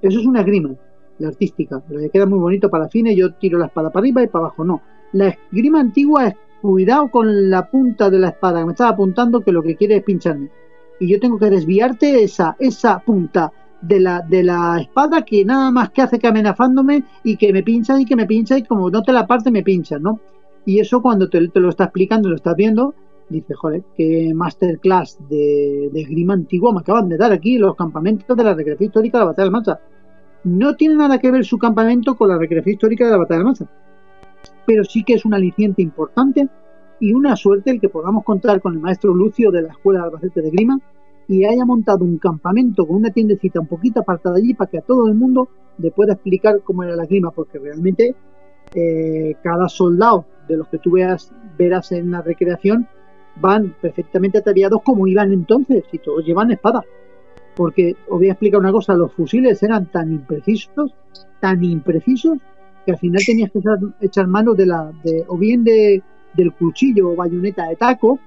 eso 0.02 0.20
es 0.20 0.26
una 0.26 0.40
esgrima, 0.40 0.72
la 1.20 1.28
artística, 1.30 1.82
la 1.90 2.02
que 2.02 2.10
queda 2.10 2.26
muy 2.26 2.40
bonito 2.40 2.70
para 2.70 2.90
fines, 2.90 3.16
yo 3.16 3.34
tiro 3.34 3.58
la 3.58 3.66
espada 3.66 3.90
para 3.90 4.02
arriba 4.02 4.24
y 4.24 4.28
para 4.28 4.46
abajo, 4.46 4.64
no 4.64 4.82
la 5.14 5.28
esgrima 5.30 5.80
antigua 5.80 6.28
es 6.28 6.36
cuidado 6.62 7.10
con 7.10 7.50
la 7.50 7.70
punta 7.70 8.10
de 8.10 8.20
la 8.20 8.30
espada 8.30 8.60
que 8.60 8.66
me 8.66 8.72
estaba 8.72 8.92
apuntando 8.92 9.42
que 9.42 9.52
lo 9.52 9.62
que 9.62 9.76
quiere 9.76 9.98
es 9.98 10.04
pincharme. 10.04 10.50
Y 11.00 11.08
yo 11.08 11.20
tengo 11.20 11.38
que 11.38 11.50
desviarte 11.50 12.24
esa, 12.24 12.56
esa 12.60 13.00
punta 13.00 13.52
de 13.82 14.00
la, 14.00 14.22
de 14.22 14.44
la 14.44 14.80
espada 14.80 15.24
que 15.24 15.44
nada 15.44 15.72
más 15.72 15.92
que 15.92 16.02
hace 16.02 16.20
que 16.20 16.28
amenazándome 16.28 17.04
y 17.24 17.38
que 17.38 17.52
me 17.52 17.64
pincha 17.64 18.00
y 18.00 18.06
que 18.06 18.16
me 18.16 18.26
pincha 18.26 18.58
y 18.58 18.64
como 18.64 18.90
no 18.90 19.04
te 19.04 19.12
la 19.12 19.28
parte 19.28 19.52
me 19.52 19.64
pincha, 19.64 20.00
¿no? 20.00 20.20
Y 20.66 20.80
eso 20.80 21.02
cuando 21.02 21.30
te, 21.30 21.42
lo 21.42 21.70
está 21.70 21.86
explicando, 21.86 22.30
lo 22.30 22.36
estás 22.36 22.56
viendo, 22.56 22.96
dice, 23.30 23.54
joder, 23.54 23.84
qué 23.96 24.32
masterclass 24.34 25.18
de, 25.30 25.90
de 25.92 26.02
esgrima 26.02 26.34
antigua 26.34 26.74
me 26.74 26.80
acaban 26.80 27.10
de 27.10 27.18
dar 27.18 27.32
aquí 27.32 27.58
los 27.58 27.76
campamentos 27.76 28.36
de 28.36 28.44
la 28.44 28.54
recreación 28.54 28.88
histórica 28.88 29.18
de 29.18 29.24
la 29.24 29.30
Batalla 29.30 29.46
de 29.46 29.52
Mancha. 29.52 29.80
No 30.44 30.76
tiene 30.76 30.96
nada 30.96 31.20
que 31.20 31.32
ver 31.32 31.46
su 31.46 31.58
campamento 31.58 32.16
con 32.16 32.30
la 32.30 32.38
recreación 32.38 32.74
histórica 32.74 33.06
de 33.06 33.12
la 33.12 33.18
Batalla 33.18 33.40
de 33.40 33.46
Mancha 33.46 33.70
pero 34.66 34.84
sí 34.84 35.04
que 35.04 35.14
es 35.14 35.26
un 35.26 35.34
aliciente 35.34 35.82
importante 35.82 36.48
y 37.00 37.14
una 37.14 37.36
suerte 37.36 37.72
el 37.72 37.82
que 37.82 37.90
podamos 37.90 38.24
contar 38.24 38.62
con 38.62 38.74
el 38.74 38.80
maestro 38.80 39.14
Lucio 39.14 39.52
de 39.52 39.64
la 39.64 39.70
Escuela 39.70 40.00
de 40.00 40.06
Albacete 40.06 40.42
de 40.42 40.52
Grima 40.52 40.80
y 41.28 41.46
haya 41.46 41.66
montado 41.66 42.04
un 42.04 42.18
campamento 42.18 42.86
con 42.86 42.98
una 42.98 43.10
tiendecita 43.10 43.60
un 43.60 43.68
poquito 43.68 44.02
apartada 44.02 44.38
allí 44.38 44.54
para 44.54 44.70
que 44.70 44.78
a 44.78 44.82
todo 44.82 45.08
el 45.08 45.16
mundo 45.16 45.50
le 45.78 45.92
pueda 45.92 46.14
explicar 46.14 46.62
cómo 46.64 46.84
era 46.84 46.96
la 46.96 47.06
grima, 47.06 47.32
porque 47.32 47.60
realmente 47.60 48.16
eh, 48.76 49.36
cada 49.42 49.68
soldado 49.70 50.26
de 50.48 50.58
los 50.58 50.68
que 50.68 50.78
tú 50.78 50.92
veas, 50.92 51.32
verás 51.58 51.92
en 51.92 52.12
la 52.12 52.22
recreación 52.22 52.88
van 53.36 53.76
perfectamente 53.82 54.38
ataviados 54.38 54.82
como 54.84 55.08
iban 55.08 55.32
entonces 55.32 55.84
y 55.91 56.00
todos 56.00 56.26
llevan 56.26 56.52
espada. 56.52 56.84
Porque 57.56 57.96
os 58.08 58.17
voy 58.17 58.30
a 58.30 58.32
explicar 58.32 58.60
una 58.60 58.72
cosa, 58.72 58.96
los 58.96 59.13
fusiles 59.13 59.62
eran 59.62 59.86
tan 59.91 60.12
imprecisos, 60.12 60.93
tan 61.39 61.63
imprecisos, 61.63 62.38
que 62.86 62.91
al 62.91 62.98
final 62.98 63.22
tenías 63.26 63.52
que 63.52 63.60
echar, 64.02 64.28
mano 64.28 64.54
de 64.54 64.65
la, 64.65 64.91
de, 65.04 65.24
o 65.28 65.38
bien 65.38 65.63
de, 65.63 66.02
del 66.34 66.52
cuchillo 66.54 67.12
o 67.12 67.15
bayoneta 67.15 67.67
de 67.67 67.76
taco, 67.76 68.19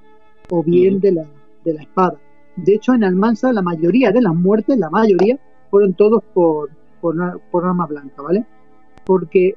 o 0.49 0.63
bien 0.63 0.99
de, 0.99 1.11
la, 1.11 1.25
de 1.63 1.73
la 1.73 1.81
espada. 1.81 2.17
De 2.55 2.73
hecho, 2.73 2.93
en 2.93 3.03
Almansa 3.03 3.51
la 3.53 3.61
mayoría 3.61 4.11
de 4.11 4.21
las 4.21 4.33
muertes, 4.33 4.77
la 4.77 4.89
mayoría, 4.89 5.37
fueron 5.69 5.93
todos 5.93 6.23
por, 6.33 6.69
por, 7.01 7.41
por 7.51 7.65
arma 7.65 7.85
blanca, 7.85 8.21
¿vale? 8.21 8.45
Porque 9.05 9.55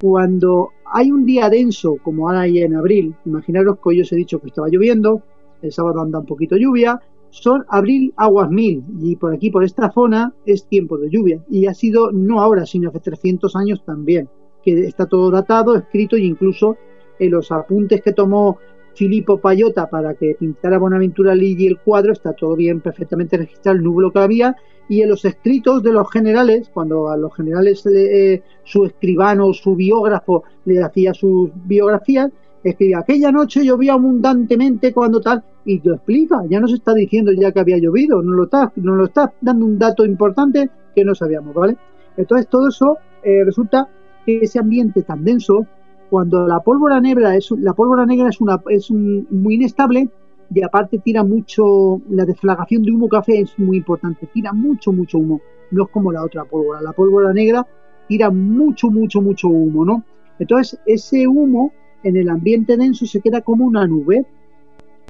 cuando 0.00 0.70
hay 0.92 1.10
un 1.10 1.24
día 1.24 1.48
denso, 1.48 1.96
como 2.02 2.28
hay 2.28 2.60
en 2.60 2.74
abril, 2.74 3.14
imaginaros 3.24 3.76
que 3.76 3.88
hoy 3.88 4.00
os 4.02 4.12
he 4.12 4.16
dicho 4.16 4.40
que 4.40 4.48
estaba 4.48 4.68
lloviendo, 4.68 5.22
el 5.62 5.72
sábado 5.72 6.00
anda 6.00 6.18
un 6.18 6.26
poquito 6.26 6.56
lluvia, 6.56 7.00
son 7.30 7.64
abril 7.68 8.14
aguas 8.16 8.50
mil 8.50 8.82
y 9.00 9.16
por 9.16 9.34
aquí, 9.34 9.50
por 9.50 9.64
esta 9.64 9.90
zona, 9.90 10.32
es 10.44 10.66
tiempo 10.66 10.96
de 10.96 11.10
lluvia. 11.10 11.42
Y 11.50 11.66
ha 11.66 11.74
sido 11.74 12.12
no 12.12 12.40
ahora, 12.40 12.66
sino 12.66 12.88
hace 12.88 13.00
300 13.00 13.54
años 13.56 13.84
también, 13.84 14.28
que 14.62 14.86
está 14.86 15.06
todo 15.06 15.30
datado, 15.30 15.76
escrito 15.76 16.16
e 16.16 16.20
incluso 16.20 16.76
en 17.18 17.30
los 17.30 17.50
apuntes 17.52 18.02
que 18.02 18.12
tomó 18.12 18.58
Filippo 18.96 19.38
Payota 19.38 19.88
para 19.88 20.14
que 20.14 20.36
pintara 20.38 20.78
Bonaventura 20.78 21.34
Ligi 21.34 21.66
el 21.66 21.78
cuadro, 21.78 22.12
está 22.12 22.32
todo 22.32 22.56
bien, 22.56 22.80
perfectamente 22.80 23.36
registrado 23.36 23.76
el 23.76 23.84
número 23.84 24.10
que 24.10 24.18
había. 24.18 24.56
Y 24.88 25.02
en 25.02 25.10
los 25.10 25.24
escritos 25.24 25.82
de 25.82 25.92
los 25.92 26.10
generales, 26.10 26.70
cuando 26.72 27.08
a 27.08 27.16
los 27.16 27.34
generales 27.34 27.84
eh, 27.86 28.42
su 28.64 28.86
escribano, 28.86 29.52
su 29.52 29.74
biógrafo 29.74 30.44
le 30.64 30.82
hacía 30.82 31.12
sus 31.12 31.50
biografías, 31.54 32.30
escribía, 32.62 32.98
aquella 32.98 33.30
noche 33.30 33.64
llovía 33.64 33.94
abundantemente 33.94 34.92
cuando 34.92 35.20
tal, 35.20 35.44
y 35.64 35.80
lo 35.86 35.94
explica, 35.94 36.42
ya 36.48 36.60
nos 36.60 36.72
está 36.72 36.94
diciendo 36.94 37.32
ya 37.32 37.52
que 37.52 37.60
había 37.60 37.78
llovido, 37.78 38.22
nos 38.22 38.36
lo 38.36 38.44
está, 38.44 38.72
nos 38.76 38.96
lo 38.96 39.04
está 39.04 39.32
dando 39.40 39.66
un 39.66 39.78
dato 39.78 40.04
importante 40.04 40.70
que 40.94 41.04
no 41.04 41.14
sabíamos, 41.14 41.54
¿vale? 41.54 41.76
Entonces 42.16 42.48
todo 42.48 42.68
eso 42.68 42.98
eh, 43.22 43.44
resulta 43.44 43.88
que 44.24 44.38
ese 44.38 44.58
ambiente 44.58 45.02
tan 45.02 45.24
denso, 45.24 45.66
cuando 46.10 46.46
la 46.46 46.60
pólvora 46.60 47.00
negra 47.00 47.36
es 47.36 47.50
la 47.50 47.72
pólvora 47.72 48.06
negra 48.06 48.28
es 48.28 48.40
una 48.40 48.62
es 48.68 48.90
muy 48.90 49.54
inestable 49.54 50.08
y 50.54 50.62
aparte 50.62 50.98
tira 50.98 51.24
mucho 51.24 52.00
la 52.10 52.24
deflagración 52.24 52.82
de 52.82 52.92
humo 52.92 53.08
café 53.08 53.40
es 53.40 53.58
muy 53.58 53.78
importante, 53.78 54.28
tira 54.32 54.52
mucho 54.52 54.92
mucho 54.92 55.18
humo, 55.18 55.40
no 55.70 55.84
es 55.84 55.90
como 55.90 56.12
la 56.12 56.22
otra 56.22 56.44
pólvora, 56.44 56.80
la 56.80 56.92
pólvora 56.92 57.32
negra 57.32 57.66
tira 58.08 58.30
mucho 58.30 58.90
mucho 58.90 59.20
mucho 59.20 59.48
humo, 59.48 59.84
¿no? 59.84 60.04
Entonces 60.38 60.78
ese 60.86 61.26
humo 61.26 61.72
en 62.02 62.16
el 62.16 62.28
ambiente 62.28 62.76
denso 62.76 63.06
se 63.06 63.20
queda 63.20 63.40
como 63.40 63.64
una 63.64 63.86
nube, 63.86 64.24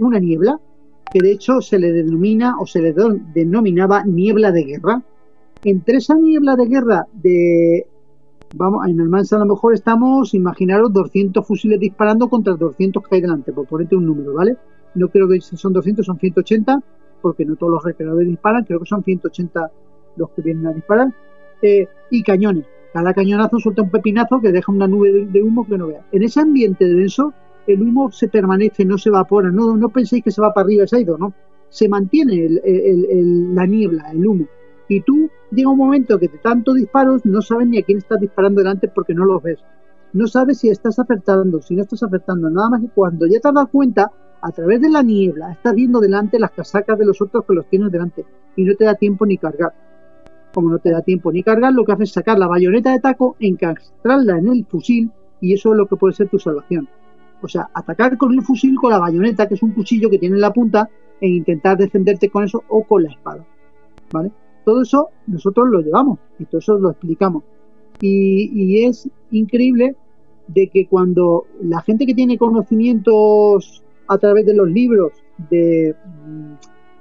una 0.00 0.18
niebla, 0.18 0.58
que 1.12 1.20
de 1.20 1.32
hecho 1.32 1.60
se 1.60 1.78
le 1.78 1.92
denomina 1.92 2.56
o 2.58 2.66
se 2.66 2.80
le 2.80 2.94
denominaba 3.34 4.04
niebla 4.04 4.52
de 4.52 4.64
guerra. 4.64 5.02
Entre 5.64 5.98
esa 5.98 6.14
niebla 6.14 6.56
de 6.56 6.66
guerra 6.66 7.06
de 7.12 7.86
vamos, 8.54 8.86
en 8.86 9.00
Almansa 9.00 9.36
a 9.36 9.40
lo 9.40 9.46
mejor 9.46 9.74
estamos, 9.74 10.34
imaginaros 10.34 10.92
200 10.92 11.46
fusiles 11.46 11.80
disparando 11.80 12.28
contra 12.28 12.54
200 12.54 13.02
que 13.02 13.16
hay 13.16 13.20
delante, 13.20 13.52
por 13.52 13.66
ponerte 13.66 13.96
un 13.96 14.06
número, 14.06 14.34
¿vale? 14.34 14.56
No 14.94 15.08
creo 15.08 15.28
que 15.28 15.40
son 15.40 15.72
200, 15.72 16.06
son 16.06 16.18
180, 16.18 16.82
porque 17.20 17.44
no 17.44 17.56
todos 17.56 17.72
los 17.72 17.84
recreadores 17.84 18.28
disparan, 18.28 18.64
creo 18.64 18.80
que 18.80 18.86
son 18.86 19.02
180 19.02 19.70
los 20.16 20.30
que 20.30 20.42
vienen 20.42 20.66
a 20.66 20.72
disparar, 20.72 21.08
eh, 21.62 21.88
y 22.10 22.22
cañones. 22.22 22.64
Cada 22.92 23.12
cañonazo 23.12 23.58
suelta 23.58 23.82
un 23.82 23.90
pepinazo 23.90 24.40
que 24.40 24.52
deja 24.52 24.72
una 24.72 24.86
nube 24.86 25.26
de, 25.26 25.42
humo 25.42 25.66
que 25.66 25.76
no 25.76 25.88
vea. 25.88 26.06
En 26.12 26.22
ese 26.22 26.40
ambiente 26.40 26.86
denso, 26.86 27.34
el 27.66 27.82
humo 27.82 28.10
se 28.10 28.28
permanece, 28.28 28.86
no 28.86 28.96
se 28.96 29.10
evapora. 29.10 29.50
No, 29.50 29.76
no 29.76 29.90
penséis 29.90 30.24
que 30.24 30.30
se 30.30 30.40
va 30.40 30.54
para 30.54 30.64
arriba 30.64 30.86
se 30.86 30.96
ha 30.96 31.00
ido, 31.00 31.18
no. 31.18 31.34
Se 31.68 31.90
mantiene 31.90 32.48
la 33.52 33.66
niebla, 33.66 34.12
el 34.12 34.26
humo. 34.26 34.46
Y 34.88 35.02
tú 35.02 35.28
llega 35.50 35.70
un 35.70 35.78
momento 35.78 36.18
que 36.18 36.28
de 36.28 36.38
tanto 36.38 36.74
disparos 36.74 37.24
no 37.24 37.42
sabes 37.42 37.68
ni 37.68 37.78
a 37.78 37.82
quién 37.82 37.98
estás 37.98 38.20
disparando 38.20 38.60
delante 38.60 38.88
porque 38.88 39.14
no 39.14 39.24
los 39.24 39.42
ves. 39.42 39.58
No 40.12 40.26
sabes 40.26 40.58
si 40.58 40.68
estás 40.68 40.98
acertando, 40.98 41.60
si 41.60 41.74
no 41.76 41.82
estás 41.82 42.02
acertando. 42.02 42.48
Nada 42.50 42.70
más 42.70 42.80
que 42.80 42.88
cuando 42.88 43.26
ya 43.26 43.40
te 43.40 43.48
has 43.48 43.54
dado 43.54 43.68
cuenta, 43.68 44.10
a 44.42 44.50
través 44.52 44.80
de 44.80 44.90
la 44.90 45.02
niebla, 45.02 45.52
estás 45.52 45.74
viendo 45.74 45.98
delante 45.98 46.38
las 46.38 46.52
casacas 46.52 46.98
de 46.98 47.06
los 47.06 47.20
otros 47.20 47.44
que 47.44 47.54
los 47.54 47.68
tienes 47.68 47.90
delante 47.90 48.24
y 48.54 48.64
no 48.64 48.74
te 48.74 48.84
da 48.84 48.94
tiempo 48.94 49.26
ni 49.26 49.38
cargar 49.38 49.72
como 50.56 50.70
no 50.70 50.78
te 50.78 50.90
da 50.90 51.02
tiempo 51.02 51.30
ni 51.30 51.42
cargar, 51.42 51.74
lo 51.74 51.84
que 51.84 51.92
hace 51.92 52.04
es 52.04 52.12
sacar 52.12 52.38
la 52.38 52.46
bayoneta 52.46 52.90
de 52.90 52.98
taco, 52.98 53.36
encastrarla 53.40 54.38
en 54.38 54.48
el 54.48 54.64
fusil 54.64 55.10
y 55.38 55.52
eso 55.52 55.72
es 55.72 55.76
lo 55.76 55.86
que 55.86 55.96
puede 55.96 56.14
ser 56.14 56.30
tu 56.30 56.38
salvación. 56.38 56.88
O 57.42 57.46
sea, 57.46 57.68
atacar 57.74 58.16
con 58.16 58.32
el 58.32 58.40
fusil 58.40 58.74
con 58.76 58.90
la 58.90 58.98
bayoneta, 58.98 59.46
que 59.46 59.52
es 59.52 59.62
un 59.62 59.72
cuchillo 59.72 60.08
que 60.08 60.18
tiene 60.18 60.36
en 60.36 60.40
la 60.40 60.54
punta, 60.54 60.88
e 61.20 61.28
intentar 61.28 61.76
defenderte 61.76 62.30
con 62.30 62.44
eso 62.44 62.64
o 62.68 62.84
con 62.84 63.02
la 63.02 63.10
espada. 63.10 63.44
¿Vale? 64.10 64.32
Todo 64.66 64.82
eso 64.82 65.08
nosotros 65.26 65.68
lo 65.70 65.80
llevamos 65.80 66.18
y 66.38 66.44
todo 66.44 66.58
eso 66.58 66.78
lo 66.78 66.90
explicamos. 66.90 67.44
Y, 68.00 68.84
es 68.84 69.08
increíble 69.30 69.96
de 70.48 70.68
que 70.68 70.86
cuando 70.86 71.46
la 71.62 71.80
gente 71.80 72.04
que 72.04 72.14
tiene 72.14 72.36
conocimientos 72.36 73.82
a 74.06 74.18
través 74.18 74.44
de 74.44 74.54
los 74.54 74.68
libros 74.68 75.12
de, 75.48 75.94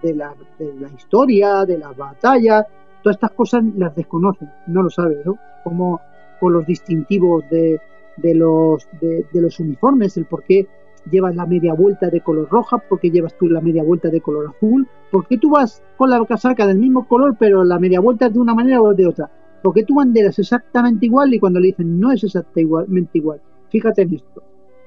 de, 0.01 0.15
la, 0.15 0.33
de 0.57 0.87
historia, 0.95 1.65
de 1.65 1.77
las 1.77 1.97
batallas, 1.97 2.65
Todas 3.05 3.17
estas 3.17 3.33
cosas 3.33 3.63
las 3.77 3.95
desconocen, 3.95 4.49
no 4.65 4.81
lo 4.81 4.89
saben, 4.89 5.19
¿no? 5.23 5.37
Como 5.63 6.01
con 6.39 6.53
los 6.53 6.65
distintivos 6.65 7.47
de, 7.51 7.79
de 8.17 8.33
los, 8.33 8.87
de, 8.99 9.27
los 9.31 9.59
uniformes, 9.59 10.17
el 10.17 10.25
por 10.25 10.41
qué 10.41 10.65
llevas 11.11 11.35
la 11.35 11.45
media 11.45 11.75
vuelta 11.75 12.09
de 12.09 12.21
color 12.21 12.49
roja, 12.49 12.79
por 12.79 12.99
qué 12.99 13.11
llevas 13.11 13.37
tú 13.37 13.47
la 13.47 13.61
media 13.61 13.83
vuelta 13.83 14.09
de 14.09 14.21
color 14.21 14.51
azul, 14.55 14.87
por 15.15 15.27
qué 15.29 15.37
tú 15.37 15.49
vas 15.49 15.81
con 15.95 16.09
la 16.09 16.21
casaca 16.25 16.67
del 16.67 16.77
mismo 16.77 17.07
color, 17.07 17.37
pero 17.39 17.63
la 17.63 17.79
media 17.79 18.01
vuelta 18.01 18.25
es 18.25 18.33
de 18.33 18.39
una 18.39 18.53
manera 18.53 18.81
o 18.81 18.93
de 18.93 19.07
otra, 19.07 19.31
por 19.63 19.73
qué 19.73 19.85
tu 19.85 19.95
bandera 19.95 20.27
es 20.27 20.39
exactamente 20.39 21.05
igual 21.05 21.33
y 21.33 21.39
cuando 21.39 21.57
le 21.61 21.67
dicen 21.67 22.01
no 22.01 22.11
es 22.11 22.21
exactamente 22.25 23.17
igual. 23.17 23.39
Fíjate 23.69 24.01
en 24.01 24.15
esto. 24.15 24.43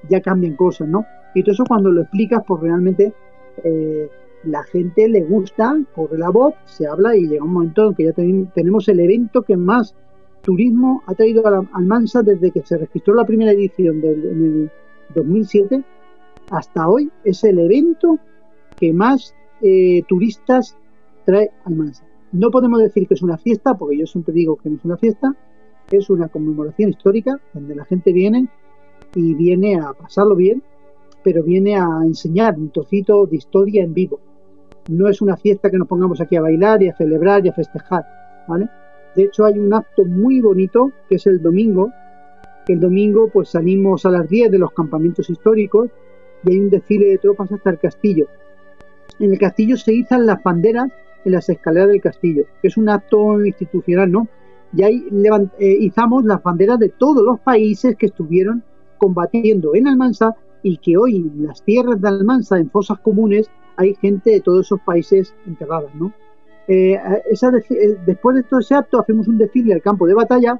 ya 0.07 0.21
cambian 0.21 0.55
cosas, 0.55 0.87
¿no? 0.87 1.03
Y 1.33 1.41
todo 1.41 1.53
eso 1.53 1.63
cuando 1.67 1.89
lo 1.89 2.01
explicas, 2.01 2.43
pues 2.47 2.61
realmente 2.61 3.11
eh, 3.63 4.07
la 4.43 4.61
gente 4.65 5.09
le 5.09 5.23
gusta, 5.23 5.75
corre 5.95 6.19
la 6.19 6.29
voz, 6.29 6.53
se 6.65 6.85
habla 6.85 7.15
y 7.15 7.27
llega 7.27 7.43
un 7.43 7.53
momento 7.53 7.87
en 7.87 7.95
que 7.95 8.03
ya 8.03 8.13
tenemos 8.13 8.87
el 8.87 8.99
evento 8.99 9.41
que 9.41 9.57
más 9.57 9.95
turismo 10.43 11.01
ha 11.07 11.15
traído 11.15 11.47
a 11.47 11.65
Almansa 11.73 12.21
desde 12.21 12.51
que 12.51 12.61
se 12.61 12.77
registró 12.77 13.15
la 13.15 13.25
primera 13.25 13.51
edición 13.51 13.99
del, 13.99 14.25
en 14.25 14.43
el 14.43 14.71
2007 15.15 15.83
hasta 16.51 16.87
hoy. 16.87 17.09
Es 17.23 17.43
el 17.43 17.57
evento 17.57 18.19
que 18.77 18.93
más 18.93 19.33
eh, 19.61 20.03
turistas 20.07 20.77
trae 21.25 21.51
Almansa. 21.65 22.05
No 22.31 22.51
podemos 22.51 22.79
decir 22.79 23.07
que 23.07 23.15
es 23.15 23.21
una 23.21 23.37
fiesta, 23.37 23.77
porque 23.77 23.97
yo 23.97 24.05
siempre 24.05 24.33
digo 24.33 24.55
que 24.57 24.69
no 24.69 24.77
es 24.77 24.85
una 24.85 24.97
fiesta, 24.97 25.35
es 25.91 26.09
una 26.09 26.27
conmemoración 26.27 26.91
histórica 26.91 27.39
donde 27.53 27.75
la 27.75 27.85
gente 27.85 28.13
viene 28.13 28.47
y 29.15 29.33
viene 29.33 29.79
a 29.79 29.93
pasarlo 29.93 30.35
bien, 30.35 30.61
pero 31.23 31.43
viene 31.43 31.75
a 31.75 31.87
enseñar 32.03 32.57
un 32.57 32.69
trocito 32.71 33.25
de 33.25 33.37
historia 33.37 33.83
en 33.83 33.93
vivo. 33.93 34.19
No 34.89 35.07
es 35.07 35.21
una 35.21 35.37
fiesta 35.37 35.69
que 35.69 35.77
nos 35.77 35.87
pongamos 35.87 36.21
aquí 36.21 36.35
a 36.35 36.41
bailar 36.41 36.81
y 36.83 36.89
a 36.89 36.95
celebrar 36.95 37.45
y 37.45 37.49
a 37.49 37.53
festejar. 37.53 38.05
De 39.15 39.23
hecho, 39.23 39.45
hay 39.45 39.59
un 39.59 39.73
acto 39.73 40.05
muy 40.05 40.41
bonito 40.41 40.91
que 41.07 41.15
es 41.15 41.27
el 41.27 41.41
domingo. 41.41 41.91
El 42.67 42.79
domingo, 42.79 43.29
pues 43.31 43.49
salimos 43.49 44.05
a 44.05 44.11
las 44.11 44.27
10 44.27 44.51
de 44.51 44.59
los 44.59 44.71
campamentos 44.71 45.29
históricos 45.29 45.89
y 46.43 46.51
hay 46.51 46.59
un 46.59 46.69
desfile 46.69 47.07
de 47.07 47.17
tropas 47.17 47.51
hasta 47.51 47.71
el 47.71 47.79
castillo. 47.79 48.27
En 49.19 49.31
el 49.31 49.39
castillo 49.39 49.77
se 49.77 49.93
izan 49.93 50.25
las 50.25 50.41
banderas 50.41 50.89
en 51.25 51.31
las 51.33 51.49
escaleras 51.49 51.89
del 51.89 52.01
castillo, 52.01 52.45
que 52.61 52.69
es 52.69 52.77
un 52.77 52.89
acto 52.89 53.43
institucional, 53.45 54.11
¿no? 54.11 54.27
Y 54.73 54.83
ahí 54.83 55.07
eh, 55.59 55.77
izamos 55.79 56.23
las 56.25 56.41
banderas 56.43 56.79
de 56.79 56.89
todos 56.89 57.23
los 57.23 57.39
países 57.39 57.95
que 57.95 58.05
estuvieron 58.05 58.63
combatiendo 58.97 59.75
en 59.75 59.87
Almansa 59.87 60.35
y 60.61 60.77
que 60.77 60.97
hoy 60.97 61.17
en 61.17 61.47
las 61.47 61.63
tierras 61.63 61.99
de 61.99 62.07
Almansa, 62.07 62.57
en 62.57 62.69
fosas 62.69 62.99
comunes, 62.99 63.49
hay 63.77 63.95
gente 63.95 64.31
de 64.31 64.41
todos 64.41 64.67
esos 64.67 64.81
países 64.81 65.33
enterradas, 65.47 65.93
¿no? 65.95 66.13
Eh, 66.67 66.93
eh, 66.93 67.97
después 68.05 68.35
de 68.35 68.43
todo 68.43 68.59
ese 68.59 68.75
acto 68.75 68.99
hacemos 68.99 69.27
un 69.27 69.39
desfile 69.39 69.73
al 69.73 69.81
campo 69.81 70.05
de 70.05 70.13
batalla 70.13 70.59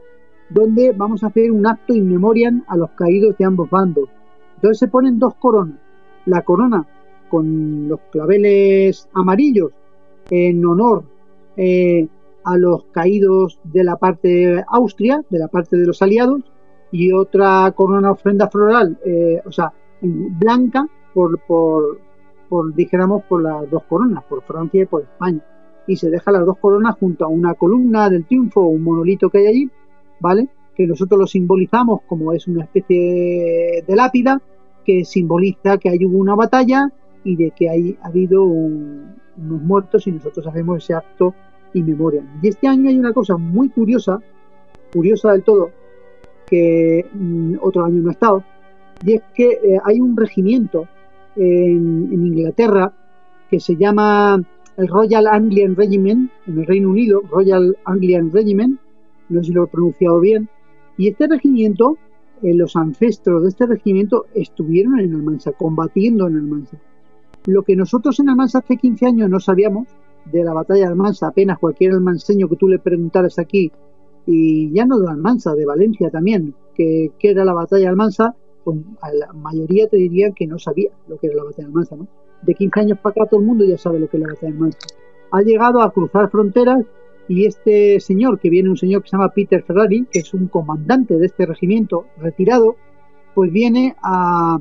donde 0.49 0.91
vamos 0.91 1.23
a 1.23 1.27
hacer 1.27 1.51
un 1.51 1.67
acto 1.67 1.93
in 1.93 2.09
memoriam 2.09 2.63
a 2.67 2.75
los 2.75 2.89
caídos 2.91 3.37
de 3.37 3.45
ambos 3.45 3.69
bandos. 3.69 4.09
Entonces 4.55 4.79
se 4.79 4.87
ponen 4.87 5.19
dos 5.19 5.35
coronas. 5.35 5.77
La 6.25 6.41
corona 6.41 6.87
con 7.29 7.87
los 7.87 7.99
claveles 8.11 9.07
amarillos 9.13 9.71
en 10.29 10.65
honor 10.65 11.03
eh, 11.57 12.07
a 12.43 12.57
los 12.57 12.85
caídos 12.85 13.59
de 13.63 13.83
la 13.83 13.97
parte 13.97 14.27
de 14.27 14.63
Austria, 14.67 15.23
de 15.29 15.39
la 15.39 15.47
parte 15.47 15.77
de 15.77 15.85
los 15.85 16.01
aliados, 16.01 16.41
y 16.91 17.11
otra 17.11 17.71
corona 17.75 18.11
ofrenda 18.11 18.49
floral, 18.49 18.97
eh, 19.05 19.41
o 19.45 19.51
sea, 19.51 19.71
blanca 20.01 20.87
por, 21.13 21.39
por, 21.41 21.99
por, 22.47 22.73
dijéramos, 22.73 23.23
por 23.25 23.43
las 23.43 23.69
dos 23.69 23.83
coronas, 23.83 24.23
por 24.23 24.41
Francia 24.43 24.83
y 24.83 24.85
por 24.85 25.03
España. 25.03 25.43
Y 25.87 25.95
se 25.95 26.09
deja 26.09 26.31
las 26.31 26.45
dos 26.45 26.57
coronas 26.57 26.95
junto 26.99 27.25
a 27.25 27.27
una 27.27 27.53
columna 27.53 28.09
del 28.09 28.25
triunfo, 28.25 28.61
un 28.61 28.83
monolito 28.83 29.29
que 29.29 29.39
hay 29.39 29.47
allí, 29.47 29.69
¿vale? 30.19 30.47
Que 30.75 30.87
nosotros 30.87 31.19
lo 31.19 31.27
simbolizamos 31.27 32.01
como 32.07 32.33
es 32.33 32.47
una 32.47 32.63
especie 32.63 33.83
de 33.85 33.95
lápida 33.95 34.41
que 34.85 35.03
simboliza 35.05 35.77
que 35.77 35.89
hay 35.89 36.05
una 36.05 36.35
batalla 36.35 36.91
y 37.23 37.35
de 37.35 37.51
que 37.51 37.69
hay, 37.69 37.97
ha 38.01 38.07
habido 38.07 38.43
unos 38.43 39.61
muertos 39.61 40.07
y 40.07 40.11
nosotros 40.11 40.45
hacemos 40.47 40.83
ese 40.83 40.93
acto 40.93 41.33
y 41.73 41.83
memoria. 41.83 42.23
Y 42.41 42.47
este 42.47 42.67
año 42.67 42.89
hay 42.89 42.97
una 42.97 43.13
cosa 43.13 43.37
muy 43.37 43.69
curiosa, 43.69 44.19
curiosa 44.91 45.31
del 45.31 45.43
todo, 45.43 45.71
que 46.47 47.05
mm, 47.13 47.55
otro 47.61 47.85
año 47.85 48.01
no 48.01 48.09
ha 48.09 48.13
estado, 48.13 48.43
y 49.05 49.13
es 49.13 49.21
que 49.33 49.49
eh, 49.49 49.79
hay 49.83 49.99
un 50.01 50.17
regimiento 50.17 50.87
en, 51.35 52.11
Inglaterra 52.11 52.91
que 53.49 53.59
se 53.59 53.75
llama 53.75 54.41
el 54.77 54.87
Royal 54.87 55.27
Anglian 55.27 55.75
Regiment, 55.75 56.31
en 56.47 56.59
el 56.59 56.65
Reino 56.65 56.89
Unido, 56.89 57.21
Royal 57.29 57.77
Anglian 57.85 58.31
Regiment, 58.31 58.79
no 59.29 59.41
sé 59.41 59.47
si 59.47 59.53
lo 59.53 59.65
he 59.65 59.67
pronunciado 59.67 60.19
bien, 60.19 60.49
y 60.97 61.07
este 61.07 61.27
regimiento, 61.27 61.97
eh, 62.41 62.53
los 62.53 62.75
ancestros 62.75 63.43
de 63.43 63.49
este 63.49 63.65
regimiento 63.65 64.25
estuvieron 64.33 64.99
en 64.99 65.15
Almansa, 65.15 65.51
combatiendo 65.53 66.27
en 66.27 66.35
Almansa. 66.35 66.77
Lo 67.45 67.63
que 67.63 67.75
nosotros 67.75 68.19
en 68.19 68.29
Almansa 68.29 68.59
hace 68.59 68.77
15 68.77 69.05
años 69.05 69.29
no 69.29 69.39
sabíamos, 69.39 69.87
de 70.25 70.43
la 70.43 70.53
batalla 70.53 70.81
de 70.81 70.87
Almansa, 70.87 71.27
apenas 71.27 71.59
cualquier 71.59 71.93
almanseño 71.93 72.47
que 72.49 72.55
tú 72.55 72.67
le 72.67 72.79
preguntaras 72.79 73.39
aquí, 73.39 73.71
y 74.25 74.71
ya 74.71 74.85
no 74.85 74.99
de 74.99 75.09
Almansa, 75.09 75.55
de 75.55 75.65
Valencia 75.65 76.09
también, 76.09 76.53
que, 76.75 77.11
era 77.19 77.45
la 77.45 77.53
batalla 77.53 77.83
de 77.83 77.87
Almansa, 77.87 78.35
pues 78.63 78.77
la 79.13 79.33
mayoría 79.33 79.87
te 79.87 79.97
dirían 79.97 80.33
que 80.33 80.45
no 80.45 80.59
sabía 80.59 80.91
lo 81.07 81.17
que 81.17 81.27
era 81.27 81.37
la 81.37 81.45
batalla 81.45 81.63
de 81.63 81.71
Almansa, 81.71 81.95
¿no? 81.95 82.07
De 82.43 82.53
15 82.53 82.79
años 82.79 82.99
para 82.99 83.11
acá 83.11 83.29
todo 83.29 83.39
el 83.39 83.45
mundo 83.45 83.65
ya 83.65 83.77
sabe 83.77 83.99
lo 83.99 84.07
que 84.07 84.17
es 84.17 84.21
la 84.21 84.29
batalla 84.29 84.51
de 84.51 84.57
Almansa. 84.57 84.79
Ha 85.31 85.41
llegado 85.41 85.81
a 85.81 85.91
cruzar 85.91 86.29
fronteras 86.29 86.85
y 87.27 87.45
este 87.45 87.99
señor, 87.99 88.39
que 88.39 88.49
viene 88.49 88.69
un 88.69 88.77
señor 88.77 89.03
que 89.03 89.09
se 89.09 89.17
llama 89.17 89.29
Peter 89.29 89.63
Ferrari, 89.63 90.07
que 90.11 90.19
es 90.19 90.33
un 90.33 90.47
comandante 90.47 91.17
de 91.17 91.25
este 91.25 91.45
regimiento 91.45 92.05
retirado, 92.17 92.75
pues 93.35 93.51
viene 93.51 93.95
a... 94.01 94.59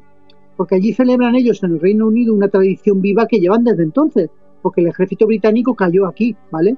porque 0.58 0.74
allí 0.74 0.92
celebran 0.92 1.36
ellos 1.36 1.62
en 1.62 1.74
el 1.74 1.80
Reino 1.80 2.08
Unido 2.08 2.34
una 2.34 2.48
tradición 2.48 3.00
viva 3.00 3.28
que 3.28 3.38
llevan 3.38 3.62
desde 3.62 3.84
entonces, 3.84 4.28
porque 4.60 4.80
el 4.80 4.88
ejército 4.88 5.24
británico 5.24 5.76
cayó 5.76 6.04
aquí, 6.04 6.34
¿vale? 6.50 6.76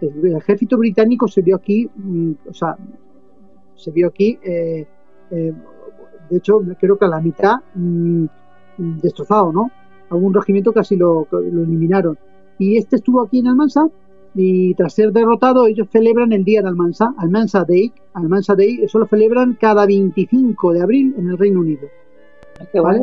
El, 0.00 0.36
ejército 0.36 0.78
británico 0.78 1.26
se 1.26 1.42
vio 1.42 1.56
aquí, 1.56 1.90
mm, 1.96 2.32
o 2.48 2.54
sea, 2.54 2.76
se 3.74 3.90
vio 3.90 4.06
aquí, 4.06 4.38
eh, 4.44 4.86
eh, 5.32 5.52
de 6.30 6.36
hecho, 6.36 6.62
creo 6.78 6.96
que 6.96 7.04
a 7.06 7.08
la 7.08 7.20
mitad 7.20 7.56
mm, 7.74 8.26
destrozado, 9.02 9.52
¿no? 9.52 9.68
Algún 10.10 10.32
regimiento 10.32 10.72
casi 10.72 10.94
lo, 10.94 11.26
eliminaron. 11.32 12.16
Y 12.56 12.76
este 12.76 12.96
estuvo 12.96 13.20
aquí 13.20 13.40
en 13.40 13.48
Almansa 13.48 13.88
y 14.36 14.74
tras 14.74 14.92
ser 14.92 15.12
derrotado 15.12 15.66
ellos 15.66 15.88
celebran 15.90 16.32
el 16.32 16.44
día 16.44 16.62
de 16.62 16.68
Almansa, 16.68 17.14
Almansa 17.18 17.64
Day, 17.64 17.92
Almansa 18.14 18.54
Day, 18.54 18.78
eso 18.80 19.00
lo 19.00 19.08
celebran 19.08 19.58
cada 19.60 19.86
25 19.86 20.72
de 20.72 20.82
abril 20.82 21.14
en 21.18 21.30
el 21.30 21.36
Reino 21.36 21.58
Unido. 21.58 21.88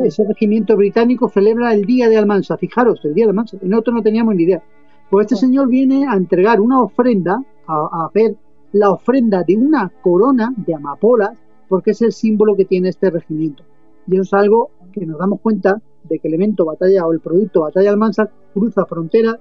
Ese 0.04 0.24
regimiento 0.24 0.76
británico 0.76 1.28
celebra 1.28 1.72
el 1.72 1.84
día 1.84 2.08
de 2.08 2.16
Almansa, 2.16 2.56
fijaros, 2.56 3.04
el 3.04 3.14
día 3.14 3.24
de 3.24 3.30
Almansa, 3.30 3.56
nosotros 3.62 3.96
no 3.96 4.02
teníamos 4.02 4.34
ni 4.34 4.44
idea. 4.44 4.62
Pues 5.10 5.26
este 5.26 5.36
señor 5.36 5.68
viene 5.68 6.06
a 6.06 6.14
entregar 6.14 6.60
una 6.60 6.80
ofrenda, 6.82 7.42
a, 7.66 8.10
ver 8.12 8.36
la 8.72 8.90
ofrenda 8.90 9.42
de 9.44 9.56
una 9.56 9.90
corona 10.02 10.52
de 10.56 10.74
amapolas, 10.74 11.38
porque 11.68 11.92
es 11.92 12.02
el 12.02 12.12
símbolo 12.12 12.56
que 12.56 12.64
tiene 12.64 12.90
este 12.90 13.10
regimiento. 13.10 13.62
Y 14.06 14.14
eso 14.14 14.22
es 14.22 14.32
algo 14.34 14.70
que 14.92 15.06
nos 15.06 15.18
damos 15.18 15.40
cuenta 15.40 15.80
de 16.04 16.18
que 16.18 16.28
el 16.28 16.34
evento 16.34 16.64
batalla 16.64 17.06
o 17.06 17.12
el 17.12 17.20
producto 17.20 17.62
batalla 17.62 17.90
Almansa 17.90 18.30
cruza 18.52 18.84
fronteras 18.86 19.36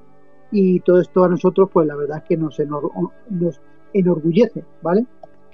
y 0.51 0.79
todo 0.79 1.01
esto 1.01 1.23
a 1.23 1.29
nosotros, 1.29 1.69
pues 1.71 1.87
la 1.87 1.95
verdad 1.95 2.19
es 2.19 2.23
que 2.23 2.37
nos, 2.37 2.57
nos 3.29 3.61
enorgullece, 3.93 4.63
¿vale? 4.81 5.05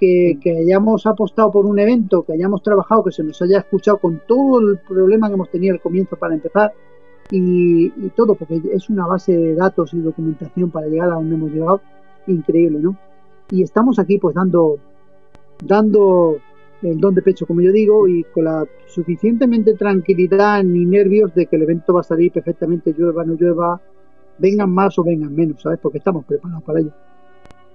Que, 0.02 0.58
hayamos 0.58 1.06
apostado 1.06 1.52
por 1.52 1.64
un 1.64 1.78
evento, 1.78 2.24
que 2.24 2.32
hayamos 2.32 2.62
trabajado, 2.62 3.04
que 3.04 3.12
se 3.12 3.22
nos 3.22 3.40
haya 3.40 3.58
escuchado 3.58 3.98
con 3.98 4.20
todo 4.26 4.60
el 4.60 4.78
problema 4.78 5.28
que 5.28 5.34
hemos 5.34 5.50
tenido 5.50 5.74
al 5.74 5.80
comienzo 5.80 6.16
para 6.16 6.34
empezar 6.34 6.72
y, 7.30 7.88
todo, 8.16 8.34
porque 8.34 8.60
es 8.72 8.90
una 8.90 9.06
base 9.06 9.36
de 9.36 9.54
datos 9.54 9.94
y 9.94 10.00
documentación 10.00 10.70
para 10.70 10.88
llegar 10.88 11.10
a 11.10 11.14
donde 11.14 11.36
hemos 11.36 11.52
llegado 11.52 11.80
increíble, 12.26 12.80
¿no? 12.80 12.96
Y 13.50 13.62
estamos 13.62 13.98
aquí 13.98 14.18
pues 14.18 14.34
dando, 14.34 14.78
dando 15.64 16.38
el 16.82 16.98
don 16.98 17.14
de 17.14 17.22
pecho, 17.22 17.46
como 17.46 17.60
yo 17.60 17.70
digo, 17.70 18.08
y 18.08 18.24
con 18.24 18.44
la 18.44 18.66
suficientemente 18.86 19.74
tranquilidad 19.74 20.64
ni 20.64 20.84
nervios 20.84 21.32
de 21.34 21.46
que 21.46 21.56
el 21.56 21.62
evento 21.62 21.94
va 21.94 22.00
a 22.00 22.04
salir 22.04 22.32
perfectamente, 22.32 22.92
llueva, 22.96 23.24
no 23.24 23.34
llueva, 23.34 23.80
vengan 24.38 24.70
más 24.70 24.98
o 24.98 25.04
vengan 25.04 25.34
menos, 25.34 25.62
¿sabes? 25.62 25.78
Porque 25.80 25.98
estamos 25.98 26.24
preparados 26.24 26.64
para 26.64 26.80
ello. 26.80 26.92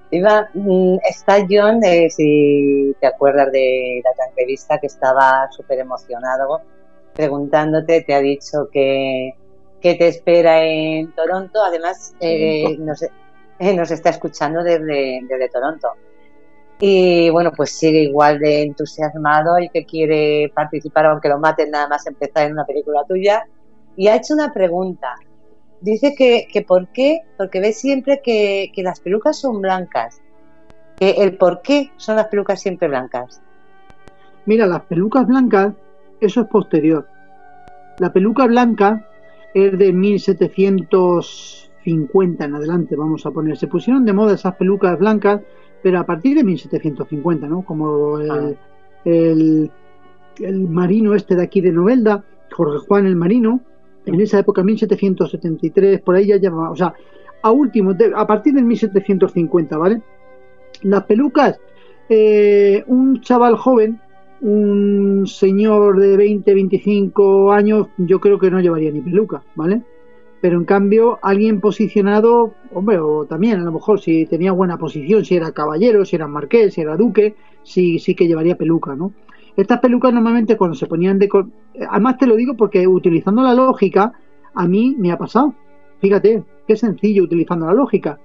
Iba, 0.10 0.50
mm, 0.54 0.98
está 1.10 1.46
John, 1.50 1.84
eh, 1.84 2.10
si 2.10 2.96
te 3.00 3.08
acuerdas 3.08 3.52
de 3.52 4.02
la 4.04 4.26
entrevista, 4.28 4.80
que 4.80 4.88
estaba 4.88 5.50
súper 5.52 5.80
emocionado 5.80 6.62
preguntándote, 7.14 8.04
te 8.04 8.14
ha 8.14 8.22
dicho 8.22 8.70
que, 8.72 9.34
que, 9.82 9.96
te 9.96 10.08
espera 10.08 10.64
en 10.64 11.12
Toronto, 11.14 11.62
además 11.64 12.16
eh, 12.20 12.78
nos, 12.78 13.02
eh, 13.02 13.74
nos, 13.76 13.92
está 13.92 14.12
escuchando 14.12 14.64
desde, 14.64 15.22
desde 15.28 15.50
Toronto. 15.50 15.90
Y 16.80 17.30
bueno, 17.32 17.52
pues 17.58 17.72
sigue 17.72 18.04
igual 18.04 18.38
de 18.40 18.62
entusiasmado 18.62 19.58
y 19.58 19.70
que 19.70 19.84
quiere 19.84 20.52
participar, 20.54 21.08
aunque 21.08 21.28
lo 21.28 21.40
maten 21.40 21.72
nada 21.72 21.88
más 21.88 22.06
empezar 22.06 22.46
en 22.46 22.54
una 22.54 22.66
película 22.66 23.04
tuya. 23.08 23.48
Y 23.96 24.08
ha 24.08 24.16
hecho 24.16 24.36
una 24.36 24.54
pregunta. 24.54 25.16
Dice 25.82 26.16
que, 26.16 26.48
que 26.52 26.64
por 26.64 26.88
qué, 26.88 27.20
porque 27.38 27.60
ve 27.60 27.74
siempre 27.74 28.22
que, 28.24 28.72
que 28.74 28.82
las 28.84 29.00
pelucas 29.00 29.40
son 29.40 29.62
blancas. 29.62 30.20
Que 30.98 31.12
el 31.12 31.38
por 31.38 31.62
qué 31.62 31.92
son 31.98 32.16
las 32.16 32.26
pelucas 32.28 32.60
siempre 32.62 32.88
blancas. 32.88 33.44
Mira, 34.46 34.66
las 34.66 34.82
pelucas 34.84 35.28
blancas, 35.28 35.74
eso 36.20 36.42
es 36.42 36.48
posterior. 36.48 37.08
La 38.00 38.12
peluca 38.14 38.48
blanca 38.48 39.08
es 39.54 39.78
de 39.78 39.94
1750 39.94 42.46
en 42.46 42.56
adelante, 42.56 42.96
vamos 42.96 43.24
a 43.26 43.32
poner. 43.32 43.58
Se 43.58 43.68
pusieron 43.68 44.06
de 44.06 44.14
moda 44.14 44.36
esas 44.36 44.56
pelucas 44.56 44.98
blancas, 44.98 45.42
pero 45.84 46.00
a 46.00 46.06
partir 46.06 46.38
de 46.38 46.44
1750, 46.44 47.48
¿no? 47.48 47.64
Como 47.64 48.20
el, 48.20 48.32
ah. 48.32 48.54
el 49.06 49.72
el 50.40 50.70
marino 50.70 51.16
este 51.16 51.36
de 51.36 51.44
aquí 51.44 51.62
de 51.62 51.72
Novelda, 51.72 52.24
Jorge 52.52 52.86
Juan 52.88 53.06
el 53.06 53.16
Marino, 53.16 53.62
en 54.14 54.22
esa 54.22 54.40
época, 54.40 54.64
1773, 54.64 56.02
por 56.02 56.16
ahí 56.16 56.28
ya 56.28 56.38
llamaba, 56.38 56.72
o 56.72 56.76
sea, 56.76 56.94
a 57.42 57.52
último, 57.52 57.96
a 58.16 58.28
partir 58.28 58.54
del 58.54 58.66
1750, 58.66 59.78
¿vale? 59.78 60.02
Las 60.84 61.04
pelucas, 61.04 61.60
eh, 62.10 62.84
un 62.88 63.22
chaval 63.22 63.56
joven, 63.58 64.00
un 64.42 65.26
señor 65.28 66.00
de 66.00 66.18
20, 66.18 66.54
25 66.54 67.52
años, 67.52 67.88
yo 67.98 68.20
creo 68.20 68.40
que 68.40 68.52
no 68.52 68.60
llevaría 68.60 68.92
ni 68.92 69.02
peluca, 69.02 69.44
¿vale? 69.56 69.82
Pero 70.40 70.58
en 70.58 70.66
cambio, 70.66 71.20
alguien 71.24 71.60
posicionado, 71.60 72.54
hombre, 72.74 73.00
o 73.00 73.26
también 73.26 73.60
a 73.60 73.64
lo 73.64 73.72
mejor 73.72 74.00
si 74.00 74.26
tenía 74.28 74.52
buena 74.52 74.78
posición, 74.78 75.26
si 75.26 75.36
era 75.36 75.52
caballero, 75.52 76.06
si 76.06 76.16
era 76.16 76.28
marqués, 76.28 76.76
si 76.76 76.82
era 76.82 76.96
duque, 76.96 77.36
sí, 77.64 77.98
sí 77.98 78.14
que 78.14 78.28
llevaría 78.28 78.58
peluca, 78.58 78.96
¿no? 78.96 79.14
Estas 79.58 79.80
pelucas 79.80 80.14
normalmente 80.14 80.56
cuando 80.56 80.76
se 80.76 80.86
ponían 80.86 81.18
de... 81.18 81.28
Además 81.90 82.18
te 82.18 82.28
lo 82.28 82.36
digo 82.36 82.56
porque 82.56 82.88
utilizando 82.88 83.42
la 83.42 83.56
lógica, 83.56 84.14
a 84.54 84.68
mí 84.68 84.96
me 84.98 85.12
ha 85.12 85.18
pasado. 85.18 85.56
Fíjate, 86.00 86.44
qué 86.68 86.76
sencillo 86.76 87.24
utilizando 87.24 87.66
la 87.66 87.74
lógica. 87.74 88.20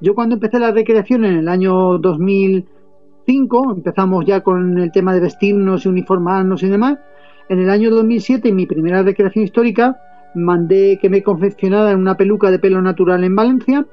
Yo 0.00 0.16
cuando 0.16 0.34
empecé 0.34 0.58
la 0.58 0.72
recreación 0.72 1.24
en 1.24 1.36
el 1.36 1.48
año 1.48 1.98
2005, 1.98 3.74
empezamos 3.76 4.26
ya 4.26 4.40
con 4.40 4.76
el 4.78 4.90
tema 4.90 5.14
de 5.14 5.20
vestirnos 5.20 5.86
y 5.86 5.88
uniformarnos 5.88 6.64
y 6.64 6.68
demás, 6.68 6.98
en 7.48 7.60
el 7.60 7.70
año 7.70 7.90
2007, 7.90 8.48
en 8.48 8.56
mi 8.56 8.66
primera 8.66 9.02
recreación 9.04 9.44
histórica, 9.44 10.00
mandé 10.34 10.98
que 11.00 11.08
me 11.08 11.22
confeccionaran 11.22 12.00
una 12.00 12.16
peluca 12.16 12.50
de 12.50 12.58
pelo 12.58 12.82
natural 12.82 13.22
en 13.22 13.36
Valencia 13.36 13.86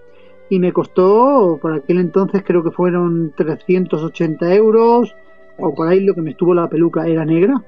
y 0.50 0.60
me 0.60 0.74
costó, 0.74 1.60
por 1.62 1.74
aquel 1.74 2.00
entonces 2.00 2.44
creo 2.44 2.64
que 2.64 2.72
fueron 2.72 3.34
380 3.36 4.56
euros, 4.56 5.16
o 5.60 5.74
por 5.74 5.88
ahí 5.88 6.02
lo 6.02 6.14
que 6.14 6.22
me 6.22 6.32
estuvo 6.32 6.54
la 6.54 6.70
peluca 6.70 7.08
era 7.08 7.26
negra, 7.26 7.62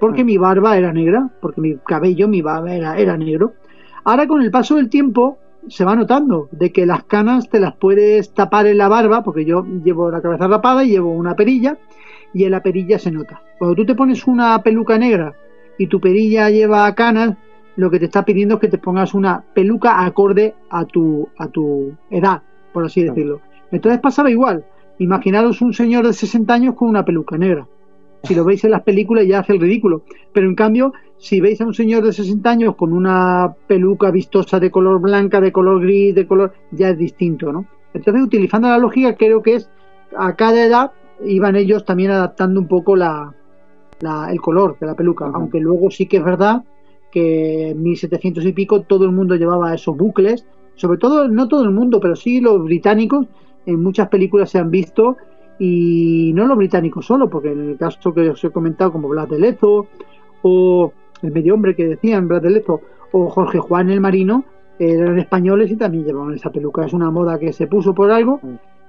porque 0.00 0.22
ah. 0.22 0.24
mi 0.24 0.38
barba 0.38 0.76
era 0.76 0.92
negra, 0.92 1.30
porque 1.40 1.60
mi 1.60 1.76
cabello, 1.76 2.28
mi 2.28 2.42
barba 2.42 2.74
era, 2.74 2.98
era 2.98 3.16
negro. 3.16 3.54
Ahora 4.04 4.26
con 4.26 4.42
el 4.42 4.50
paso 4.50 4.76
del 4.76 4.88
tiempo 4.88 5.38
se 5.68 5.84
va 5.84 5.94
notando 5.94 6.48
de 6.50 6.72
que 6.72 6.86
las 6.86 7.04
canas 7.04 7.48
te 7.48 7.60
las 7.60 7.76
puedes 7.76 8.34
tapar 8.34 8.66
en 8.66 8.78
la 8.78 8.88
barba, 8.88 9.22
porque 9.22 9.44
yo 9.44 9.64
llevo 9.84 10.10
la 10.10 10.20
cabeza 10.20 10.48
rapada 10.48 10.84
y 10.84 10.90
llevo 10.90 11.10
una 11.12 11.36
perilla, 11.36 11.78
y 12.34 12.44
en 12.44 12.50
la 12.50 12.62
perilla 12.62 12.98
se 12.98 13.10
nota. 13.10 13.40
Cuando 13.58 13.76
tú 13.76 13.86
te 13.86 13.94
pones 13.94 14.26
una 14.26 14.62
peluca 14.62 14.98
negra 14.98 15.34
y 15.78 15.86
tu 15.86 16.00
perilla 16.00 16.50
lleva 16.50 16.92
canas, 16.94 17.36
lo 17.76 17.90
que 17.90 17.98
te 17.98 18.06
está 18.06 18.24
pidiendo 18.24 18.56
es 18.56 18.60
que 18.60 18.68
te 18.68 18.78
pongas 18.78 19.14
una 19.14 19.42
peluca 19.54 20.04
acorde 20.04 20.54
a 20.70 20.84
tu, 20.84 21.28
a 21.38 21.48
tu 21.48 21.92
edad, 22.10 22.42
por 22.72 22.84
así 22.84 23.04
decirlo. 23.04 23.40
Entonces 23.70 24.00
pasaba 24.00 24.30
igual. 24.30 24.64
Imaginaros 24.98 25.62
un 25.62 25.72
señor 25.72 26.06
de 26.06 26.12
60 26.12 26.52
años 26.52 26.74
con 26.74 26.88
una 26.88 27.04
peluca 27.04 27.36
negra. 27.36 27.66
Si 28.24 28.34
lo 28.34 28.44
veis 28.44 28.62
en 28.64 28.70
las 28.70 28.82
películas 28.82 29.26
ya 29.26 29.40
hace 29.40 29.54
el 29.54 29.60
ridículo. 29.60 30.02
Pero 30.32 30.46
en 30.46 30.54
cambio, 30.54 30.92
si 31.18 31.40
veis 31.40 31.60
a 31.60 31.66
un 31.66 31.74
señor 31.74 32.04
de 32.04 32.12
60 32.12 32.48
años 32.48 32.76
con 32.76 32.92
una 32.92 33.54
peluca 33.66 34.10
vistosa 34.10 34.60
de 34.60 34.70
color 34.70 35.00
blanca, 35.00 35.40
de 35.40 35.50
color 35.50 35.80
gris, 35.80 36.14
de 36.14 36.26
color, 36.26 36.52
ya 36.70 36.90
es 36.90 36.98
distinto, 36.98 37.52
¿no? 37.52 37.66
Entonces, 37.94 38.22
utilizando 38.22 38.68
la 38.68 38.78
lógica, 38.78 39.16
creo 39.16 39.42
que 39.42 39.56
es 39.56 39.68
a 40.16 40.34
cada 40.36 40.64
edad 40.64 40.92
iban 41.24 41.56
ellos 41.56 41.84
también 41.84 42.10
adaptando 42.10 42.60
un 42.60 42.68
poco 42.68 42.96
la, 42.96 43.34
el 44.30 44.40
color 44.40 44.76
de 44.78 44.86
la 44.86 44.94
peluca. 44.94 45.30
Aunque 45.32 45.60
luego 45.60 45.90
sí 45.90 46.06
que 46.06 46.18
es 46.18 46.24
verdad 46.24 46.64
que 47.10 47.70
en 47.70 47.82
1700 47.82 48.44
y 48.44 48.52
pico 48.52 48.82
todo 48.82 49.04
el 49.04 49.12
mundo 49.12 49.36
llevaba 49.36 49.74
esos 49.74 49.96
bucles. 49.96 50.46
Sobre 50.74 50.98
todo, 50.98 51.28
no 51.28 51.48
todo 51.48 51.64
el 51.64 51.70
mundo, 51.70 52.00
pero 52.00 52.16
sí 52.16 52.40
los 52.40 52.62
británicos 52.64 53.26
en 53.66 53.82
muchas 53.82 54.08
películas 54.08 54.50
se 54.50 54.58
han 54.58 54.70
visto 54.70 55.16
y 55.58 56.32
no 56.34 56.46
los 56.46 56.56
británicos 56.56 57.06
solo, 57.06 57.28
porque 57.28 57.52
en 57.52 57.70
el 57.70 57.76
caso 57.76 58.12
que 58.12 58.30
os 58.30 58.42
he 58.42 58.50
comentado 58.50 58.92
como 58.92 59.08
Blas 59.08 59.28
de 59.28 59.38
Lezo 59.38 59.86
o 60.42 60.92
el 61.22 61.32
medio 61.32 61.54
hombre 61.54 61.76
que 61.76 61.86
decían 61.86 62.28
Blas 62.28 62.42
de 62.42 62.50
Lezo 62.50 62.80
o 63.12 63.28
Jorge 63.28 63.58
Juan 63.58 63.90
el 63.90 64.00
Marino 64.00 64.44
eran 64.78 65.18
españoles 65.18 65.70
y 65.70 65.76
también 65.76 66.04
llevaban 66.04 66.34
esa 66.34 66.50
peluca. 66.50 66.84
Es 66.84 66.92
una 66.92 67.10
moda 67.10 67.38
que 67.38 67.52
se 67.52 67.66
puso 67.66 67.94
por 67.94 68.10
algo 68.10 68.40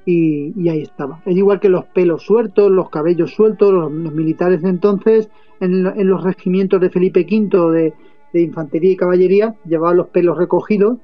y, 0.06 0.68
ahí 0.70 0.82
estaba. 0.82 1.22
Es 1.26 1.36
igual 1.36 1.60
que 1.60 1.70
los 1.70 1.86
pelos 1.86 2.24
sueltos, 2.24 2.72
los 2.72 2.90
cabellos 2.90 3.34
sueltos, 3.34 3.72
los, 3.72 3.92
militares 3.92 4.62
de 4.62 4.70
entonces 4.70 5.30
en, 5.60 5.84
los 5.84 6.24
regimientos 6.24 6.82
de 6.82 6.90
Felipe 6.90 7.26
V 7.30 7.72
de, 7.72 7.94
de 8.34 8.42
infantería 8.42 8.92
y 8.92 8.98
caballería 8.98 9.56
llevaban 9.66 9.98
los 9.98 10.08
pelos 10.08 10.38
recogidos 10.38 10.98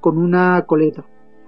con 0.00 0.18
una 0.18 0.64
coleta. 0.66 1.04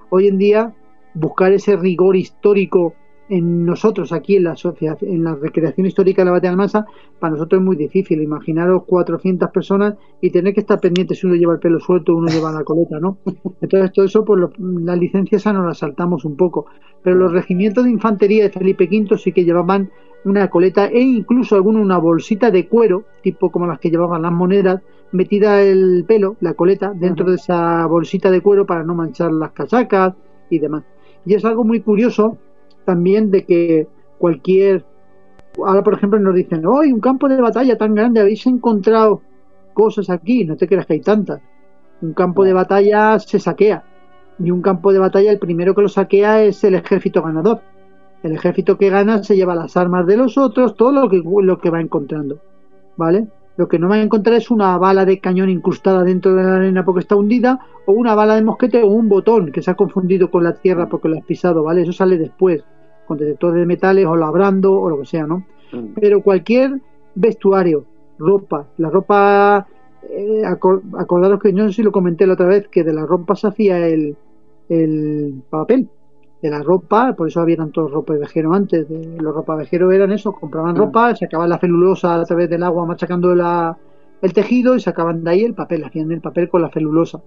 Hoy 0.09 0.29
en 0.29 0.39
día 0.39 0.75
buscar 1.17 1.53
ese 1.53 1.77
rigor 1.77 2.17
histórico 2.17 2.95
en 3.29 3.67
nosotros 3.67 4.13
aquí 4.13 4.37
en 4.37 4.45
la 4.45 4.55
en 5.01 5.25
la 5.25 5.35
recreación 5.35 5.87
histórica 5.87 6.23
de 6.23 6.27
la 6.27 6.31
batalla 6.33 6.51
de 6.51 6.55
Almansa, 6.55 6.87
para 7.19 7.33
nosotros 7.33 7.61
es 7.61 7.65
muy 7.65 7.77
difícil. 7.77 8.23
Imaginaros 8.23 8.85
400 8.85 9.51
personas 9.51 9.95
y 10.21 10.31
tener 10.31 10.55
que 10.55 10.61
estar 10.61 10.81
pendientes 10.81 11.19
si 11.19 11.27
uno 11.27 11.35
lleva 11.35 11.55
el 11.55 11.59
pelo 11.59 11.81
suelto 11.81 12.13
o 12.13 12.17
uno 12.17 12.29
lleva 12.29 12.53
la 12.53 12.63
coleta, 12.63 13.01
¿no? 13.01 13.19
Entonces 13.61 13.93
todo 13.93 14.05
eso, 14.05 14.25
pues 14.25 14.43
las 14.59 14.99
licencias 14.99 15.43
esa 15.43 15.53
nos 15.53 15.67
las 15.67 15.79
saltamos 15.79 16.25
un 16.25 16.37
poco. 16.37 16.67
Pero 17.03 17.17
los 17.17 17.33
regimientos 17.33 17.85
de 17.85 17.91
infantería 17.91 18.45
de 18.45 18.51
Felipe 18.51 18.89
V 18.91 19.19
sí 19.19 19.33
que 19.33 19.45
llevaban 19.45 19.91
una 20.25 20.49
coleta 20.49 20.87
e 20.87 21.01
incluso 21.01 21.55
alguno 21.55 21.81
una 21.81 21.99
bolsita 21.99 22.51
de 22.51 22.69
cuero, 22.69 23.05
tipo 23.23 23.51
como 23.51 23.67
las 23.67 23.79
que 23.79 23.91
llevaban 23.91 24.23
las 24.23 24.33
monedas, 24.33 24.83
metida 25.13 25.63
el 25.63 26.05
pelo, 26.07 26.37
la 26.41 26.55
coleta, 26.55 26.93
dentro 26.95 27.29
de 27.31 27.37
esa 27.37 27.87
bolsita 27.87 28.31
de 28.31 28.41
cuero 28.41 28.67
para 28.67 28.83
no 28.83 28.95
manchar 28.95 29.33
las 29.33 29.53
casacas 29.53 30.15
y 30.51 30.59
demás. 30.59 30.85
Y 31.27 31.35
es 31.35 31.45
algo 31.45 31.65
muy 31.65 31.81
curioso 31.81 32.39
también 32.85 33.31
de 33.31 33.45
que 33.45 33.89
cualquier... 34.19 34.85
Ahora, 35.65 35.83
por 35.83 35.95
ejemplo, 35.95 36.19
nos 36.21 36.35
dicen, 36.35 36.65
hoy 36.67 36.93
un 36.93 37.01
campo 37.01 37.29
de 37.29 37.41
batalla 37.41 37.77
tan 37.77 37.95
grande, 37.95 38.21
habéis 38.21 38.47
encontrado 38.47 39.23
cosas 39.75 40.09
aquí, 40.09 40.45
no 40.45 40.57
te 40.57 40.69
creas 40.69 40.87
que 40.87 40.95
hay 40.95 41.01
tantas. 41.01 41.41
Un 42.01 42.13
campo 42.13 42.45
de 42.45 42.53
batalla 42.53 43.19
se 43.19 43.39
saquea. 43.39 43.85
Y 44.39 44.51
un 44.51 44.63
campo 44.63 44.93
de 44.93 44.99
batalla, 44.99 45.33
el 45.33 45.39
primero 45.39 45.75
que 45.75 45.83
lo 45.83 45.89
saquea 45.89 46.43
es 46.43 46.63
el 46.63 46.75
ejército 46.75 47.23
ganador. 47.23 47.61
El 48.23 48.33
ejército 48.33 48.77
que 48.77 48.91
gana 48.91 49.23
se 49.23 49.35
lleva 49.35 49.55
las 49.55 49.77
armas 49.77 50.07
de 50.07 50.17
los 50.17 50.39
otros, 50.39 50.77
todo 50.77 50.93
lo 50.93 51.09
que, 51.09 51.23
lo 51.43 51.59
que 51.59 51.71
va 51.71 51.81
encontrando. 51.81 52.39
¿Vale? 52.97 53.29
Lo 53.57 53.69
que 53.69 53.79
no 53.79 53.89
va 53.89 53.97
a 53.97 54.03
encontrar 54.03 54.37
es 54.37 54.51
una 54.51 54.77
bala 54.77 55.05
de 55.05 55.19
cañón 55.19 55.49
incrustada 55.49 56.05
dentro 56.05 56.35
de 56.35 56.43
la 56.43 56.57
arena 56.57 56.85
porque 56.85 57.01
está 57.01 57.17
hundida, 57.17 57.59
o 57.87 57.93
una 57.93 58.15
bala 58.15 58.35
de 58.35 58.43
mosquete 58.43 58.83
o 58.83 58.89
un 58.89 59.09
botón 59.09 59.51
que 59.51 59.63
se 59.63 59.71
ha 59.71 59.75
confundido 59.75 60.31
con 60.31 60.45
la 60.45 60.55
tierra 60.55 60.89
porque 60.89 61.09
lo 61.09 61.17
has 61.17 61.25
pisado, 61.25 61.63
¿vale? 61.63 61.83
Eso 61.83 61.93
sale 61.93 62.19
después, 62.19 62.63
con 63.07 63.19
detectores 63.19 63.61
de 63.61 63.67
metales 63.67 64.07
o 64.07 64.17
labrando 64.17 64.79
o 64.79 64.91
lo 64.91 65.01
que 65.01 65.07
sea, 65.07 65.27
¿no? 65.27 65.45
Mm. 65.73 65.95
Pero 66.01 66.23
cualquier 66.23 66.81
vestuario, 67.15 67.85
ropa, 68.19 68.67
la 68.77 68.91
ropa, 68.91 69.67
eh, 70.11 70.43
acordaros 70.45 71.41
que 71.41 71.53
yo 71.53 71.65
no 71.65 71.69
sé 71.71 71.77
si 71.77 71.83
lo 71.83 71.93
comenté 71.93 72.27
la 72.27 72.35
otra 72.35 72.47
vez, 72.47 72.69
que 72.69 72.85
de 72.85 72.93
la 72.93 73.07
ropa 73.07 73.37
se 73.37 73.47
hacía 73.47 73.87
el, 73.87 74.17
el 74.69 75.43
papel 75.49 75.89
de 76.47 76.57
la 76.57 76.63
ropa, 76.63 77.13
por 77.15 77.29
eso 77.29 77.41
había 77.41 77.57
tantos 77.57 77.91
ropa 77.91 78.15
vejero 78.15 78.55
antes, 78.55 78.89
de, 78.89 79.21
los 79.21 79.35
ropa 79.35 79.57
vejero 79.57 79.91
eran 79.93 80.13
eso, 80.13 80.33
compraban 80.33 80.75
mm. 80.75 80.79
ropa, 80.79 81.15
sacaban 81.17 81.51
la 81.51 81.59
celulosa 81.59 82.15
a 82.15 82.25
través 82.25 82.49
del 82.49 82.63
agua 82.63 82.87
machacando 82.87 83.35
la, 83.35 83.77
el 84.23 84.33
tejido 84.33 84.77
y 84.77 84.81
sacaban 84.81 85.25
de 85.25 85.31
ahí 85.31 85.45
el 85.45 85.55
papel, 85.55 85.85
hacían 85.85 86.13
el 86.13 86.21
papel 86.21 86.49
con 86.49 86.63
la 86.63 86.71
celulosa. 86.71 87.21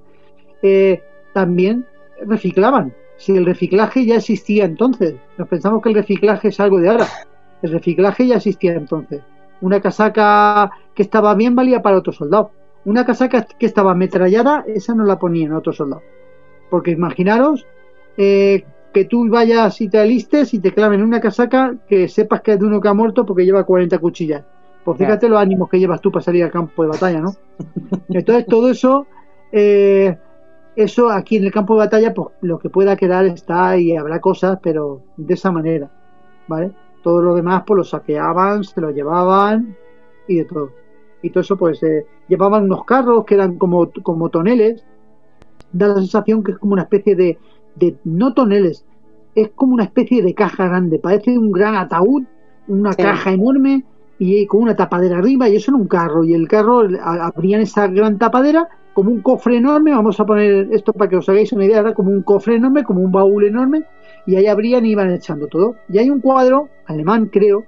Eh, 0.62 1.02
también 1.34 1.86
reciclaban, 2.26 2.94
si 3.18 3.36
el 3.36 3.46
reciclaje 3.46 4.06
ya 4.06 4.16
existía 4.16 4.66
entonces, 4.66 5.16
nos 5.38 5.48
pensamos 5.48 5.82
que 5.84 5.90
el 5.90 5.96
reciclaje 5.96 6.48
es 6.48 6.60
algo 6.60 6.80
de 6.80 6.90
ahora, 6.90 7.08
el 7.62 7.72
reciclaje 7.72 8.28
ya 8.28 8.38
existía 8.38 8.74
entonces. 8.74 9.22
Una 9.62 9.82
casaca 9.82 10.72
que 10.96 11.04
estaba 11.04 11.36
bien 11.36 11.56
valía 11.56 11.82
para 11.82 11.98
otro 11.98 12.14
soldado. 12.14 12.52
Una 12.86 13.06
casaca 13.06 13.44
que 13.44 13.66
estaba 13.66 13.92
ametrallada, 13.92 14.64
esa 14.68 14.96
no 14.96 15.04
la 15.04 15.20
ponían 15.20 15.52
a 15.52 15.58
otro 15.58 15.74
soldado. 15.74 16.02
Porque 16.70 16.92
imaginaros 16.92 17.68
eh, 18.16 18.64
que 18.94 19.06
tú 19.06 19.30
vayas 19.30 19.82
y 19.82 19.90
te 19.90 20.00
alistes 20.00 20.54
y 20.54 20.60
te 20.60 20.74
claven 20.74 21.04
una 21.04 21.20
casaca 21.20 21.76
que 21.88 22.08
sepas 22.08 22.42
que 22.42 22.54
es 22.54 22.60
de 22.60 22.66
uno 22.66 22.82
que 22.82 22.88
ha 22.88 22.94
muerto 22.94 23.26
porque 23.26 23.46
lleva 23.46 23.64
40 23.64 24.00
cuchillas. 24.00 24.44
Pues 24.84 24.98
fíjate 24.98 25.30
los 25.30 25.40
ánimos 25.40 25.70
que 25.70 25.80
llevas 25.80 26.02
tú 26.02 26.12
para 26.12 26.24
salir 26.24 26.44
al 26.44 26.52
campo 26.52 26.82
de 26.84 26.90
batalla, 26.90 27.20
¿no? 27.20 27.34
Entonces 28.10 28.46
todo 28.48 28.70
eso, 28.70 29.06
eh, 29.52 30.18
eso 30.76 31.10
aquí 31.10 31.38
en 31.38 31.46
el 31.46 31.52
campo 31.52 31.74
de 31.74 31.80
batalla, 31.80 32.14
pues 32.14 32.30
lo 32.42 32.58
que 32.58 32.70
pueda 32.70 32.96
quedar 32.96 33.26
está 33.26 33.78
y 33.78 33.96
habrá 33.96 34.20
cosas, 34.20 34.60
pero 34.64 35.02
de 35.18 35.34
esa 35.34 35.52
manera, 35.52 35.92
¿vale? 36.48 36.72
Todo 37.04 37.22
lo 37.22 37.36
demás 37.36 37.64
pues 37.68 37.78
lo 37.78 37.84
saqueaban, 37.84 38.64
se 38.64 38.82
lo 38.82 38.90
llevaban 38.90 39.76
y 40.28 40.38
de 40.38 40.46
todo. 40.46 40.72
Y 41.22 41.30
todo 41.30 41.42
eso 41.42 41.58
pues 41.58 41.84
eh, 41.84 42.06
llevaban 42.28 42.64
unos 42.64 42.86
carros 42.86 43.26
que 43.26 43.36
eran 43.36 43.58
como, 43.58 43.92
como 44.02 44.30
toneles, 44.30 44.84
da 45.72 45.90
la 45.90 45.96
sensación 45.96 46.44
que 46.44 46.54
es 46.54 46.58
como 46.58 46.74
una 46.74 46.84
especie 46.84 47.16
de, 47.16 47.38
de 47.76 47.98
no 48.04 48.34
toneles, 48.34 48.86
es 49.36 49.50
como 49.56 49.74
una 49.74 49.86
especie 49.86 50.22
de 50.22 50.34
caja 50.34 50.68
grande, 50.68 51.00
parece 51.00 51.38
un 51.38 51.52
gran 51.52 51.76
ataúd, 51.76 52.24
una 52.68 52.94
caja 52.94 53.32
enorme 53.32 53.84
y 54.18 54.46
con 54.48 54.62
una 54.62 54.76
tapadera 54.76 55.18
arriba 55.18 55.48
y 55.48 55.56
eso 55.56 55.72
era 55.72 55.82
un 55.82 55.88
carro 55.88 56.24
y 56.24 56.34
el 56.34 56.48
carro 56.48 56.82
abrían 57.02 57.62
esa 57.62 57.88
gran 57.88 58.18
tapadera 58.18 58.68
como 58.94 59.12
un 59.12 59.22
cofre 59.22 59.58
enorme, 59.58 59.92
vamos 59.92 60.20
a 60.20 60.26
poner 60.26 60.68
esto 60.72 60.92
para 60.94 61.10
que 61.10 61.16
os 61.16 61.30
hagáis 61.30 61.54
una 61.54 61.66
idea, 61.66 61.80
era 61.80 61.94
como 61.94 62.12
un 62.12 62.22
cofre 62.22 62.56
enorme, 62.56 62.84
como 62.84 63.02
un 63.02 63.12
baúl 63.12 63.46
enorme 63.46 63.86
y 64.26 64.36
ahí 64.36 64.48
abrían 64.48 64.86
y 64.86 64.92
iban 64.92 65.12
echando 65.12 65.48
todo. 65.48 65.76
Y 65.88 65.98
hay 66.00 66.10
un 66.10 66.20
cuadro 66.20 66.70
alemán, 66.86 67.28
creo, 67.28 67.64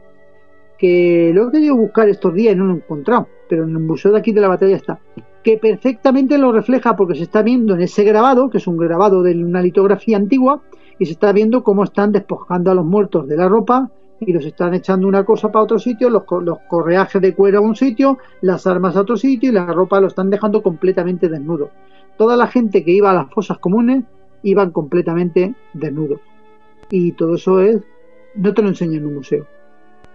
que 0.78 1.32
lo 1.34 1.48
he 1.48 1.52
querido 1.52 1.76
buscar 1.76 2.10
estos 2.10 2.34
días 2.34 2.54
y 2.54 2.58
no 2.58 2.66
lo 2.66 2.74
he 2.74 2.78
encontrado, 2.78 3.28
pero 3.48 3.64
en 3.64 3.70
el 3.70 3.80
museo 3.80 4.12
de 4.12 4.20
aquí 4.20 4.32
de 4.32 4.42
la 4.42 4.48
batalla 4.48 4.76
está, 4.76 5.00
que 5.44 5.58
perfectamente 5.58 6.38
lo 6.38 6.52
refleja 6.52 6.96
porque 6.96 7.16
se 7.16 7.24
está 7.24 7.42
viendo 7.42 7.74
en 7.74 7.82
ese 7.82 8.04
grabado, 8.04 8.50
que 8.50 8.60
es 8.60 8.68
un 8.68 8.78
grabado 8.78 9.24
de 9.24 9.44
una 9.44 9.62
litografía 9.62 10.18
antigua, 10.18 10.62
y 11.00 11.06
se 11.06 11.14
está 11.14 11.32
viendo 11.32 11.64
cómo 11.64 11.84
están 11.84 12.12
despojando 12.12 12.70
a 12.70 12.76
los 12.76 12.86
muertos 12.86 13.28
de 13.28 13.36
la 13.36 13.50
ropa 13.50 13.90
y 14.20 14.32
los 14.34 14.46
están 14.46 14.76
echando 14.76 15.08
una 15.08 15.26
cosa 15.26 15.52
para 15.52 15.64
otro 15.64 15.80
sitio, 15.80 16.10
los, 16.10 16.24
los 16.44 16.60
correajes 16.70 17.20
de 17.22 17.34
cuero 17.34 17.58
a 17.58 17.62
un 17.62 17.76
sitio, 17.76 18.20
las 18.42 18.68
armas 18.68 18.96
a 18.96 19.02
otro 19.02 19.18
sitio 19.18 19.50
y 19.50 19.54
la 19.54 19.66
ropa 19.66 20.00
lo 20.00 20.08
están 20.08 20.30
dejando 20.30 20.62
completamente 20.62 21.28
desnudo. 21.28 21.72
Toda 22.18 22.38
la 22.38 22.46
gente 22.46 22.84
que 22.84 22.92
iba 22.92 23.10
a 23.10 23.16
las 23.16 23.34
fosas 23.34 23.58
comunes 23.58 24.04
iban 24.44 24.70
completamente 24.70 25.56
desnudos. 25.74 26.20
Y 26.92 27.14
todo 27.14 27.36
eso 27.36 27.62
es, 27.62 27.82
no 28.36 28.54
te 28.54 28.62
lo 28.62 28.68
enseñan 28.68 28.98
en 28.98 29.06
un 29.08 29.16
museo. 29.16 29.48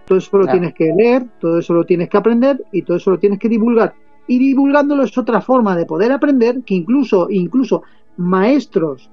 Todo 0.04 0.18
eso 0.18 0.38
lo 0.38 0.46
tienes 0.46 0.72
que 0.72 0.92
leer, 0.96 1.26
todo 1.40 1.58
eso 1.58 1.74
lo 1.74 1.84
tienes 1.84 2.08
que 2.08 2.16
aprender 2.16 2.64
y 2.70 2.82
todo 2.82 2.98
eso 2.98 3.10
lo 3.10 3.18
tienes 3.18 3.40
que 3.40 3.48
divulgar. 3.48 3.94
Y 4.26 4.38
divulgándolo 4.38 5.04
es 5.04 5.16
otra 5.16 5.40
forma 5.40 5.76
de 5.76 5.86
poder 5.86 6.12
aprender 6.12 6.62
que 6.64 6.74
incluso, 6.74 7.28
incluso 7.30 7.82
maestros 8.16 9.10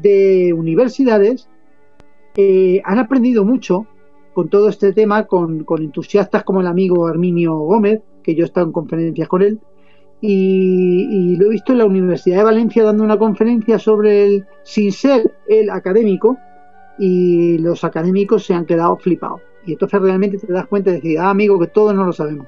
de 0.00 0.52
universidades 0.52 1.48
eh, 2.36 2.80
han 2.84 2.98
aprendido 2.98 3.44
mucho 3.44 3.86
con 4.32 4.48
todo 4.48 4.68
este 4.68 4.92
tema, 4.92 5.26
con, 5.26 5.66
entusiastas 5.78 6.42
como 6.44 6.60
el 6.60 6.66
amigo 6.66 7.06
Arminio 7.06 7.56
Gómez, 7.58 8.00
que 8.22 8.34
yo 8.34 8.44
he 8.44 8.46
estado 8.46 8.66
en 8.66 8.72
conferencias 8.72 9.28
con 9.28 9.42
él, 9.42 9.60
y, 10.20 11.08
y, 11.10 11.36
lo 11.36 11.46
he 11.46 11.50
visto 11.50 11.72
en 11.72 11.78
la 11.78 11.84
Universidad 11.84 12.38
de 12.38 12.44
Valencia 12.44 12.84
dando 12.84 13.02
una 13.02 13.18
conferencia 13.18 13.78
sobre 13.78 14.24
el, 14.24 14.46
sin 14.62 14.92
ser 14.92 15.34
el 15.48 15.68
académico, 15.68 16.38
y 16.98 17.58
los 17.58 17.84
académicos 17.84 18.44
se 18.44 18.54
han 18.54 18.64
quedado 18.64 18.96
flipados. 18.96 19.40
Y 19.66 19.72
entonces 19.72 20.00
realmente 20.00 20.38
te 20.38 20.52
das 20.52 20.66
cuenta 20.66 20.90
de 20.90 20.96
decir, 20.96 21.18
ah, 21.18 21.30
amigo, 21.30 21.58
que 21.58 21.66
todos 21.66 21.94
no 21.94 22.04
lo 22.04 22.12
sabemos. 22.12 22.46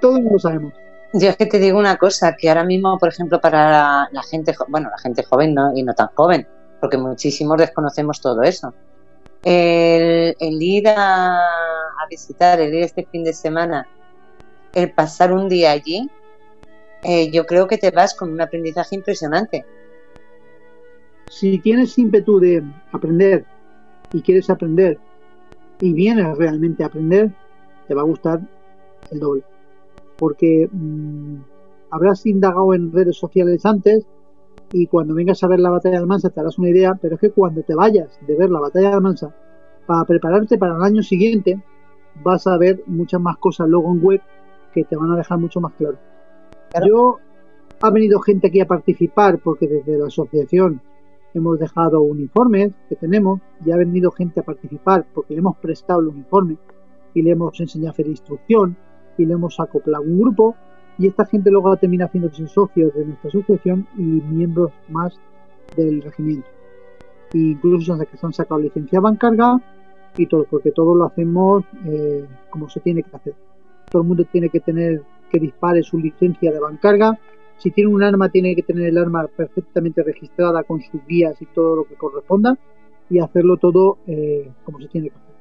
Todos 0.00 0.20
lo 0.20 0.38
sabemos. 0.38 0.72
Yo 1.12 1.28
es 1.28 1.36
que 1.36 1.46
te 1.46 1.58
digo 1.58 1.78
una 1.78 1.96
cosa, 1.96 2.36
que 2.36 2.48
ahora 2.48 2.64
mismo, 2.64 2.98
por 2.98 3.08
ejemplo, 3.08 3.40
para 3.40 4.08
la 4.10 4.22
gente, 4.22 4.54
bueno, 4.68 4.90
la 4.90 4.98
gente 4.98 5.22
joven 5.22 5.54
¿no? 5.54 5.72
y 5.74 5.82
no 5.82 5.94
tan 5.94 6.08
joven, 6.08 6.46
porque 6.80 6.98
muchísimos 6.98 7.56
desconocemos 7.58 8.20
todo 8.20 8.42
eso. 8.42 8.74
El, 9.42 10.34
ir 10.40 10.88
a, 10.88 11.40
visitar, 12.10 12.60
el 12.60 12.74
ir 12.74 12.82
este 12.82 13.06
fin 13.06 13.24
de 13.24 13.32
semana, 13.32 13.86
el 14.74 14.92
pasar 14.92 15.32
un 15.32 15.48
día 15.48 15.70
allí, 15.70 16.10
eh, 17.02 17.30
yo 17.30 17.46
creo 17.46 17.66
que 17.66 17.78
te 17.78 17.90
vas 17.90 18.14
con 18.14 18.32
un 18.32 18.40
aprendizaje 18.40 18.96
impresionante. 18.96 19.64
Si 21.30 21.58
tienes 21.58 21.96
ímpetu 21.98 22.40
de 22.40 22.62
aprender 22.92 23.44
y 24.12 24.22
quieres 24.22 24.50
aprender 24.50 24.98
y 25.80 25.92
vienes 25.92 26.36
realmente 26.36 26.82
a 26.82 26.86
aprender, 26.86 27.30
te 27.86 27.94
va 27.94 28.02
a 28.02 28.04
gustar 28.04 28.40
el 29.10 29.20
doble. 29.20 29.44
Porque 30.18 30.68
mm, 30.70 31.36
habrás 31.90 32.24
indagado 32.26 32.74
en 32.74 32.92
redes 32.92 33.16
sociales 33.16 33.64
antes 33.66 34.06
y 34.72 34.86
cuando 34.86 35.14
vengas 35.14 35.42
a 35.42 35.48
ver 35.48 35.60
la 35.60 35.70
batalla 35.70 35.96
de 35.96 36.02
Almansa 36.02 36.30
te 36.30 36.40
harás 36.40 36.58
una 36.58 36.70
idea, 36.70 36.98
pero 37.00 37.14
es 37.14 37.20
que 37.20 37.30
cuando 37.30 37.62
te 37.62 37.74
vayas 37.74 38.18
de 38.26 38.36
ver 38.36 38.50
la 38.50 38.60
batalla 38.60 38.88
de 38.88 38.94
Almansa 38.94 39.34
para 39.86 40.04
prepararte 40.04 40.58
para 40.58 40.76
el 40.76 40.82
año 40.82 41.02
siguiente, 41.02 41.62
vas 42.22 42.46
a 42.46 42.56
ver 42.58 42.82
muchas 42.86 43.20
más 43.20 43.36
cosas 43.38 43.68
luego 43.68 43.92
en 43.92 44.02
web 44.02 44.20
que 44.72 44.84
te 44.84 44.96
van 44.96 45.12
a 45.12 45.16
dejar 45.16 45.38
mucho 45.38 45.60
más 45.60 45.72
claro. 45.74 45.98
Yo 46.86 47.18
ha 47.80 47.90
venido 47.90 48.20
gente 48.20 48.48
aquí 48.48 48.60
a 48.60 48.66
participar 48.66 49.38
porque 49.38 49.68
desde 49.68 49.98
la 49.98 50.06
asociación 50.06 50.80
hemos 51.34 51.58
dejado 51.58 52.00
uniformes 52.00 52.72
que 52.88 52.96
tenemos, 52.96 53.40
y 53.64 53.70
ha 53.70 53.76
venido 53.76 54.10
gente 54.10 54.40
a 54.40 54.42
participar 54.42 55.06
porque 55.14 55.34
le 55.34 55.40
hemos 55.40 55.56
prestado 55.58 56.00
el 56.00 56.08
uniforme 56.08 56.56
y 57.14 57.22
le 57.22 57.32
hemos 57.32 57.58
enseñado 57.60 57.88
a 57.88 57.92
hacer 57.92 58.06
instrucción 58.08 58.76
y 59.18 59.26
le 59.26 59.34
hemos 59.34 59.58
acoplado 59.60 60.04
un 60.04 60.20
grupo 60.20 60.56
y 60.98 61.06
esta 61.06 61.26
gente 61.26 61.50
luego 61.50 61.76
termina 61.76 62.06
haciéndose 62.06 62.46
socios 62.48 62.94
de 62.94 63.04
nuestra 63.04 63.28
asociación 63.28 63.86
y 63.96 64.02
miembros 64.02 64.72
más 64.88 65.18
del 65.76 66.02
regimiento. 66.02 66.48
E 67.32 67.38
incluso 67.38 67.96
se 67.96 68.26
han 68.26 68.32
sacado 68.32 68.60
licencia 68.60 69.00
bancarga 69.00 69.60
y 70.16 70.26
todo, 70.26 70.46
porque 70.48 70.70
todo 70.70 70.94
lo 70.94 71.04
hacemos 71.04 71.64
eh, 71.84 72.24
como 72.48 72.70
se 72.70 72.80
tiene 72.80 73.02
que 73.02 73.14
hacer. 73.14 73.34
Todo 73.90 74.02
el 74.02 74.08
mundo 74.08 74.24
tiene 74.24 74.48
que 74.48 74.60
tener 74.60 75.02
que 75.30 75.38
dispare 75.38 75.82
su 75.82 75.98
licencia 75.98 76.52
de 76.52 76.60
bancarga 76.60 77.18
si 77.58 77.70
tiene 77.70 77.90
un 77.90 78.02
arma, 78.02 78.28
tiene 78.28 78.54
que 78.54 78.62
tener 78.62 78.88
el 78.88 78.98
arma 78.98 79.26
perfectamente 79.28 80.02
registrada 80.02 80.62
con 80.64 80.80
sus 80.82 81.04
guías 81.06 81.40
y 81.40 81.46
todo 81.46 81.76
lo 81.76 81.84
que 81.84 81.94
corresponda 81.94 82.58
y 83.08 83.18
hacerlo 83.18 83.56
todo 83.56 83.98
eh, 84.06 84.50
como 84.64 84.80
se 84.80 84.88
tiene 84.88 85.10
que 85.10 85.16
hacer. 85.16 85.34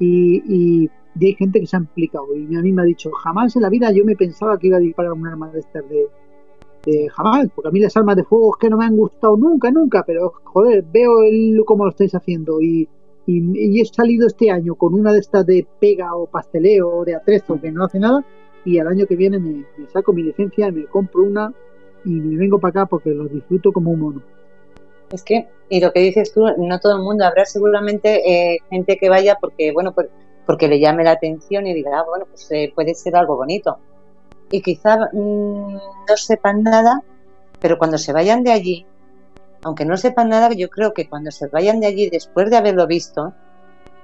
Y, 0.00 0.90
hay 1.24 1.34
gente 1.34 1.60
que 1.60 1.66
se 1.66 1.76
ha 1.76 1.80
implicado 1.80 2.36
y 2.36 2.54
a 2.54 2.60
mí 2.60 2.72
me 2.72 2.82
ha 2.82 2.84
dicho, 2.84 3.10
jamás 3.10 3.56
en 3.56 3.62
la 3.62 3.70
vida 3.70 3.90
yo 3.90 4.04
me 4.04 4.16
pensaba 4.16 4.58
que 4.58 4.66
iba 4.66 4.76
a 4.76 4.80
disparar 4.80 5.12
un 5.12 5.26
arma 5.26 5.50
de 5.50 5.60
estas 5.60 5.84
de, 5.88 7.08
jamás, 7.10 7.48
porque 7.54 7.68
a 7.68 7.72
mí 7.72 7.80
las 7.80 7.96
armas 7.96 8.16
de 8.16 8.22
fuego 8.22 8.54
es 8.54 8.60
que 8.60 8.70
no 8.70 8.76
me 8.76 8.84
han 8.84 8.96
gustado 8.96 9.36
nunca, 9.36 9.70
nunca, 9.70 10.04
pero 10.06 10.34
joder, 10.44 10.84
veo 10.92 11.22
el, 11.22 11.62
cómo 11.64 11.84
lo 11.84 11.90
estáis 11.90 12.14
haciendo 12.14 12.60
y, 12.60 12.88
y, 13.26 13.80
he 13.80 13.84
salido 13.86 14.26
este 14.26 14.50
año 14.50 14.76
con 14.76 14.94
una 14.94 15.12
de 15.12 15.18
estas 15.18 15.44
de 15.46 15.66
pega 15.80 16.14
o 16.14 16.26
pasteleo 16.26 16.88
o 16.88 17.04
de 17.04 17.16
atrezo 17.16 17.60
que 17.60 17.72
no 17.72 17.84
hace 17.84 17.98
nada 17.98 18.24
y 18.64 18.78
al 18.78 18.88
año 18.88 19.06
que 19.06 19.16
viene 19.16 19.38
me, 19.38 19.64
saco 19.92 20.12
mi 20.12 20.22
licencia, 20.22 20.70
me 20.70 20.84
compro 20.86 21.22
una 21.22 21.52
y 22.04 22.10
me 22.10 22.36
vengo 22.36 22.58
para 22.58 22.70
acá 22.70 22.86
porque 22.86 23.10
lo 23.10 23.24
disfruto 23.26 23.72
como 23.72 23.90
un 23.90 24.00
mono. 24.00 24.22
Es 25.12 25.22
que, 25.22 25.46
y 25.68 25.80
lo 25.80 25.92
que 25.92 26.00
dices 26.00 26.32
tú, 26.32 26.44
no 26.58 26.80
todo 26.80 26.96
el 26.96 27.02
mundo, 27.02 27.24
habrá 27.24 27.44
seguramente 27.44 28.28
eh, 28.28 28.58
gente 28.70 28.96
que 28.96 29.08
vaya 29.08 29.38
porque, 29.40 29.72
bueno, 29.72 29.92
porque 30.46 30.68
le 30.68 30.78
llame 30.78 31.04
la 31.04 31.12
atención 31.12 31.66
y 31.66 31.74
diga, 31.74 31.98
ah, 31.98 32.04
bueno, 32.08 32.26
pues 32.26 32.46
eh, 32.52 32.72
puede 32.74 32.94
ser 32.94 33.16
algo 33.16 33.36
bonito. 33.36 33.78
Y 34.50 34.62
quizá 34.62 35.10
mm, 35.12 35.74
no 35.74 36.16
sepan 36.16 36.62
nada, 36.62 37.02
pero 37.60 37.78
cuando 37.78 37.98
se 37.98 38.12
vayan 38.12 38.44
de 38.44 38.52
allí, 38.52 38.86
aunque 39.62 39.84
no 39.84 39.96
sepan 39.96 40.28
nada, 40.28 40.50
yo 40.52 40.70
creo 40.70 40.94
que 40.94 41.08
cuando 41.08 41.32
se 41.32 41.48
vayan 41.48 41.80
de 41.80 41.88
allí, 41.88 42.08
después 42.08 42.48
de 42.48 42.56
haberlo 42.56 42.86
visto, 42.86 43.34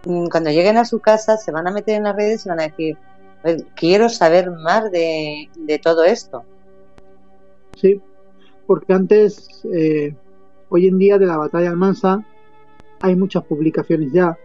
mm, 0.04 0.26
cuando 0.26 0.50
lleguen 0.50 0.76
a 0.78 0.84
su 0.84 0.98
casa, 0.98 1.36
se 1.36 1.52
van 1.52 1.68
a 1.68 1.70
meter 1.70 1.94
en 1.94 2.04
las 2.04 2.16
redes 2.16 2.44
y 2.44 2.48
van 2.48 2.60
a 2.60 2.64
decir, 2.64 2.98
quiero 3.76 4.08
saber 4.08 4.50
más 4.50 4.90
de, 4.90 5.48
todo 5.82 6.04
esto. 6.04 6.44
Sí, 7.80 8.00
porque 8.66 8.92
antes, 8.92 9.64
eh, 9.72 10.14
hoy 10.68 10.88
en 10.88 10.98
día 10.98 11.18
de 11.18 11.26
la 11.26 11.36
batalla 11.36 11.70
Almansa, 11.70 12.24
hay 13.00 13.16
muchas 13.16 13.44
publicaciones 13.44 14.12
ya. 14.12 14.36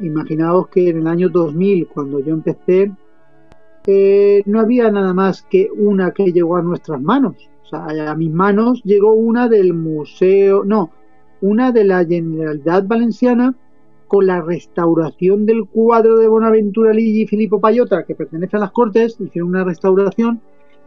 Imaginaos 0.00 0.68
que 0.68 0.88
en 0.88 0.98
el 0.98 1.06
año 1.06 1.28
2000, 1.28 1.88
cuando 1.88 2.20
yo 2.20 2.32
empecé, 2.32 2.92
eh, 3.86 4.42
no 4.46 4.60
había 4.60 4.90
nada 4.90 5.14
más 5.14 5.42
que 5.42 5.68
una 5.74 6.12
que 6.12 6.32
llegó 6.32 6.56
a 6.56 6.62
nuestras 6.62 7.00
manos. 7.00 7.36
O 7.64 7.66
sea, 7.66 8.10
a 8.10 8.14
mis 8.14 8.30
manos 8.30 8.82
llegó 8.84 9.12
una 9.12 9.48
del 9.48 9.74
museo, 9.74 10.64
no, 10.64 10.90
una 11.40 11.72
de 11.72 11.84
la 11.84 12.04
Generalidad 12.04 12.84
Valenciana 12.86 13.54
con 14.08 14.26
la 14.26 14.40
restauración 14.40 15.46
del 15.46 15.66
cuadro 15.66 16.16
de 16.16 16.26
Bonaventura 16.26 16.92
Ligi 16.92 17.22
y 17.22 17.26
Filippo 17.26 17.60
Payota, 17.60 18.04
que 18.04 18.16
pertenece 18.16 18.56
a 18.56 18.60
las 18.60 18.72
Cortes, 18.72 19.16
hicieron 19.20 19.50
una 19.50 19.64
restauración 19.64 20.40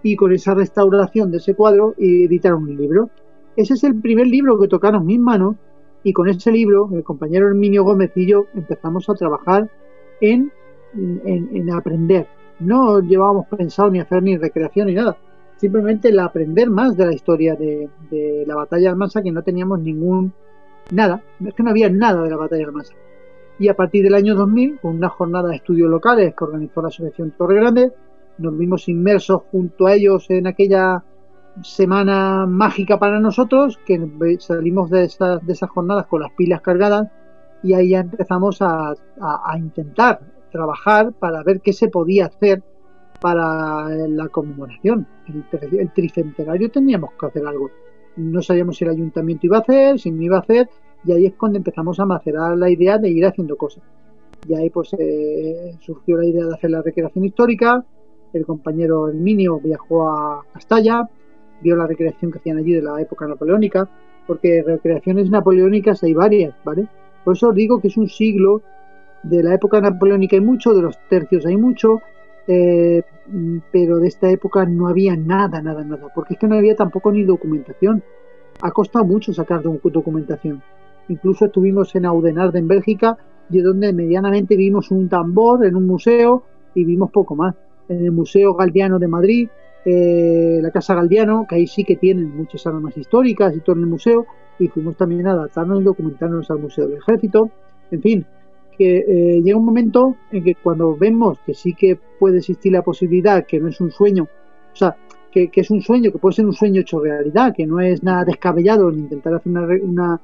y 0.03 0.17
con 0.17 0.33
esa 0.33 0.53
restauración 0.53 1.31
de 1.31 1.37
ese 1.37 1.55
cuadro 1.55 1.95
editaron 1.97 2.63
un 2.63 2.75
libro. 2.75 3.09
Ese 3.55 3.75
es 3.75 3.83
el 3.85 3.95
primer 4.01 4.27
libro 4.27 4.59
que 4.59 4.67
tocaron 4.67 5.05
mis 5.05 5.19
manos 5.19 5.55
y 6.03 6.13
con 6.13 6.27
ese 6.27 6.51
libro 6.51 6.89
el 6.93 7.03
compañero 7.03 7.47
Herminio 7.47 7.83
Gómez 7.83 8.11
y 8.15 8.27
yo 8.27 8.45
empezamos 8.53 9.09
a 9.09 9.13
trabajar 9.13 9.69
en, 10.21 10.51
en, 10.93 11.71
aprender. 11.71 12.27
No 12.59 12.99
llevábamos 12.99 13.47
pensado 13.47 13.89
ni 13.89 13.99
hacer 13.99 14.21
ni 14.21 14.37
recreación 14.37 14.87
ni 14.87 14.93
nada. 14.93 15.17
Simplemente 15.57 16.09
el 16.09 16.19
aprender 16.19 16.69
más 16.69 16.97
de 16.97 17.05
la 17.05 17.13
historia 17.13 17.55
de, 17.55 17.89
la 18.45 18.55
batalla 18.55 18.83
de 18.83 18.89
Almansa 18.89 19.21
que 19.21 19.31
no 19.31 19.43
teníamos 19.43 19.79
ningún 19.79 20.33
nada. 20.91 21.23
Es 21.45 21.53
que 21.53 21.63
no 21.63 21.69
había 21.69 21.89
nada 21.89 22.21
de 22.21 22.29
la 22.29 22.37
batalla 22.37 22.63
de 22.63 22.67
Almansa 22.67 22.93
y 23.59 23.67
a 23.67 23.75
partir 23.75 24.03
del 24.03 24.15
año 24.15 24.35
2000, 24.35 24.79
con 24.79 24.95
una 24.95 25.09
jornada 25.09 25.49
de 25.49 25.57
estudios 25.57 25.89
locales 25.89 26.33
que 26.35 26.43
organizó 26.43 26.81
la 26.81 26.87
Asociación 26.87 27.31
Torre 27.37 27.55
Grande, 27.55 27.91
nos 28.37 28.57
vimos 28.57 28.89
inmersos 28.89 29.43
junto 29.51 29.87
a 29.87 29.93
ellos 29.93 30.29
en 30.29 30.47
aquella 30.47 31.03
semana 31.61 32.45
mágica 32.47 32.97
para 32.97 33.19
nosotros, 33.19 33.79
que 33.85 33.99
salimos 34.39 34.89
de 34.89 35.05
esas, 35.05 35.45
de 35.45 35.53
esas 35.53 35.69
jornadas 35.69 36.07
con 36.07 36.21
las 36.21 36.31
pilas 36.33 36.61
cargadas 36.61 37.07
y 37.61 37.73
ahí 37.73 37.89
ya 37.89 37.99
empezamos 38.01 38.57
a, 38.61 38.93
intentar 39.57 40.19
trabajar 40.51 41.13
para 41.13 41.41
ver 41.43 41.61
qué 41.61 41.73
se 41.73 41.87
podía 41.87 42.25
hacer 42.27 42.61
para 43.21 43.87
la 43.89 44.27
conmemoración. 44.27 45.07
El, 45.27 45.79
el, 45.79 45.93
tricentenario 45.93 46.69
teníamos 46.69 47.11
que 47.19 47.25
hacer 47.25 47.47
algo. 47.47 47.69
No 48.17 48.41
sabíamos 48.41 48.77
si 48.77 48.83
el 48.83 48.91
ayuntamiento 48.91 49.47
iba 49.47 49.57
a 49.57 49.61
hacer, 49.61 49.99
si 49.99 50.11
no 50.11 50.21
iba 50.21 50.37
a 50.37 50.41
hacer, 50.41 50.69
y 51.05 51.13
ahí 51.13 51.25
es 51.25 51.33
cuando 51.35 51.57
empezamos 51.57 51.99
a 51.99 52.05
macerar 52.05 52.57
la 52.57 52.69
idea 52.69 52.97
de 52.97 53.09
ir 53.09 53.25
haciendo 53.25 53.55
cosas. 53.55 53.83
Y 54.47 54.53
ahí 54.55 54.69
pues 54.69 54.93
eh, 54.99 55.77
surgió 55.79 56.17
la 56.17 56.25
idea 56.25 56.45
de 56.45 56.53
hacer 56.53 56.69
la 56.69 56.81
recreación 56.81 57.23
histórica, 57.23 57.83
el 58.33 58.45
compañero 58.45 59.07
Herminio 59.07 59.59
viajó 59.59 60.09
a 60.09 60.43
Castalla, 60.51 61.07
vio 61.63 61.75
la 61.75 61.87
recreación 61.87 62.31
que 62.31 62.39
hacían 62.39 62.57
allí 62.57 62.73
de 62.73 62.81
la 62.81 63.01
época 63.01 63.25
napoleónica, 63.27 63.89
porque 64.27 64.63
recreaciones 64.65 65.29
napoleónicas 65.29 66.03
hay 66.03 66.13
varias, 66.13 66.53
¿vale? 66.63 66.87
Por 67.23 67.35
eso 67.35 67.49
os 67.49 67.55
digo 67.55 67.79
que 67.79 67.87
es 67.87 67.97
un 67.97 68.09
siglo 68.09 68.61
de 69.23 69.41
la 69.41 69.53
época 69.55 69.79
napoleónica 69.79 70.35
hay 70.35 70.41
mucho, 70.41 70.73
de 70.73 70.81
los 70.81 70.97
tercios 71.09 71.45
hay 71.45 71.57
mucho, 71.57 72.01
eh, 72.47 73.03
pero 73.71 73.99
de 73.99 74.07
esta 74.07 74.29
época 74.29 74.65
no 74.65 74.87
había 74.87 75.15
nada, 75.15 75.61
nada, 75.61 75.83
nada, 75.83 76.07
porque 76.13 76.33
es 76.33 76.39
que 76.39 76.47
no 76.47 76.55
había 76.55 76.75
tampoco 76.75 77.11
ni 77.11 77.23
documentación. 77.23 78.03
Ha 78.61 78.71
costado 78.71 79.05
mucho 79.05 79.33
sacar 79.33 79.61
documentación. 79.63 80.61
Incluso 81.07 81.45
estuvimos 81.45 81.95
en 81.95 82.05
Audenarde, 82.05 82.59
en 82.59 82.67
Bélgica, 82.67 83.17
y 83.49 83.59
donde 83.61 83.93
medianamente 83.93 84.55
vimos 84.55 84.91
un 84.91 85.09
tambor 85.09 85.65
en 85.65 85.75
un 85.75 85.85
museo 85.85 86.43
y 86.75 86.83
vimos 86.83 87.11
poco 87.11 87.35
más. 87.35 87.55
En 87.89 88.05
el 88.05 88.11
Museo 88.11 88.53
Galdiano 88.53 88.99
de 88.99 89.07
Madrid, 89.07 89.49
eh, 89.85 90.59
la 90.61 90.71
Casa 90.71 90.95
Galdiano, 90.95 91.45
que 91.47 91.55
ahí 91.55 91.67
sí 91.67 91.83
que 91.83 91.97
tienen 91.97 92.35
muchas 92.35 92.65
armas 92.67 92.97
históricas 92.97 93.55
y 93.55 93.59
todo 93.59 93.75
en 93.75 93.83
el 93.83 93.89
museo, 93.89 94.25
y 94.59 94.67
fuimos 94.67 94.95
también 94.95 95.27
a 95.27 95.31
adaptarnos 95.31 95.81
y 95.81 95.83
documentarnos 95.83 96.49
al 96.51 96.59
Museo 96.59 96.87
del 96.87 96.97
Ejército. 96.97 97.49
En 97.91 98.01
fin, 98.01 98.25
que 98.77 98.97
eh, 98.97 99.41
llega 99.41 99.57
un 99.57 99.65
momento 99.65 100.15
en 100.31 100.43
que 100.43 100.55
cuando 100.55 100.95
vemos 100.95 101.39
que 101.45 101.53
sí 101.53 101.73
que 101.73 101.99
puede 102.19 102.37
existir 102.37 102.71
la 102.71 102.81
posibilidad, 102.81 103.45
que 103.45 103.59
no 103.59 103.67
es 103.67 103.79
un 103.81 103.91
sueño, 103.91 104.23
o 104.23 104.75
sea, 104.75 104.95
que, 105.31 105.49
es 105.53 105.71
un 105.71 105.81
sueño, 105.81 106.11
que 106.11 106.19
puede 106.19 106.35
ser 106.35 106.45
un 106.45 106.53
sueño 106.53 106.81
hecho 106.81 106.99
realidad, 106.99 107.53
que 107.55 107.65
no 107.65 107.79
es 107.79 108.03
nada 108.03 108.23
descabellado 108.23 108.89
en 108.89 108.99
intentar 108.99 109.33
hacer 109.33 109.51
una, 109.51 109.67
una 109.81 110.21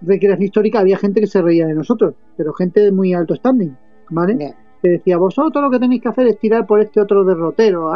recreación 0.00 0.44
histórica, 0.44 0.80
había 0.80 0.96
gente 0.96 1.20
que 1.20 1.26
se 1.26 1.42
reía 1.42 1.66
de 1.66 1.74
nosotros, 1.74 2.14
pero 2.36 2.52
gente 2.54 2.80
de 2.80 2.90
muy 2.90 3.12
alto 3.12 3.34
standing, 3.34 3.76
¿vale? 4.10 4.54
Decía, 4.90 5.16
vosotros 5.16 5.62
lo 5.62 5.70
que 5.70 5.78
tenéis 5.78 6.02
que 6.02 6.08
hacer 6.08 6.26
es 6.26 6.38
tirar 6.38 6.66
por 6.66 6.80
este 6.80 7.00
otro 7.00 7.24
derrotero, 7.24 7.90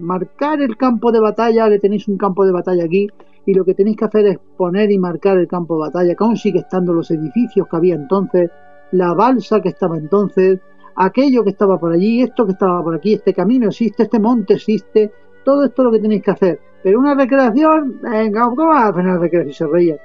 marcar 0.00 0.60
el 0.60 0.76
campo 0.76 1.12
de 1.12 1.20
batalla, 1.20 1.68
que 1.68 1.78
tenéis 1.78 2.08
un 2.08 2.16
campo 2.16 2.44
de 2.44 2.52
batalla 2.52 2.84
aquí, 2.84 3.08
y 3.46 3.54
lo 3.54 3.64
que 3.64 3.74
tenéis 3.74 3.96
que 3.96 4.04
hacer 4.04 4.26
es 4.26 4.38
poner 4.56 4.90
y 4.90 4.98
marcar 4.98 5.38
el 5.38 5.46
campo 5.46 5.74
de 5.74 5.80
batalla, 5.80 6.14
que 6.14 6.24
aún 6.24 6.36
sigue 6.36 6.60
estando 6.60 6.92
los 6.92 7.10
edificios 7.10 7.66
que 7.68 7.76
había 7.76 7.94
entonces, 7.94 8.50
la 8.92 9.14
balsa 9.14 9.60
que 9.60 9.70
estaba 9.70 9.96
entonces, 9.96 10.60
aquello 10.96 11.44
que 11.44 11.50
estaba 11.50 11.78
por 11.78 11.92
allí, 11.92 12.22
esto 12.22 12.46
que 12.46 12.52
estaba 12.52 12.82
por 12.82 12.94
aquí, 12.94 13.14
este 13.14 13.34
camino 13.34 13.68
existe, 13.68 14.04
este 14.04 14.18
monte 14.18 14.54
existe, 14.54 15.12
todo 15.44 15.64
esto 15.64 15.82
es 15.82 15.84
lo 15.84 15.92
que 15.92 16.00
tenéis 16.00 16.22
que 16.22 16.30
hacer. 16.30 16.60
Pero 16.82 16.98
una 16.98 17.14
recreación, 17.14 18.00
venga, 18.02 18.42
¿cómo 18.44 18.68
vas 18.68 18.84
a 18.84 18.88
hacer 18.88 19.02
una 19.02 19.18
recreación? 19.18 19.54
Se 19.54 19.66
reía. 19.66 19.96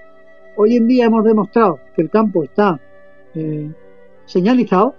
Hoy 0.55 0.75
en 0.75 0.87
día 0.87 1.05
hemos 1.05 1.23
demostrado 1.23 1.79
que 1.95 2.01
el 2.01 2.09
campo 2.09 2.43
está 2.43 2.79
eh, 3.35 3.71
señalizado, 4.25 4.95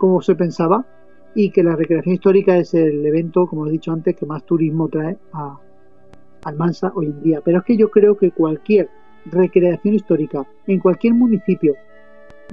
como 0.00 0.22
se 0.22 0.34
pensaba, 0.34 0.86
y 1.34 1.50
que 1.50 1.62
la 1.62 1.76
recreación 1.76 2.14
histórica 2.14 2.56
es 2.56 2.72
el 2.72 3.04
evento, 3.04 3.46
como 3.46 3.66
he 3.66 3.70
dicho 3.70 3.92
antes, 3.92 4.16
que 4.16 4.24
más 4.24 4.44
turismo 4.44 4.88
trae 4.88 5.18
a 5.34 5.58
Almansa 6.44 6.90
hoy 6.94 7.06
en 7.06 7.22
día. 7.22 7.40
Pero 7.44 7.58
es 7.58 7.64
que 7.64 7.76
yo 7.76 7.90
creo 7.90 8.16
que 8.16 8.30
cualquier 8.30 8.88
recreación 9.26 9.94
histórica 9.94 10.46
en 10.66 10.80
cualquier 10.80 11.12
municipio 11.12 11.74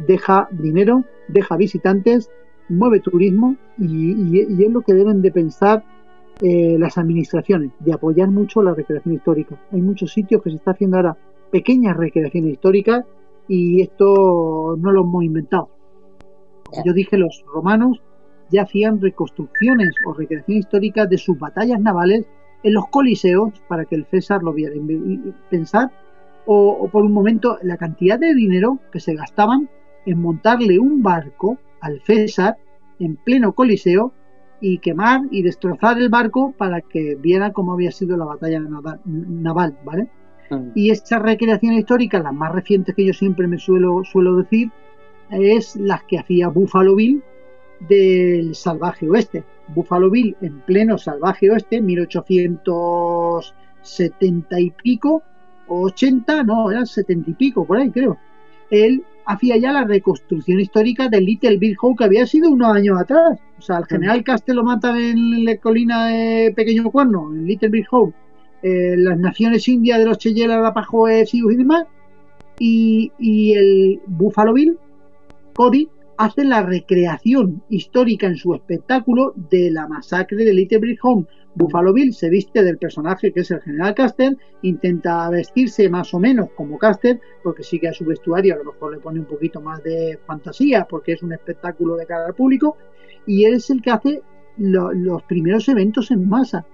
deja 0.06 0.50
dinero, 0.52 1.06
deja 1.30 1.56
visitantes, 1.56 2.30
mueve 2.68 3.00
turismo 3.00 3.56
y, 3.78 4.42
es 4.42 4.72
lo 4.72 4.82
que 4.82 4.94
deben 4.94 5.22
de 5.22 5.32
pensar 5.32 5.86
eh, 6.42 6.76
las 6.78 6.98
administraciones, 6.98 7.72
de 7.80 7.94
apoyar 7.94 8.30
mucho 8.30 8.62
la 8.62 8.74
recreación 8.74 9.16
histórica. 9.16 9.56
Hay 9.72 9.82
muchos 9.82 10.12
sitios 10.12 10.44
que 10.44 10.50
se 10.50 10.58
está 10.58 10.72
haciendo 10.72 10.98
ahora 10.98 11.18
pequeñas 11.50 11.96
recreaciones 11.96 12.52
históricas 12.52 13.06
y 13.48 13.82
esto 13.82 14.76
no 14.78 14.92
lo 14.92 15.02
hemos 15.02 15.24
inventado. 15.24 15.77
Yo 16.86 16.94
dije, 16.94 17.18
los 17.18 17.44
romanos 17.54 18.02
ya 18.50 18.64
hacían 18.64 19.02
reconstrucciones 19.02 19.96
o 20.06 20.14
recreaciones 20.14 20.66
históricas 20.66 21.10
de 21.10 21.18
sus 21.18 21.38
batallas 21.38 21.80
navales 21.80 22.26
en 22.64 22.74
los 22.74 22.88
coliseos 22.88 23.54
para 23.68 23.86
que 23.86 23.96
el 23.96 24.06
César 24.06 24.44
lo 24.44 24.54
viera. 24.54 24.76
Pensar, 25.50 25.92
o 26.46 26.88
por 26.92 27.04
un 27.04 27.12
momento, 27.12 27.58
la 27.62 27.78
cantidad 27.78 28.18
de 28.18 28.34
dinero 28.34 28.80
que 28.92 29.00
se 29.00 29.16
gastaban 29.16 29.70
en 30.06 30.22
montarle 30.22 30.80
un 30.80 31.04
barco 31.04 31.58
al 31.82 32.02
César 32.02 32.58
en 33.00 33.18
pleno 33.18 33.54
coliseo 33.54 34.14
y 34.60 34.80
quemar 34.80 35.22
y 35.30 35.44
destrozar 35.44 36.00
el 36.00 36.10
barco 36.10 36.54
para 36.58 36.82
que 36.82 37.16
viera 37.16 37.52
cómo 37.52 37.74
había 37.74 37.92
sido 37.92 38.18
la 38.18 38.26
batalla 38.26 38.60
naval, 39.06 39.78
¿vale? 39.86 40.10
Mm. 40.50 40.72
Y 40.74 40.90
esta 40.90 41.20
recreación 41.20 41.74
histórica, 41.74 42.20
las 42.20 42.34
más 42.34 42.54
recientes 42.54 42.96
que 42.96 43.06
yo 43.06 43.14
siempre 43.14 43.48
me 43.48 43.60
suelo, 43.60 44.04
suelo 44.04 44.36
decir, 44.38 44.72
es 45.32 45.76
las 45.76 46.04
que 46.04 46.20
hacía 46.20 46.50
Buffalo 46.50 46.96
Bill 46.96 47.24
del 47.88 48.54
salvaje 48.56 49.10
oeste. 49.10 49.44
Buffalo 49.70 50.10
Bill 50.10 50.36
en 50.42 50.60
pleno 50.62 50.98
salvaje 50.98 51.52
oeste, 51.52 51.80
1870 51.82 54.60
y 54.60 54.72
pico, 54.72 55.22
o 55.68 55.84
80, 55.84 56.44
no, 56.44 56.72
eran 56.72 56.88
70 56.88 57.32
y 57.32 57.34
pico, 57.34 57.66
por 57.66 57.78
ahí 57.78 57.92
creo. 57.92 58.18
Él 58.70 59.04
hacía 59.26 59.58
ya 59.58 59.74
la 59.74 59.84
reconstrucción 59.84 60.60
histórica 60.60 61.10
del 61.10 61.26
Little 61.26 61.58
Big 61.58 61.76
Hope 61.82 61.98
que 61.98 62.04
había 62.06 62.26
sido 62.26 62.50
unos 62.50 62.74
años 62.74 62.98
atrás. 63.00 63.38
O 63.58 63.62
sea, 63.62 63.78
el 63.78 63.86
general 63.86 64.24
Castel 64.24 64.56
lo 64.56 64.64
matan 64.64 64.98
en 64.98 65.46
la 65.46 65.58
colina 65.58 66.08
de 66.08 66.54
Pequeño 66.56 66.90
Cuerno, 66.90 67.32
en 67.34 67.46
Little 67.46 67.70
Big 67.70 67.86
Hope, 67.92 68.16
eh, 68.64 68.96
las 68.98 69.20
naciones 69.20 69.68
indias 69.68 70.00
de 70.00 70.06
los 70.06 70.18
Cheyela, 70.18 70.62
Rapajoe, 70.62 71.26
Sioux 71.26 71.52
y 71.52 71.58
demás, 71.58 71.86
y, 72.60 73.12
y 73.20 73.54
el 73.54 74.02
Buffalo 74.08 74.54
Bill, 74.54 74.78
Cody, 75.58 75.90
hace 76.18 76.46
la 76.46 76.62
recreación 76.62 77.64
histórica 77.68 78.28
en 78.28 78.36
su 78.36 78.54
espectáculo 78.54 79.34
de 79.50 79.72
la 79.72 79.88
masacre 79.88 80.46
de 80.46 80.54
Little 80.54 80.78
Big 80.78 81.00
Home. 81.02 81.26
Buffalo 81.56 81.94
Bill 81.94 82.14
se 82.14 82.30
viste 82.30 82.64
del 82.64 82.78
personaje 82.78 83.34
que 83.34 83.40
es 83.40 83.50
el 83.50 83.62
general 83.62 83.96
Caster, 83.96 84.38
intenta 84.62 85.28
vestirse 85.32 85.90
más 85.90 86.14
o 86.14 86.20
menos 86.20 86.50
como 86.56 86.78
Caster, 86.78 87.20
porque 87.44 87.64
sigue 87.64 87.88
a 87.88 87.94
su 87.94 88.06
vestuario 88.06 88.54
a 88.54 88.58
lo 88.58 88.72
mejor 88.72 88.94
le 88.94 89.00
pone 89.00 89.20
un 89.20 89.26
poquito 89.26 89.60
más 89.60 89.82
de 89.82 90.20
fantasía, 90.28 90.86
porque 90.88 91.14
es 91.14 91.24
un 91.24 91.34
espectáculo 91.34 91.96
de 91.96 92.06
cara 92.06 92.28
al 92.28 92.36
público, 92.36 92.78
y 93.26 93.46
él 93.46 93.56
es 93.56 93.72
el 93.72 93.82
que 93.82 93.90
hace 93.90 94.22
los 94.58 95.24
primeros 95.24 95.68
eventos 95.70 96.12
en 96.12 96.30
masa. 96.30 96.68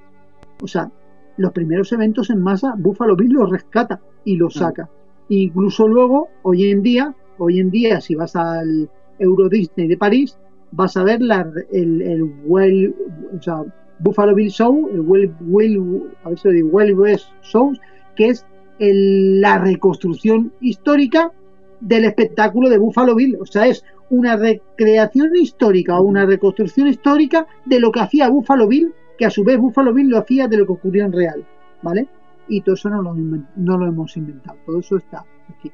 O 0.62 0.68
sea, 0.68 0.92
los 1.38 1.54
primeros 1.54 1.94
eventos 1.94 2.30
en 2.30 2.42
masa, 2.42 2.76
Buffalo 2.78 3.16
Bill 3.16 3.32
los 3.32 3.50
rescata 3.50 4.02
y 4.26 4.36
los 4.36 4.56
saca. 4.56 4.90
Incluso 5.30 5.88
luego, 5.88 6.28
hoy 6.42 6.70
en 6.70 6.84
día, 6.84 7.16
hoy 7.38 7.60
en 7.60 7.70
día, 7.70 8.02
si 8.02 8.16
vas 8.16 8.36
al 8.36 8.90
Euro 9.20 9.50
Disney 9.50 9.88
de 9.88 9.98
París, 9.98 10.38
vas 10.72 10.98
a 10.98 11.04
ver 11.04 11.22
la, 11.22 11.50
el, 11.72 12.02
el 12.02 12.24
o 12.24 13.42
sea, 13.42 13.64
Buffalo 14.00 14.36
Bill 14.36 14.50
Show, 14.50 14.90
el 14.92 15.02
well, 15.02 16.04
a 16.24 16.30
ver 16.30 16.40
si 16.40 16.48
lo 16.48 16.54
digo, 16.54 16.70
well 16.70 16.94
West 16.94 17.28
Show, 17.42 17.74
que 18.16 18.30
es 18.30 18.46
la 18.80 19.60
reconstrucción 19.60 20.52
histórica 20.60 21.32
del 21.80 22.06
espectáculo 22.06 22.70
de 22.70 22.78
Buffalo 22.78 23.16
Bill. 23.16 23.38
O 23.40 23.46
sea, 23.46 23.68
es 23.68 23.84
una 24.10 24.36
recreación 24.36 25.36
histórica 25.36 26.00
o 26.00 26.04
una 26.04 26.26
reconstrucción 26.26 26.88
histórica 26.88 27.48
de 27.66 27.80
lo 27.80 27.92
que 27.92 28.02
hacía 28.02 28.30
Buffalo 28.30 28.68
Bill, 28.68 28.94
que 29.18 29.26
a 29.26 29.30
su 29.30 29.44
vez 29.44 29.58
Buffalo 29.58 29.94
Bill 29.94 30.10
lo 30.10 30.18
hacía 30.18 30.48
de 30.48 30.58
lo 30.58 30.66
que 30.66 30.74
ocurrió 30.74 31.06
en 31.06 31.14
real. 31.14 31.46
¿Vale? 31.82 32.08
Y 32.48 32.62
todo 32.62 32.76
eso 32.76 32.90
no 32.90 33.02
lo, 33.02 33.14
no 33.14 33.78
lo 33.78 33.88
hemos 33.88 34.18
inventado, 34.18 34.58
todo 34.66 34.80
eso 34.80 34.98
está 34.98 35.26
aquí. 35.50 35.72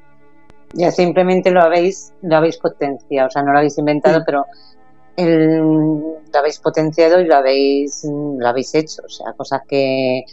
Ya 0.72 0.90
simplemente 0.90 1.50
lo 1.50 1.62
habéis, 1.62 2.12
lo 2.22 2.36
habéis 2.36 2.56
potenciado, 2.58 3.28
o 3.28 3.30
sea, 3.30 3.42
no 3.42 3.52
lo 3.52 3.58
habéis 3.58 3.76
inventado, 3.78 4.22
pero 4.24 4.46
el, 5.16 5.58
lo 5.58 6.38
habéis 6.38 6.58
potenciado 6.60 7.20
y 7.20 7.26
lo 7.26 7.34
habéis, 7.34 8.04
lo 8.04 8.46
habéis 8.46 8.74
hecho, 8.74 9.02
o 9.04 9.08
sea, 9.08 9.32
cosas 9.32 9.62
que, 9.68 10.24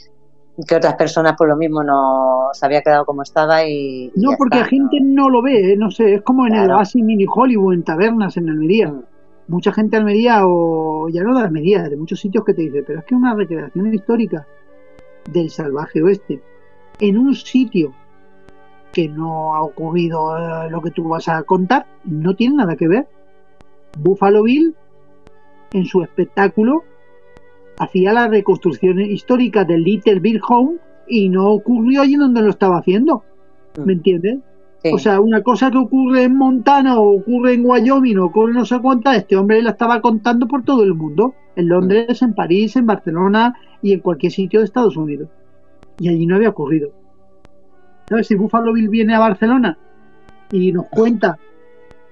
que 0.66 0.76
otras 0.76 0.96
personas 0.96 1.36
por 1.36 1.48
lo 1.48 1.56
mismo 1.56 1.84
no 1.84 2.50
se 2.54 2.66
había 2.66 2.82
quedado 2.82 3.06
como 3.06 3.24
estaba 3.24 3.68
y... 3.68 4.12
no, 4.16 4.32
porque 4.38 4.60
la 4.60 4.66
gente 4.66 4.98
¿no? 5.02 5.30
lo 5.30 5.42
ve, 5.42 5.74
¿eh? 5.74 5.78
no 5.78 5.90
sé, 5.90 6.16
es 6.16 6.22
como 6.22 6.46
en 6.46 6.56
el 6.56 6.72
Oasis 6.72 7.04
Mini 7.04 7.26
Hollywood, 7.28 7.74
en 7.74 7.84
tabernas, 7.84 8.38
en 8.38 8.50
Almería. 8.50 8.90
Mm. 8.90 9.04
Mucha 9.50 9.72
gente 9.72 9.96
de 9.96 10.02
Almería, 10.02 10.42
o 10.46 11.08
ya 11.10 11.24
no 11.24 11.38
de 11.38 11.46
Almería, 11.46 11.84
de 11.84 11.96
muchos 11.96 12.20
sitios 12.20 12.44
que 12.44 12.54
te 12.54 12.64
dice, 12.64 12.84
pero 12.86 13.00
es 13.00 13.06
que 13.06 13.16
una 13.16 13.34
recreación 13.34 13.94
histórica 13.94 14.46
del 15.32 15.50
salvaje 15.50 16.02
oeste 16.04 16.42
en 17.00 17.18
un 17.18 17.34
sitio 17.34 17.94
que 18.98 19.08
no 19.08 19.54
ha 19.54 19.62
ocurrido 19.62 20.36
eh, 20.36 20.72
lo 20.72 20.82
que 20.82 20.90
tú 20.90 21.08
vas 21.08 21.30
a 21.30 21.44
contar, 21.44 21.86
no 22.04 22.36
tiene 22.36 22.56
nada 22.56 22.76
que 22.76 22.88
ver. 22.88 23.08
Buffalo 23.96 24.42
Bill, 24.42 24.74
en 25.72 25.86
su 25.86 26.02
espectáculo, 26.02 26.82
hacía 27.78 28.12
la 28.12 28.28
reconstrucción 28.28 29.00
histórica 29.00 29.66
del 29.66 29.84
Little 29.84 30.20
Bill 30.20 30.42
Home 30.50 30.78
y 31.08 31.30
no 31.30 31.48
ocurrió 31.52 32.02
allí 32.02 32.16
donde 32.16 32.42
lo 32.42 32.50
estaba 32.50 32.80
haciendo. 32.80 33.22
¿Me 33.78 33.86
mm. 33.86 33.90
entiendes? 33.92 34.40
O 34.92 34.98
sea, 34.98 35.22
una 35.22 35.44
cosa 35.44 35.70
que 35.70 35.78
ocurre 35.78 36.24
en 36.24 36.36
Montana 36.36 37.00
o 37.00 37.20
ocurre 37.20 37.54
en 37.54 37.68
Wyoming 37.68 38.18
o 38.18 38.26
ocurre 38.26 38.54
no 38.54 38.66
sé 38.66 38.80
cuántas, 38.82 39.18
este 39.18 39.36
hombre 39.36 39.62
la 39.62 39.72
estaba 39.72 40.02
contando 40.02 40.48
por 40.48 40.64
todo 40.64 40.84
el 40.84 40.96
mundo. 40.96 41.36
En 41.56 41.70
Londres, 41.70 42.24
en 42.24 42.34
París, 42.34 42.76
en 42.76 42.88
Barcelona 42.88 43.54
y 43.84 43.94
en 43.94 44.00
cualquier 44.00 44.32
sitio 44.32 44.62
de 44.62 44.66
Estados 44.66 44.98
Unidos. 44.98 45.30
Y 46.00 46.10
allí 46.10 46.26
no 46.26 46.36
había 46.36 46.50
ocurrido. 46.50 46.90
¿Sabes? 48.08 48.28
Si 48.28 48.36
Buffalo 48.36 48.74
Bill 48.74 48.90
viene 48.90 49.16
a 49.16 49.20
Barcelona 49.20 49.78
y 50.52 50.72
nos 50.72 50.88
cuenta 50.88 51.38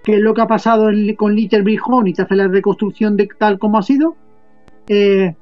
qué 0.03 0.15
es 0.15 0.21
lo 0.21 0.33
que 0.33 0.41
ha 0.41 0.47
pasado 0.47 0.89
con 1.17 1.35
Little 1.35 1.63
Big 1.63 1.79
y 2.05 2.13
te 2.13 2.21
hace 2.21 2.35
la 2.35 2.47
reconstrucción 2.47 3.17
de 3.17 3.27
tal 3.39 3.57
como 3.57 3.77
ha 3.77 3.81
sido, 3.81 4.15
eh, 4.87 5.35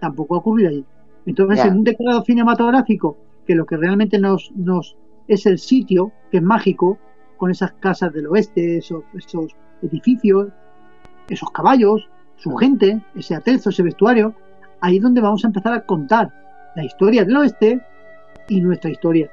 tampoco 0.00 0.34
ha 0.34 0.38
ocurrido 0.38 0.68
allí. 0.68 0.84
Entonces, 1.26 1.64
en 1.64 1.78
un 1.78 1.84
decorado 1.84 2.22
cinematográfico, 2.22 3.16
que 3.46 3.54
lo 3.54 3.66
que 3.66 3.76
realmente 3.76 4.18
nos, 4.18 4.52
nos 4.56 4.96
es 5.28 5.46
el 5.46 5.58
sitio, 5.58 6.12
que 6.30 6.38
es 6.38 6.42
mágico, 6.42 6.98
con 7.36 7.50
esas 7.50 7.72
casas 7.72 8.12
del 8.12 8.26
oeste, 8.26 8.78
esos, 8.78 9.04
esos 9.14 9.56
edificios, 9.82 10.48
esos 11.28 11.50
caballos, 11.50 12.08
su 12.36 12.54
gente, 12.56 13.00
ese 13.14 13.34
atrezo, 13.34 13.70
ese 13.70 13.82
vestuario, 13.82 14.34
ahí 14.80 14.96
es 14.96 15.02
donde 15.02 15.20
vamos 15.20 15.44
a 15.44 15.48
empezar 15.48 15.72
a 15.72 15.86
contar 15.86 16.30
la 16.76 16.84
historia 16.84 17.24
del 17.24 17.36
oeste 17.36 17.80
y 18.48 18.60
nuestra 18.60 18.90
historia. 18.90 19.30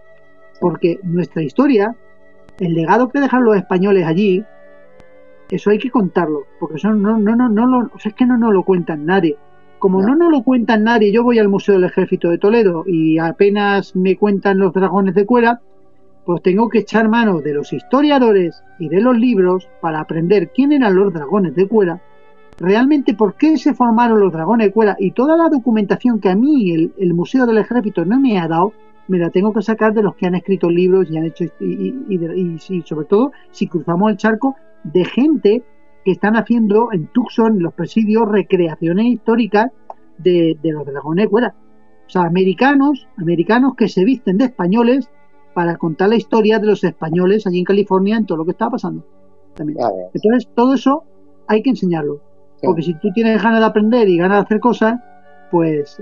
Porque 0.59 0.99
nuestra 1.03 1.43
historia, 1.43 1.95
el 2.59 2.73
legado 2.73 3.09
que 3.09 3.19
dejan 3.19 3.43
los 3.43 3.55
españoles 3.55 4.05
allí, 4.05 4.43
eso 5.49 5.69
hay 5.69 5.79
que 5.79 5.91
contarlo, 5.91 6.43
porque 6.59 6.75
eso 6.75 6.91
no, 6.93 7.17
no, 7.17 7.35
no, 7.35 7.49
no 7.49 7.67
lo, 7.67 7.91
es 8.03 8.13
que 8.13 8.25
no 8.25 8.37
nos 8.37 8.53
lo 8.53 8.63
cuentan 8.63 9.05
nadie. 9.05 9.37
Como 9.79 10.01
no. 10.01 10.15
nos 10.15 10.31
lo 10.31 10.43
cuentan 10.43 10.83
nadie, 10.83 11.11
yo 11.11 11.23
voy 11.23 11.37
al 11.37 11.49
Museo 11.49 11.75
del 11.75 11.83
Ejército 11.85 12.29
de 12.29 12.39
Toledo 12.39 12.83
y 12.87 13.19
apenas 13.19 13.95
me 13.95 14.15
cuentan 14.15 14.57
los 14.57 14.73
dragones 14.73 15.13
de 15.13 15.25
cuera, 15.25 15.61
pues 16.25 16.41
tengo 16.41 16.67
que 16.67 16.79
echar 16.79 17.07
mano 17.07 17.41
de 17.41 17.53
los 17.53 17.71
historiadores 17.71 18.63
y 18.79 18.89
de 18.89 19.01
los 19.01 19.17
libros 19.17 19.69
para 19.79 19.99
aprender 19.99 20.51
quién 20.51 20.71
eran 20.71 20.95
los 20.95 21.13
dragones 21.13 21.53
de 21.55 21.67
cuera, 21.67 22.01
realmente 22.59 23.13
por 23.13 23.35
qué 23.35 23.57
se 23.57 23.75
formaron 23.75 24.19
los 24.19 24.33
dragones 24.33 24.67
de 24.67 24.73
cuera 24.73 24.95
y 24.99 25.11
toda 25.11 25.37
la 25.37 25.47
documentación 25.47 26.19
que 26.19 26.29
a 26.29 26.35
mí 26.35 26.91
el, 26.97 27.13
Museo 27.13 27.45
del 27.45 27.59
Ejército 27.59 28.03
no 28.03 28.19
me 28.19 28.39
ha 28.39 28.47
dado, 28.47 28.73
me 29.07 29.17
la 29.17 29.29
tengo 29.29 29.53
que 29.53 29.61
sacar 29.61 29.93
de 29.93 30.03
los 30.03 30.15
que 30.15 30.27
han 30.27 30.35
escrito 30.35 30.69
libros 30.69 31.09
y 31.09 31.17
han 31.17 31.25
hecho 31.25 31.45
y, 31.59 31.93
y 32.09 32.81
sobre 32.83 33.05
todo 33.05 33.31
si 33.51 33.67
cruzamos 33.67 34.11
el 34.11 34.17
charco 34.17 34.55
de 34.83 35.05
gente 35.05 35.63
que 36.07 36.11
están 36.11 36.35
haciendo 36.37 36.93
en 36.93 37.07
Tucson, 37.07 37.57
en 37.57 37.63
los 37.63 37.73
presidios, 37.73 38.29
recreaciones 38.29 39.07
históricas 39.07 39.71
de, 40.17 40.57
los 40.63 40.85
dragones 40.85 41.25
de 41.25 41.29
cuera. 41.29 41.55
O 42.05 42.09
sea, 42.09 42.21
americanos, 42.21 43.07
americanos 43.17 43.75
que 43.75 43.89
se 43.89 44.05
visten 44.05 44.37
de 44.37 44.45
españoles 44.45 45.09
para 45.53 45.75
contar 45.75 46.07
la 46.07 46.15
historia 46.15 46.59
de 46.59 46.67
los 46.67 46.83
españoles 46.83 47.45
allí 47.45 47.59
en 47.59 47.65
California 47.65 48.15
en 48.15 48.25
todo 48.25 48.37
lo 48.37 48.45
que 48.45 48.51
está 48.51 48.69
pasando. 48.69 49.05
También. 49.53 49.79
Entonces, 50.13 50.49
todo 50.55 50.75
eso 50.75 51.03
hay 51.47 51.61
que 51.61 51.71
enseñarlo. 51.71 52.21
Porque 52.61 52.83
si 52.83 52.93
tú 52.95 53.11
tienes 53.13 53.43
ganas 53.43 53.59
de 53.59 53.65
aprender 53.65 54.07
y 54.07 54.17
ganas 54.17 54.37
de 54.37 54.43
hacer 54.43 54.59
cosas, 54.59 54.99
pues 55.51 56.01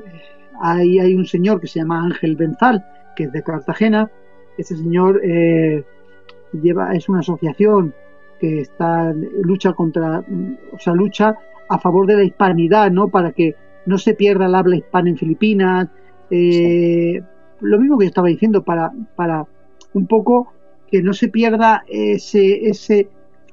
ahí 0.62 1.00
hay 1.00 1.16
un 1.16 1.26
señor 1.26 1.60
que 1.60 1.68
se 1.68 1.80
llama 1.80 2.04
Ángel 2.04 2.36
Benzal, 2.36 2.86
que 3.16 3.26
es 3.26 3.32
de 3.32 3.44
Cartagena. 3.44 4.10
Ese 4.58 4.76
señor 4.76 5.22
eh, 5.24 5.84
lleva, 6.54 6.94
es 6.94 7.10
una 7.10 7.20
asociación 7.20 7.94
que 8.40 8.62
está 8.62 9.14
lucha 9.42 9.74
contra, 9.74 10.24
o 10.72 10.80
sea, 10.80 10.94
lucha 10.94 11.38
a 11.70 11.80
favor 11.80 12.06
de 12.06 12.16
la 12.16 12.24
hispanidad, 12.24 12.92
¿no? 12.92 13.08
Para 13.08 13.32
que 13.32 13.56
no 13.86 13.98
se 13.98 14.14
pierda 14.14 14.46
el 14.46 14.56
habla 14.56 14.76
hispana 14.76 15.10
en 15.10 15.18
Filipinas. 15.18 15.90
Eh, 16.30 17.22
lo 17.62 17.80
mismo 17.80 17.98
que 17.98 18.06
yo 18.06 18.10
estaba 18.10 18.28
diciendo, 18.28 18.64
para, 18.64 18.92
para 19.16 19.46
un 19.94 20.08
poco 20.08 20.54
que 20.92 21.02
no 21.02 21.14
se 21.14 21.30
pierda 21.30 21.84
ese, 21.88 22.68
ese 22.68 23.10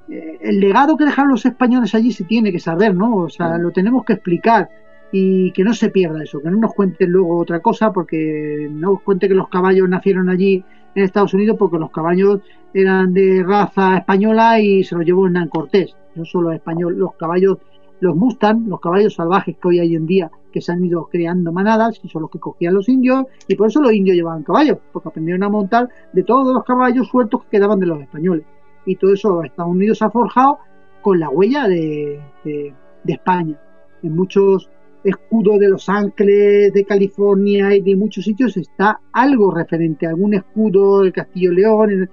eh, 0.09 0.39
el 0.41 0.61
legado 0.61 0.97
que 0.97 1.05
dejaron 1.05 1.31
los 1.31 1.47
españoles 1.47 1.95
allí 1.95 2.13
se 2.13 2.25
tiene 2.25 2.53
que 2.53 2.59
saber, 2.59 2.95
¿no? 2.95 3.17
O 3.17 3.29
sea, 3.31 3.57
lo 3.59 3.71
tenemos 3.71 4.05
que 4.05 4.15
explicar 4.15 4.69
y 5.13 5.53
que 5.53 5.63
no 5.63 5.75
se 5.75 5.91
pierda 5.91 6.23
eso, 6.23 6.41
que 6.41 6.51
no 6.51 6.57
nos 6.57 6.75
cuenten 6.75 7.11
luego 7.11 7.39
otra 7.39 7.61
cosa, 7.61 7.93
porque 7.93 8.67
no 8.71 8.93
nos 8.93 9.03
cuente 9.03 9.29
que 9.29 9.35
los 9.35 9.49
caballos 9.49 9.89
nacieron 9.89 10.31
allí 10.31 10.65
en 10.95 11.05
Estados 11.05 11.35
Unidos 11.35 11.57
porque 11.59 11.79
los 11.79 11.91
caballos 11.91 12.41
eran 12.73 13.13
de 13.13 13.45
raza 13.47 13.99
española 13.99 14.59
y 14.59 14.83
se 14.83 14.95
los 14.95 15.05
llevó 15.05 15.27
Hernán 15.27 15.49
Cortés, 15.49 15.95
no 16.15 16.25
solo 16.25 16.51
español, 16.53 16.97
los 16.97 17.15
caballos, 17.15 17.59
los 18.01 18.17
Mustang, 18.17 18.67
los 18.69 18.81
caballos 18.81 19.15
salvajes 19.15 19.57
que 19.61 19.69
hoy 19.69 19.81
hay 19.81 19.95
en 19.95 20.07
día, 20.07 20.31
que 20.51 20.63
se 20.63 20.73
han 20.73 20.83
ido 20.83 21.07
creando 21.11 21.53
manadas 21.53 22.01
y 22.03 22.09
son 22.09 22.23
los 22.23 22.31
que 22.31 22.41
cogían 22.41 22.75
los 22.75 22.89
indios, 22.89 23.27
y 23.49 23.55
por 23.55 23.69
eso 23.69 23.83
los 23.83 23.93
indios 23.93 24.17
llevaban 24.17 24.43
caballos, 24.43 24.79
porque 24.93 25.11
aprendieron 25.11 25.43
a 25.43 25.51
montar 25.51 25.89
de 26.13 26.23
todos 26.23 26.55
los 26.55 26.65
caballos 26.65 27.09
sueltos 27.09 27.45
que 27.45 27.59
quedaban 27.59 27.79
de 27.79 27.87
los 27.87 28.01
españoles. 28.01 28.47
Y 28.87 28.97
todo 28.97 29.13
eso 29.13 29.45
Estados 29.45 29.71
Unidos 29.71 30.01
ha 30.01 30.11
forjado 30.11 30.59
con 31.03 31.21
la 31.21 31.29
huella 31.29 31.69
de, 31.69 32.21
de 32.45 32.73
España. 33.13 33.61
En 34.03 34.17
muchos 34.17 34.69
escudo 35.05 35.59
de 35.59 35.69
Los 35.69 35.89
Ángeles, 35.89 36.73
de 36.73 36.85
California 36.85 37.75
y 37.75 37.81
de 37.81 37.97
muchos 37.97 38.25
sitios 38.25 38.57
está 38.57 39.01
algo 39.13 39.51
referente, 39.51 40.07
algún 40.07 40.35
escudo 40.35 41.03
del 41.03 41.13
Castillo 41.13 41.53
León, 41.53 42.09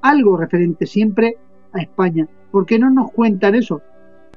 algo 0.00 0.36
referente 0.36 0.86
siempre 0.86 1.36
a 1.72 1.80
España. 1.80 2.26
¿Por 2.50 2.66
qué 2.66 2.78
no 2.78 2.90
nos 2.90 3.12
cuentan 3.12 3.54
eso? 3.54 3.80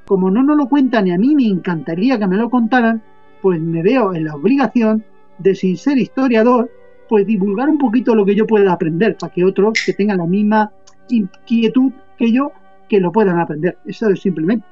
Como 0.06 0.30
no 0.30 0.44
nos 0.44 0.58
lo 0.58 0.70
cuentan 0.70 1.08
y 1.08 1.12
a 1.12 1.18
mí 1.18 1.36
me 1.36 1.48
encantaría 1.48 2.20
que 2.20 2.28
me 2.28 2.38
lo 2.38 2.50
contaran, 2.50 3.02
pues 3.42 3.60
me 3.60 3.82
veo 3.82 4.14
en 4.14 4.26
la 4.26 4.36
obligación 4.36 5.04
de, 5.40 5.56
sin 5.56 5.78
ser 5.78 5.98
historiador, 5.98 6.70
pues 7.10 7.26
divulgar 7.26 7.70
un 7.70 7.78
poquito 7.78 8.16
lo 8.16 8.26
que 8.26 8.36
yo 8.36 8.48
pueda 8.48 8.72
aprender, 8.72 9.18
para 9.18 9.34
que 9.34 9.44
otros 9.44 9.84
que 9.86 9.94
tengan 9.94 10.18
la 10.18 10.26
misma 10.26 10.72
inquietud 11.10 11.92
que 12.18 12.32
yo, 12.32 12.52
que 12.88 13.00
lo 13.00 13.12
puedan 13.12 13.40
aprender. 13.40 13.78
Eso 13.86 14.10
es 14.10 14.22
simplemente. 14.22 14.66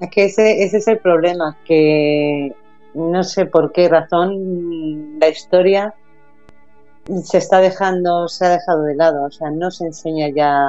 Es 0.00 0.10
que 0.10 0.24
ese, 0.26 0.62
ese 0.62 0.78
es 0.78 0.88
el 0.88 0.98
problema, 0.98 1.56
que 1.64 2.54
no 2.94 3.22
sé 3.24 3.46
por 3.46 3.72
qué 3.72 3.88
razón 3.88 5.18
la 5.18 5.28
historia 5.28 5.94
se 7.22 7.38
está 7.38 7.60
dejando, 7.60 8.28
se 8.28 8.46
ha 8.46 8.50
dejado 8.50 8.82
de 8.82 8.94
lado, 8.94 9.24
o 9.24 9.30
sea, 9.30 9.50
no 9.50 9.70
se 9.70 9.86
enseña 9.86 10.28
ya, 10.28 10.62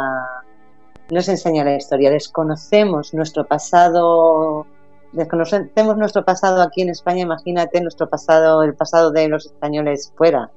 no 1.11 1.21
se 1.21 1.31
enseña 1.31 1.63
la 1.63 1.75
historia, 1.75 2.09
desconocemos 2.09 3.13
nuestro 3.13 3.45
pasado, 3.45 4.65
desconocemos 5.11 5.97
nuestro 5.97 6.23
pasado 6.23 6.61
aquí 6.61 6.81
en 6.81 6.89
España, 6.89 7.23
imagínate 7.23 7.81
nuestro 7.81 8.09
pasado, 8.09 8.63
el 8.63 8.73
pasado 8.73 9.11
de 9.11 9.27
los 9.27 9.47
españoles 9.47 10.13
fuera. 10.15 10.49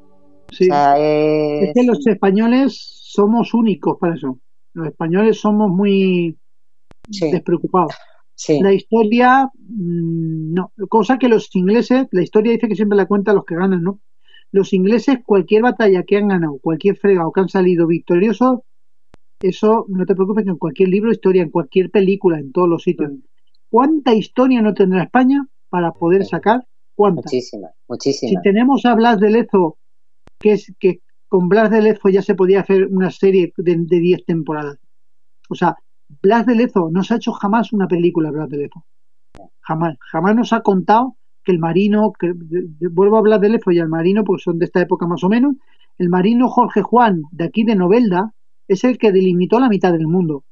Sí. 0.51 0.69
es... 0.71 1.75
que 1.75 1.83
los 1.85 2.07
españoles 2.07 2.77
somos 2.79 3.55
únicos 3.55 3.97
para 3.99 4.15
eso. 4.15 4.39
Los 4.75 4.89
españoles 4.89 5.41
somos 5.41 5.71
muy 5.71 6.39
despreocupados. 7.09 7.95
La 8.49 8.73
historia, 8.73 9.51
mm, 9.55 10.55
no. 10.55 10.73
Cosa 10.89 11.19
que 11.19 11.29
los 11.29 11.55
ingleses, 11.55 12.07
la 12.11 12.23
historia 12.23 12.53
dice 12.53 12.69
que 12.69 12.77
siempre 12.77 12.97
la 12.97 13.07
cuenta 13.07 13.33
los 13.33 13.45
que 13.45 13.55
ganan, 13.55 13.83
¿no? 13.83 14.01
Los 14.51 14.73
ingleses, 14.73 15.19
cualquier 15.25 15.63
batalla 15.63 16.03
que 16.03 16.17
han 16.17 16.29
ganado, 16.29 16.59
cualquier 16.61 16.97
fregado 16.97 17.33
que 17.33 17.41
han 17.41 17.49
salido 17.49 17.87
victoriosos, 17.87 18.61
eso 19.41 19.87
no 19.89 20.07
te 20.07 20.15
preocupes 20.15 20.45
que 20.45 20.51
en 20.51 20.59
cualquier 20.59 20.89
libro 20.89 21.11
de 21.11 21.15
historia, 21.15 21.43
en 21.43 21.51
cualquier 21.51 21.91
película, 21.91 22.39
en 22.39 22.53
todos 22.53 22.69
los 22.69 22.83
sitios. 22.83 23.13
¿Cuánta 23.71 24.15
historia 24.15 24.61
no 24.61 24.75
tendrá 24.75 25.05
España 25.05 25.47
para 25.69 25.93
poder 25.93 26.25
sacar? 26.25 26.67
¿Cuánta? 26.95 27.23
Muchísima, 27.23 27.69
muchísima. 27.89 28.29
Si 28.29 28.37
tenemos 28.43 28.85
a 28.85 28.95
Blas 28.95 29.19
de 29.19 29.31
Lezo, 29.31 29.79
que 30.39 30.53
es 30.53 30.73
que 30.79 31.01
con 31.29 31.49
Blas 31.49 31.71
de 31.71 31.81
Lezo 31.81 32.11
ya 32.11 32.23
se 32.23 32.35
podía 32.35 32.61
hacer 32.61 32.87
una 32.87 33.11
serie 33.11 33.53
de 33.57 33.77
10 33.77 34.27
temporadas. 34.27 34.79
O 35.49 35.55
sea, 35.55 35.77
Blas 36.21 36.47
de 36.47 36.55
Lezo 36.55 36.91
no 36.91 37.03
se 37.03 37.15
ha 37.15 37.17
hecho 37.17 37.33
jamás 37.33 37.73
una 37.73 37.87
película 37.87 38.31
Blas 38.31 38.49
de 38.49 38.59
Lezo. 38.59 38.85
Jamás. 39.61 39.97
Jamás 40.01 40.35
nos 40.35 40.53
ha 40.53 40.63
contado 40.63 41.17
que 41.45 41.53
el 41.53 41.59
marino, 41.59 42.13
que, 42.19 42.33
vuelvo 42.91 43.17
a 43.17 43.21
hablar 43.21 43.41
de 43.41 43.49
Lezo 43.49 43.71
y 43.71 43.79
al 43.79 43.89
marino, 43.89 44.25
porque 44.25 44.43
son 44.43 44.59
de 44.59 44.67
esta 44.67 44.81
época 44.81 45.07
más 45.07 45.25
o 45.25 45.29
menos, 45.29 45.57
el 45.99 46.09
marino 46.09 46.49
Jorge 46.49 46.83
Juan, 46.83 47.23
de 47.31 47.45
aquí 47.45 47.65
de 47.65 47.77
Novelda, 47.77 48.33
es 48.69 48.85
el 48.85 48.99
que 48.99 49.13
delimitó 49.13 49.61
la 49.61 49.69
mitad 49.69 49.93
del 49.93 50.07
mundo. 50.07 50.45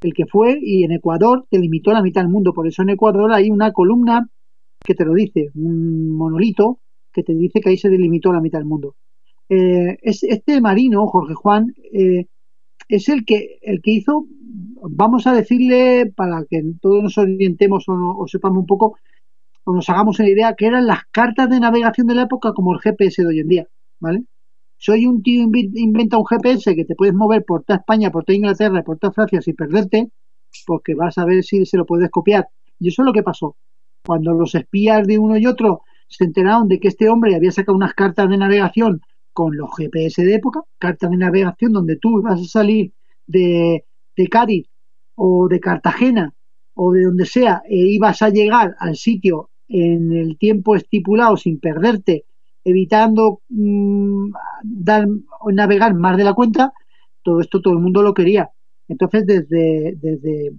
El 0.00 0.14
que 0.14 0.26
fue 0.26 0.58
y 0.60 0.84
en 0.84 0.92
Ecuador 0.92 1.46
delimitó 1.50 1.92
la 1.92 2.02
mitad 2.02 2.22
del 2.22 2.30
mundo. 2.30 2.52
Por 2.52 2.66
eso 2.66 2.82
en 2.82 2.90
Ecuador 2.90 3.32
hay 3.32 3.50
una 3.50 3.72
columna 3.72 4.28
que 4.84 4.94
te 4.94 5.04
lo 5.04 5.14
dice, 5.14 5.50
un 5.54 6.16
monolito 6.16 6.80
que 7.12 7.22
te 7.22 7.34
dice 7.34 7.60
que 7.60 7.70
ahí 7.70 7.76
se 7.76 7.88
delimitó 7.88 8.32
la 8.32 8.40
mitad 8.40 8.58
del 8.58 8.66
mundo. 8.66 8.96
Eh, 9.48 9.98
es, 10.02 10.22
este 10.24 10.60
marino, 10.60 11.06
Jorge 11.06 11.34
Juan, 11.34 11.74
eh, 11.92 12.26
es 12.88 13.08
el 13.08 13.24
que, 13.24 13.58
el 13.62 13.80
que 13.82 13.92
hizo, 13.92 14.26
vamos 14.82 15.26
a 15.26 15.32
decirle, 15.32 16.12
para 16.14 16.44
que 16.48 16.62
todos 16.80 17.02
nos 17.02 17.18
orientemos 17.18 17.84
o, 17.88 18.26
sepamos 18.26 18.58
un 18.58 18.66
poco, 18.66 18.98
o 19.64 19.74
nos 19.74 19.88
hagamos 19.88 20.18
una 20.18 20.28
idea, 20.28 20.54
que 20.54 20.66
eran 20.66 20.86
las 20.86 21.04
cartas 21.10 21.48
de 21.50 21.60
navegación 21.60 22.06
de 22.06 22.14
la 22.14 22.22
época 22.22 22.52
como 22.52 22.74
el 22.74 22.80
GPS 22.80 23.22
de 23.22 23.28
hoy 23.28 23.40
en 23.40 23.48
día, 23.48 23.66
¿vale? 24.00 24.24
Soy 24.76 25.06
un 25.06 25.22
tío 25.22 25.42
inventa 25.42 26.18
un 26.18 26.26
GPS 26.26 26.74
que 26.74 26.84
te 26.84 26.96
puedes 26.96 27.14
mover 27.14 27.44
por 27.44 27.62
toda 27.62 27.78
España, 27.78 28.10
por 28.10 28.24
toda 28.24 28.36
Inglaterra, 28.36 28.82
por 28.82 28.98
toda 28.98 29.12
Francia 29.12 29.40
sin 29.40 29.54
perderte, 29.54 30.10
porque 30.66 30.94
vas 30.94 31.18
a 31.18 31.24
ver 31.24 31.44
si 31.44 31.64
se 31.64 31.76
lo 31.76 31.86
puedes 31.86 32.10
copiar. 32.10 32.48
Y 32.80 32.88
eso 32.88 33.02
es 33.02 33.06
lo 33.06 33.12
que 33.12 33.22
pasó. 33.22 33.56
Cuando 34.04 34.32
los 34.32 34.56
espías 34.56 35.06
de 35.06 35.18
uno 35.18 35.38
y 35.38 35.46
otro 35.46 35.82
se 36.08 36.24
enteraron 36.24 36.66
de 36.66 36.80
que 36.80 36.88
este 36.88 37.08
hombre 37.08 37.36
había 37.36 37.52
sacado 37.52 37.76
unas 37.76 37.94
cartas 37.94 38.28
de 38.28 38.36
navegación 38.36 39.00
con 39.32 39.56
los 39.56 39.70
GPS 39.76 40.24
de 40.24 40.34
época, 40.34 40.62
cartas 40.78 41.10
de 41.10 41.16
navegación 41.16 41.72
donde 41.72 41.96
tú 41.96 42.20
vas 42.20 42.40
a 42.40 42.44
salir 42.44 42.92
de, 43.28 43.84
de 44.16 44.28
Cádiz 44.28 44.71
o 45.14 45.48
de 45.48 45.60
Cartagena 45.60 46.32
o 46.74 46.92
de 46.92 47.04
donde 47.04 47.26
sea 47.26 47.62
e 47.68 47.76
ibas 47.76 48.22
a 48.22 48.30
llegar 48.30 48.74
al 48.78 48.96
sitio 48.96 49.50
en 49.68 50.12
el 50.12 50.38
tiempo 50.38 50.76
estipulado 50.76 51.36
sin 51.36 51.58
perderte, 51.58 52.24
evitando 52.64 53.40
mm, 53.48 54.30
dar, 54.62 55.06
navegar 55.52 55.94
más 55.94 56.16
de 56.16 56.24
la 56.24 56.34
cuenta, 56.34 56.72
todo 57.22 57.40
esto 57.40 57.60
todo 57.60 57.74
el 57.74 57.80
mundo 57.80 58.02
lo 58.02 58.14
quería. 58.14 58.50
Entonces, 58.88 59.26
desde, 59.26 59.94
desde 59.96 60.52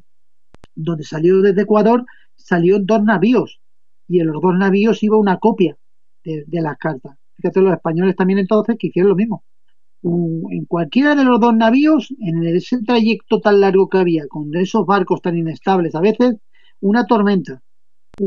donde 0.75 1.03
salió 1.03 1.41
desde 1.41 1.61
Ecuador, 1.61 2.05
salió 2.35 2.79
dos 2.79 3.03
navíos 3.03 3.59
y 4.07 4.19
en 4.19 4.27
los 4.27 4.41
dos 4.41 4.55
navíos 4.55 5.03
iba 5.03 5.17
una 5.17 5.37
copia 5.37 5.77
de, 6.23 6.43
de 6.47 6.61
las 6.61 6.77
cartas. 6.77 7.15
Fíjate 7.35 7.61
los 7.61 7.73
españoles 7.73 8.15
también 8.15 8.39
entonces 8.39 8.77
que 8.79 8.87
hicieron 8.87 9.09
lo 9.09 9.15
mismo. 9.15 9.43
En 10.03 10.65
cualquiera 10.65 11.15
de 11.15 11.23
los 11.23 11.39
dos 11.39 11.55
navíos, 11.55 12.13
en 12.19 12.43
ese 12.43 12.81
trayecto 12.81 13.39
tan 13.39 13.61
largo 13.61 13.87
que 13.87 13.99
había, 13.99 14.27
con 14.27 14.53
esos 14.55 14.85
barcos 14.85 15.21
tan 15.21 15.37
inestables 15.37 15.95
a 15.95 16.01
veces, 16.01 16.35
una 16.81 17.05
tormenta, 17.05 17.61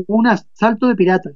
un 0.07 0.27
asalto 0.27 0.87
de 0.87 0.95
piratas, 0.95 1.35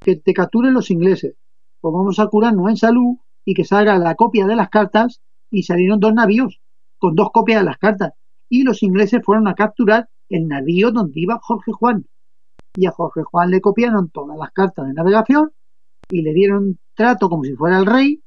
que 0.00 0.16
te 0.16 0.34
capturen 0.34 0.74
los 0.74 0.90
ingleses, 0.90 1.36
pues 1.80 1.92
vamos 1.92 2.18
a 2.18 2.26
curarnos 2.26 2.68
en 2.68 2.76
salud 2.76 3.16
y 3.44 3.54
que 3.54 3.64
salga 3.64 3.98
la 3.98 4.14
copia 4.14 4.46
de 4.46 4.56
las 4.56 4.68
cartas 4.68 5.22
y 5.50 5.62
salieron 5.62 6.00
dos 6.00 6.12
navíos 6.12 6.60
con 6.98 7.14
dos 7.14 7.30
copias 7.32 7.60
de 7.60 7.64
las 7.64 7.78
cartas 7.78 8.12
y 8.48 8.64
los 8.64 8.82
ingleses 8.82 9.22
fueron 9.24 9.48
a 9.48 9.54
capturar 9.54 10.08
el 10.28 10.48
navío 10.48 10.90
donde 10.90 11.20
iba 11.20 11.40
Jorge 11.40 11.72
Juan. 11.72 12.06
Y 12.74 12.86
a 12.86 12.90
Jorge 12.90 13.22
Juan 13.22 13.50
le 13.50 13.60
copiaron 13.60 14.10
todas 14.10 14.36
las 14.38 14.50
cartas 14.52 14.86
de 14.86 14.92
navegación 14.92 15.50
y 16.10 16.22
le 16.22 16.32
dieron 16.32 16.78
trato 16.94 17.28
como 17.28 17.44
si 17.44 17.54
fuera 17.54 17.78
el 17.78 17.86
rey, 17.86 18.22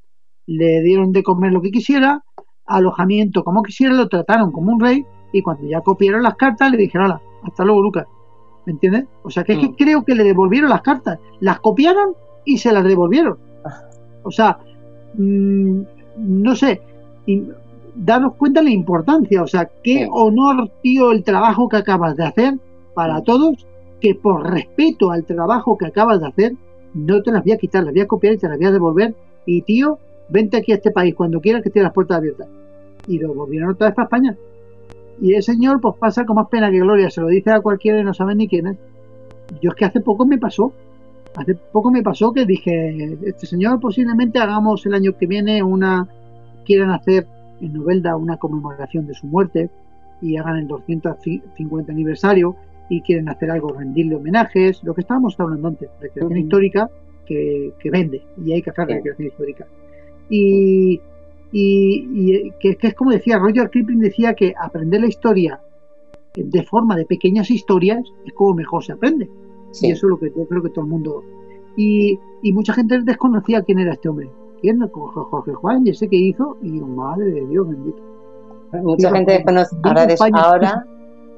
le 0.48 0.82
dieron 0.82 1.12
de 1.12 1.24
comer 1.24 1.52
lo 1.52 1.62
que 1.62 1.72
quisiera, 1.72 2.24
alojamiento 2.66 3.44
como 3.44 3.64
quisiera, 3.64 3.94
lo 3.94 4.08
trataron 4.08 4.52
como 4.52 4.74
un 4.74 4.80
rey 4.80 5.06
y 5.32 5.42
cuando 5.42 5.68
ya 5.68 5.82
copiaron 5.82 6.24
las 6.24 6.36
cartas 6.36 6.72
le 6.72 6.78
dijeron, 6.78 7.20
hasta 7.44 7.64
luego 7.64 7.82
Lucas, 7.82 8.08
¿me 8.66 8.74
entiendes? 8.74 9.06
O 9.24 9.30
sea 9.30 9.44
que 9.44 9.54
es 9.54 9.60
que 9.60 9.70
mm. 9.70 9.76
creo 9.76 10.04
que 10.04 10.16
le 10.16 10.24
devolvieron 10.24 10.70
las 10.70 10.82
cartas, 10.82 11.20
las 11.40 11.60
copiaron 11.60 12.14
y 12.46 12.58
se 12.58 12.72
las 12.72 12.84
devolvieron. 12.84 13.38
Ah. 13.66 13.84
O 14.24 14.32
sea, 14.32 14.60
mmm, 15.16 15.82
no 16.18 16.56
sé, 16.56 16.82
daros 17.96 18.36
cuenta 18.36 18.62
de 18.62 18.66
la 18.66 18.72
importancia, 18.72 19.42
o 19.42 19.48
sea, 19.48 19.70
qué 19.84 20.08
honor, 20.12 20.70
tío, 20.82 21.12
el 21.12 21.24
trabajo 21.24 21.70
que 21.70 21.78
acabas 21.78 22.16
de 22.16 22.26
hacer 22.26 22.60
para 22.94 23.20
mm. 23.20 23.24
todos, 23.24 23.68
que 24.00 24.16
por 24.16 24.50
respeto 24.50 25.12
al 25.12 25.26
trabajo 25.26 25.78
que 25.78 25.86
acabas 25.86 26.20
de 26.20 26.28
hacer, 26.28 26.56
no 26.94 27.22
te 27.22 27.32
las 27.32 27.44
voy 27.44 27.54
a 27.54 27.58
quitar, 27.58 27.84
las 27.84 27.94
voy 27.94 28.02
a 28.02 28.08
copiar 28.08 28.34
y 28.34 28.38
te 28.38 28.50
las 28.50 28.58
voy 28.58 28.68
a 28.68 28.72
devolver. 28.72 29.16
Y 29.46 29.62
tío, 29.62 29.98
vente 30.32 30.58
aquí 30.58 30.72
a 30.72 30.76
este 30.76 30.92
país 30.92 31.14
cuando 31.16 31.42
quieras 31.42 31.62
que 31.62 31.70
tiene 31.70 31.86
las 31.86 31.94
puertas 31.94 32.18
abiertas. 32.18 32.48
Y 33.08 33.20
lo 33.20 33.34
volvieron 33.34 33.70
otra 33.70 33.88
vez 33.88 33.96
para 33.96 34.06
España. 34.06 34.36
Y 35.22 35.34
el 35.34 35.44
señor, 35.44 35.80
pues 35.82 35.96
pasa 36.00 36.26
con 36.26 36.36
más 36.36 36.48
pena 36.48 36.72
que 36.72 36.80
gloria, 36.80 37.10
se 37.10 37.22
lo 37.22 37.28
dice 37.28 37.52
a 37.52 37.62
cualquiera 37.62 38.00
y 38.00 38.04
no 38.04 38.14
sabe 38.14 38.36
ni 38.36 38.48
quién 38.48 38.68
es. 38.68 38.78
Yo 39.62 39.70
es 39.70 39.76
que 39.76 39.86
hace 39.86 40.02
poco 40.02 40.26
me 40.26 40.38
pasó, 40.38 40.74
hace 41.36 41.56
poco 41.56 41.92
me 41.92 42.02
pasó 42.02 42.32
que 42.32 42.46
dije, 42.46 43.18
este 43.26 43.46
señor 43.46 43.80
posiblemente 43.80 44.40
hagamos 44.40 44.86
el 44.86 44.94
año 44.94 45.16
que 45.18 45.28
viene 45.28 45.62
una, 45.62 46.08
quieran 46.66 46.92
hacer 46.92 47.28
en 47.60 47.74
Novelda 47.74 48.16
una 48.16 48.38
conmemoración 48.38 49.06
de 49.08 49.14
su 49.14 49.28
muerte 49.28 49.70
y 50.22 50.38
hagan 50.38 50.58
el 50.58 50.68
250 50.68 51.92
aniversario 51.92 52.56
y 52.90 53.02
quieren 53.02 53.30
hacer 53.30 53.52
algo, 53.52 53.74
rendirle 53.74 54.16
homenajes, 54.16 54.84
lo 54.84 54.94
que 54.94 55.02
estábamos 55.02 55.40
hablando 55.40 55.68
antes, 55.68 55.90
recreación 56.00 56.38
histórica 56.38 56.90
que, 57.26 57.74
vende 57.92 58.22
y 58.44 58.52
hay 58.52 58.62
que 58.62 58.70
hacer 58.70 58.88
recreación 58.88 59.28
histórica. 59.28 59.66
Y, 60.32 61.00
y, 61.52 62.52
que, 62.60 62.78
es 62.80 62.96
como 62.96 63.12
decía, 63.12 63.38
Roger 63.38 63.70
Kipling 63.70 64.00
decía 64.00 64.34
que 64.34 64.54
aprender 64.60 65.02
la 65.02 65.08
historia 65.08 65.60
de 66.34 66.64
forma 66.64 66.96
de 66.96 67.06
pequeñas 67.06 67.52
historias 67.52 68.02
es 68.26 68.34
como 68.34 68.54
mejor 68.54 68.84
se 68.84 68.94
aprende. 68.94 69.30
Y 69.82 69.92
eso 69.92 70.08
es 70.08 70.10
lo 70.10 70.18
que 70.18 70.32
yo 70.36 70.48
creo 70.48 70.64
que 70.64 70.70
todo 70.70 70.86
el 70.86 70.90
mundo... 70.90 71.24
Y, 71.78 72.20
y 72.42 72.52
mucha 72.52 72.74
gente 72.74 73.00
desconocía 73.02 73.62
quién 73.62 73.80
era 73.80 73.94
este 73.94 74.10
hombre. 74.10 74.30
¿Quién? 74.62 74.80
Jorge 74.90 75.54
Juan, 75.54 75.86
y 75.86 75.92
ese 75.92 76.08
que 76.08 76.18
hizo, 76.18 76.58
y 76.62 76.70
madre 76.72 77.26
de 77.26 77.48
Dios 77.48 77.68
bendito. 77.68 78.02
Mucha 78.74 79.12
gente 79.12 79.34
desconoce. 79.34 79.76
Ahora, 79.84 80.08
ahora 80.44 80.86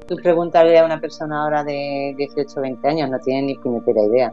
tú 0.06 0.16
preguntarle 0.16 0.78
a 0.78 0.84
una 0.84 1.00
persona 1.00 1.42
ahora 1.42 1.64
de 1.64 2.14
18 2.16 2.58
o 2.58 2.62
20 2.62 2.88
años, 2.88 3.10
no 3.10 3.18
tiene 3.20 3.48
ni 3.48 3.54
puñetera 3.56 4.04
idea. 4.04 4.32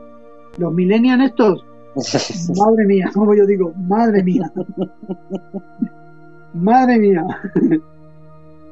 Los 0.57 0.73
millennials 0.73 1.25
estos, 1.25 1.65
madre 1.95 2.85
mía, 2.85 3.11
como 3.13 3.33
yo 3.35 3.45
digo, 3.45 3.73
madre 3.75 4.23
mía. 4.23 4.51
madre 6.53 6.97
mía. 6.97 7.25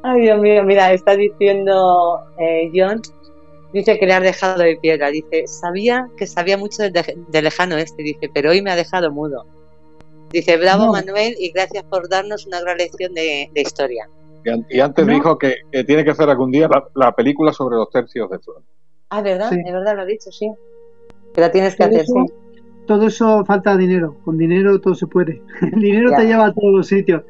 Ay, 0.03 0.22
Dios 0.22 0.39
mío, 0.39 0.63
mira, 0.63 0.93
está 0.93 1.15
diciendo 1.15 2.22
eh, 2.38 2.72
John, 2.74 3.01
dice 3.74 3.99
que 3.99 4.05
le 4.05 4.13
ha 4.13 4.20
dejado 4.20 4.63
de 4.63 4.78
piedra, 4.78 5.09
dice, 5.09 5.45
sabía 5.47 6.07
que 6.17 6.26
sabía 6.26 6.57
mucho 6.57 6.84
de, 6.84 7.41
lejano 7.41 7.78
este, 7.78 8.03
dice, 8.03 8.30
pero 8.34 8.51
hoy 8.51 8.61
me 8.61 8.72
ha 8.72 8.76
dejado 8.76 9.11
mudo. 9.11 9.45
Dice, 10.32 10.57
bravo 10.57 10.91
Manuel 10.91 11.36
y 11.39 11.51
gracias 11.51 11.84
por 11.86 12.07
darnos 12.07 12.45
una 12.45 12.61
gran 12.61 12.78
lección 12.78 13.13
de, 13.13 13.49
historia. 13.55 14.07
Y, 14.70 14.80
antes 14.80 15.05
dijo 15.05 15.38
que, 15.38 15.55
tiene 15.86 16.03
que 16.03 16.11
hacer 16.11 16.30
algún 16.30 16.51
día 16.51 16.70
la, 16.95 17.11
película 17.13 17.51
sobre 17.51 17.76
los 17.76 17.89
tercios 17.89 18.30
de 18.30 18.39
flor. 18.39 18.61
Ah, 19.09 19.22
¿verdad? 19.22 19.49
De 19.49 19.72
verdad 19.72 19.95
lo 19.95 20.03
ha 20.03 20.05
dicho, 20.05 20.32
sí. 20.32 20.49
Que 21.34 21.41
la 21.41 21.51
tienes 21.51 21.76
que 21.76 21.84
hacer, 21.84 22.05
sí. 22.05 22.26
Todo 22.89 23.05
eso 23.05 23.45
falta 23.45 23.77
dinero. 23.77 24.15
Con 24.25 24.35
dinero 24.35 24.81
todo 24.81 24.95
se 24.95 25.05
puede. 25.05 25.43
El 25.61 25.79
dinero 25.79 26.09
te 26.17 26.25
lleva 26.25 26.47
a 26.47 26.53
todos 26.53 26.73
los 26.73 26.87
sitios. 26.87 27.21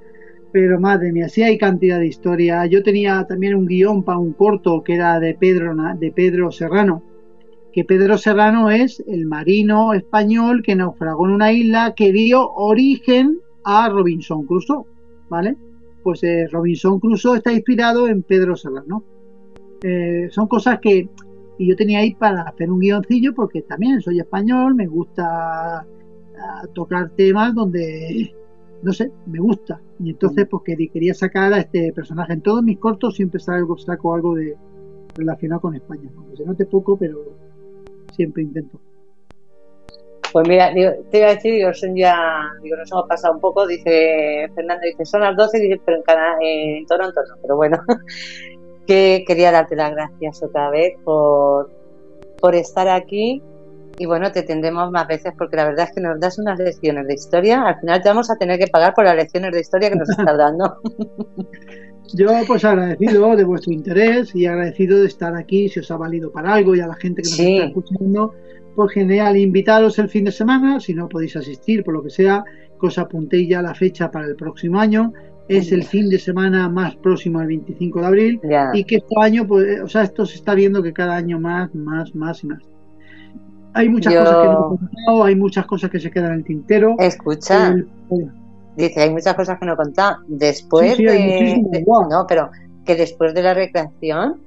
Pero 0.54 0.80
madre 0.80 1.12
mía, 1.12 1.28
sí 1.28 1.44
hay 1.44 1.58
cantidad 1.58 2.00
de 2.00 2.08
historia. 2.08 2.66
Yo 2.66 2.82
tenía 2.82 3.26
también 3.28 3.56
un 3.56 3.66
guion 3.66 4.04
para 4.04 4.20
un 4.20 4.32
corto 4.32 4.82
que 4.82 4.94
era 4.94 5.20
de 5.20 5.34
Pedro, 5.34 5.76
de 6.00 6.12
Pedro 6.14 6.50
Serrano, 6.50 7.04
que 7.74 7.84
Pedro 7.84 8.18
Serrano 8.18 8.72
es 8.72 9.04
el 9.06 9.26
marino 9.26 9.94
español 9.94 10.64
que 10.64 10.78
naufragó 10.78 11.28
en 11.28 11.34
una 11.34 11.52
isla 11.52 11.94
que 11.94 12.14
dio 12.14 12.50
origen 12.54 13.42
a 13.66 13.90
Robinson 13.90 14.46
Crusoe, 14.46 14.86
¿vale? 15.28 15.58
Pues 16.04 16.24
eh, 16.24 16.48
Robinson 16.50 17.02
Crusoe 17.02 17.40
está 17.40 17.52
inspirado 17.52 18.08
en 18.08 18.24
Pedro 18.24 18.56
Serrano. 18.56 19.04
Eh, 19.84 20.30
son 20.32 20.48
cosas 20.48 20.80
que 20.80 21.10
y 21.60 21.68
yo 21.68 21.76
tenía 21.76 22.00
ahí 22.00 22.16
para 22.16 22.44
hacer 22.44 22.72
un 22.72 22.80
guioncillo 22.80 23.34
porque 23.36 23.62
también 23.64 24.00
soy 24.00 24.18
español, 24.18 24.76
me 24.76 24.88
gusta 24.88 25.86
ah, 26.40 26.64
tocar 26.74 27.10
temas 27.10 27.54
donde, 27.54 28.34
no 28.82 28.94
sé, 28.94 29.12
me 29.26 29.40
gusta. 29.40 29.82
Y 30.00 30.12
entonces 30.12 30.48
pues 30.50 30.64
quería 30.64 31.14
sacar 31.14 31.54
a 31.54 31.60
este 31.60 31.92
personaje. 31.92 32.32
En 32.32 32.42
todos 32.42 32.64
mis 32.64 32.80
cortos 32.80 33.16
siempre 33.16 33.42
saco, 33.42 33.78
saco 33.78 34.14
algo 34.16 34.36
de 34.36 34.56
relacionado 35.16 35.60
con 35.60 35.76
España. 35.76 36.10
Aunque 36.16 36.38
se 36.38 36.46
note 36.46 36.66
poco, 36.66 36.98
pero 36.98 37.36
siempre 38.14 38.44
intento. 38.44 38.80
Pues 40.32 40.48
mira, 40.48 40.72
te 40.74 41.18
iba 41.18 41.28
a 41.28 41.36
decir, 41.36 41.56
digo, 41.56 41.74
son 41.74 41.94
ya, 41.94 42.42
digo, 42.64 42.78
nos 42.78 42.90
hemos 42.90 43.08
pasado 43.08 43.34
un 43.34 43.42
poco, 43.42 43.68
dice 43.68 44.50
Fernando, 44.56 44.86
dice, 44.86 45.04
son 45.04 45.22
las 45.22 45.36
12, 45.36 45.60
dice, 45.60 45.82
pero 45.84 45.98
en, 45.98 46.78
en 46.78 46.86
Toronto 46.86 47.20
no, 47.28 47.36
pero 47.42 47.56
bueno, 47.58 47.80
que 48.90 49.24
quería 49.28 49.52
darte 49.52 49.76
las 49.76 49.92
gracias 49.92 50.42
otra 50.42 50.72
vez 50.72 50.96
por, 51.04 51.70
por 52.42 52.56
estar 52.56 52.88
aquí. 52.88 53.40
Y 54.00 54.08
bueno, 54.08 54.32
te 54.32 54.42
tendremos 54.42 54.90
más 54.90 55.08
veces 55.08 55.32
porque 55.38 55.58
la 55.58 55.66
verdad 55.66 55.86
es 55.90 55.94
que 55.94 56.02
nos 56.02 56.20
das 56.20 56.40
unas 56.40 56.58
lecciones 56.58 57.06
de 57.06 57.14
historia, 57.14 57.62
al 57.62 57.80
final 57.80 58.02
te 58.02 58.10
vamos 58.10 58.32
a 58.32 58.38
tener 58.38 58.58
que 58.58 58.66
pagar 58.66 58.96
por 58.96 59.04
las 59.04 59.16
lecciones 59.16 59.52
de 59.52 59.60
historia 59.60 59.92
que 59.92 59.96
nos 59.96 60.10
estás 60.10 60.38
dando. 60.38 60.78
Yo 62.16 62.32
pues 62.48 62.66
agradecido 62.66 63.36
de 63.36 63.44
vuestro 63.44 63.72
interés 63.72 64.34
y 64.34 64.48
agradecido 64.48 65.00
de 65.00 65.06
estar 65.06 65.36
aquí, 65.36 65.70
si 65.70 65.82
os 65.82 65.92
ha 65.92 65.98
valido 65.98 66.32
para 66.32 66.56
algo 66.56 66.76
y 66.76 66.80
a 66.80 66.88
la 66.88 66.96
gente 66.96 67.22
que 67.22 67.30
nos 67.30 67.40
está 67.40 67.66
escuchando, 67.66 68.34
pues 68.76 68.92
genial, 68.94 69.38
invitaros 69.38 70.00
el 70.00 70.10
fin 70.10 70.24
de 70.24 70.32
semana, 70.32 70.80
si 70.80 70.96
no 70.96 71.08
podéis 71.08 71.36
asistir 71.36 71.84
por 71.84 71.94
lo 71.94 72.02
que 72.02 72.10
sea, 72.10 72.44
que 72.82 72.88
os 72.88 72.98
apuntéis 72.98 73.50
ya 73.50 73.62
la 73.62 73.76
fecha 73.76 74.10
para 74.10 74.26
el 74.26 74.36
próximo 74.36 74.80
año, 74.80 75.14
es 75.50 75.72
el 75.72 75.84
fin 75.84 76.10
de 76.10 76.20
semana 76.20 76.70
más 76.70 76.96
próximo 76.96 77.40
al 77.40 77.48
25 77.48 78.02
de 78.02 78.06
abril 78.06 78.42
y 78.74 78.84
que 78.84 78.98
este 78.98 79.16
año, 79.20 79.48
pues, 79.48 79.82
o 79.82 79.88
sea, 79.88 80.04
esto 80.04 80.26
se 80.26 80.36
está 80.36 80.54
viendo 80.54 80.84
que 80.84 80.94
cada 80.94 81.16
año 81.16 81.40
más, 81.40 81.74
más, 81.74 82.14
más 82.16 82.44
y 82.44 82.48
más. 82.48 82.64
Hay 83.74 83.90
muchas 83.90 84.14
cosas 84.14 84.36
que 84.36 84.46
no 84.46 84.54
he 84.54 84.78
contado, 84.78 85.24
hay 85.24 85.36
muchas 85.36 85.66
cosas 85.66 85.90
que 85.90 86.00
se 86.00 86.12
quedan 86.12 86.34
en 86.34 86.38
el 86.40 86.44
tintero. 86.46 86.96
Escucha. 87.00 87.76
Dice, 88.78 89.02
hay 89.02 89.10
muchas 89.10 89.34
cosas 89.34 89.60
que 89.60 89.66
no 89.66 89.74
he 89.74 89.76
contado. 89.76 90.18
Después 90.28 90.98
de, 90.98 91.64
No, 92.10 92.26
pero 92.28 92.52
que 92.86 92.96
después 92.96 93.34
de 93.34 93.42
la 93.42 93.54
recreación 93.54 94.40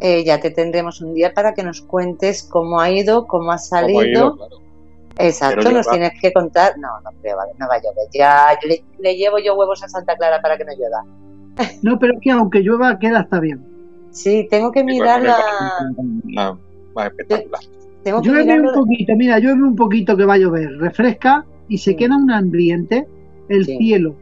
eh, 0.00 0.24
ya 0.24 0.40
te 0.40 0.50
tendremos 0.50 1.00
un 1.00 1.14
día 1.14 1.34
para 1.34 1.52
que 1.52 1.62
nos 1.64 1.82
cuentes 1.82 2.44
cómo 2.44 2.80
ha 2.80 2.90
ido, 2.90 3.26
cómo 3.26 3.50
ha 3.50 3.58
salido. 3.58 4.38
Exacto, 5.18 5.70
nos 5.70 5.88
tienes 5.88 6.12
que 6.20 6.32
contar. 6.32 6.78
No, 6.78 6.88
no 7.04 7.10
creo, 7.20 7.36
vale, 7.36 7.52
no 7.58 7.68
va 7.68 7.74
a 7.74 7.78
llover. 7.78 8.08
Ya 8.12 8.58
le, 8.98 9.16
llevo 9.16 9.38
yo 9.38 9.54
huevos 9.54 9.82
a 9.82 9.88
Santa 9.88 10.16
Clara 10.16 10.40
para 10.40 10.56
que 10.56 10.64
no 10.64 10.72
llueva. 10.72 11.04
No, 11.82 11.98
pero 11.98 12.14
es 12.14 12.20
que 12.22 12.30
aunque 12.30 12.60
llueva, 12.60 12.98
queda 12.98 13.20
hasta 13.20 13.38
bien. 13.38 13.64
Sí, 14.10 14.46
tengo 14.50 14.72
que 14.72 14.84
mirar 14.84 15.22
la. 15.22 15.36
No, 16.24 16.58
va 16.96 17.06
espectacular. 17.06 17.60
llueve 18.22 18.60
un 18.60 18.74
poquito, 18.74 19.12
mira, 19.16 19.38
llueve 19.38 19.62
un 19.62 19.76
poquito 19.76 20.16
que 20.16 20.24
va 20.24 20.34
a 20.34 20.38
llover, 20.38 20.78
refresca 20.78 21.44
y 21.68 21.78
se 21.78 21.96
queda 21.96 22.16
un 22.16 22.30
ambiente 22.30 23.06
el 23.48 23.66
cielo, 23.66 24.16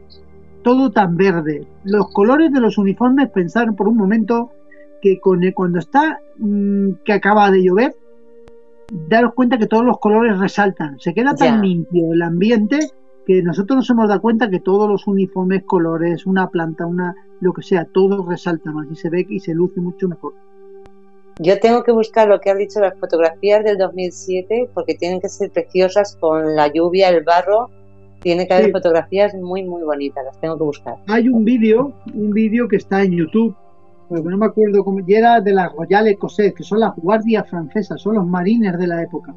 todo 0.63 0.91
tan 0.91 1.15
verde. 1.15 1.65
Los 1.83 2.11
colores 2.11 2.51
de 2.51 2.59
los 2.59 2.77
uniformes, 2.77 3.29
pensar 3.29 3.73
por 3.75 3.87
un 3.87 3.97
momento 3.97 4.51
que 5.01 5.19
con 5.19 5.41
cuando 5.53 5.79
está 5.79 6.19
mm, 6.37 6.91
que 7.03 7.13
acaba 7.13 7.49
de 7.51 7.63
llover, 7.63 7.95
daros 8.91 9.33
cuenta 9.33 9.57
que 9.57 9.67
todos 9.67 9.85
los 9.85 9.99
colores 9.99 10.37
resaltan. 10.37 10.99
Se 10.99 11.13
queda 11.13 11.33
tan 11.33 11.61
limpio 11.61 12.13
el 12.13 12.21
ambiente 12.21 12.79
que 13.25 13.41
nosotros 13.41 13.77
nos 13.77 13.89
hemos 13.89 14.09
dado 14.09 14.21
cuenta 14.21 14.49
que 14.49 14.59
todos 14.59 14.89
los 14.89 15.07
uniformes, 15.07 15.63
colores, 15.63 16.25
una 16.25 16.49
planta, 16.49 16.85
una 16.85 17.15
lo 17.39 17.53
que 17.53 17.63
sea, 17.63 17.85
todo 17.85 18.25
resalta 18.27 18.71
más 18.71 18.87
y 18.91 18.95
se 18.95 19.09
ve 19.09 19.25
y 19.29 19.39
se 19.39 19.53
luce 19.53 19.79
mucho 19.79 20.07
mejor. 20.07 20.33
Yo 21.39 21.59
tengo 21.59 21.83
que 21.83 21.91
buscar 21.91 22.27
lo 22.27 22.39
que 22.39 22.51
has 22.51 22.57
dicho 22.57 22.79
las 22.79 22.99
fotografías 22.99 23.63
del 23.63 23.77
2007 23.77 24.69
porque 24.73 24.95
tienen 24.95 25.21
que 25.21 25.29
ser 25.29 25.49
preciosas 25.49 26.17
con 26.19 26.55
la 26.55 26.67
lluvia, 26.67 27.09
el 27.09 27.23
barro 27.23 27.69
tiene 28.21 28.47
que 28.47 28.53
haber 28.53 28.71
fotografías 28.71 29.33
muy, 29.33 29.63
muy 29.63 29.81
bonitas, 29.81 30.23
las 30.23 30.39
tengo 30.39 30.57
que 30.57 30.63
buscar. 30.63 30.95
Hay 31.07 31.27
un 31.27 31.43
vídeo, 31.43 31.93
un 32.13 32.31
vídeo 32.31 32.67
que 32.67 32.75
está 32.75 33.01
en 33.01 33.13
YouTube, 33.13 33.55
porque 34.11 34.27
no 34.27 34.37
me 34.37 34.47
acuerdo 34.47 34.83
cómo, 34.83 34.99
y 35.07 35.13
era 35.13 35.39
de 35.39 35.53
las 35.53 35.71
Royal 35.71 36.05
Écossaises, 36.05 36.53
que 36.53 36.63
son 36.63 36.81
las 36.81 36.93
guardias 36.97 37.49
francesas, 37.49 38.01
son 38.01 38.15
los 38.15 38.27
marines 38.27 38.77
de 38.77 38.85
la 38.85 39.01
época, 39.01 39.33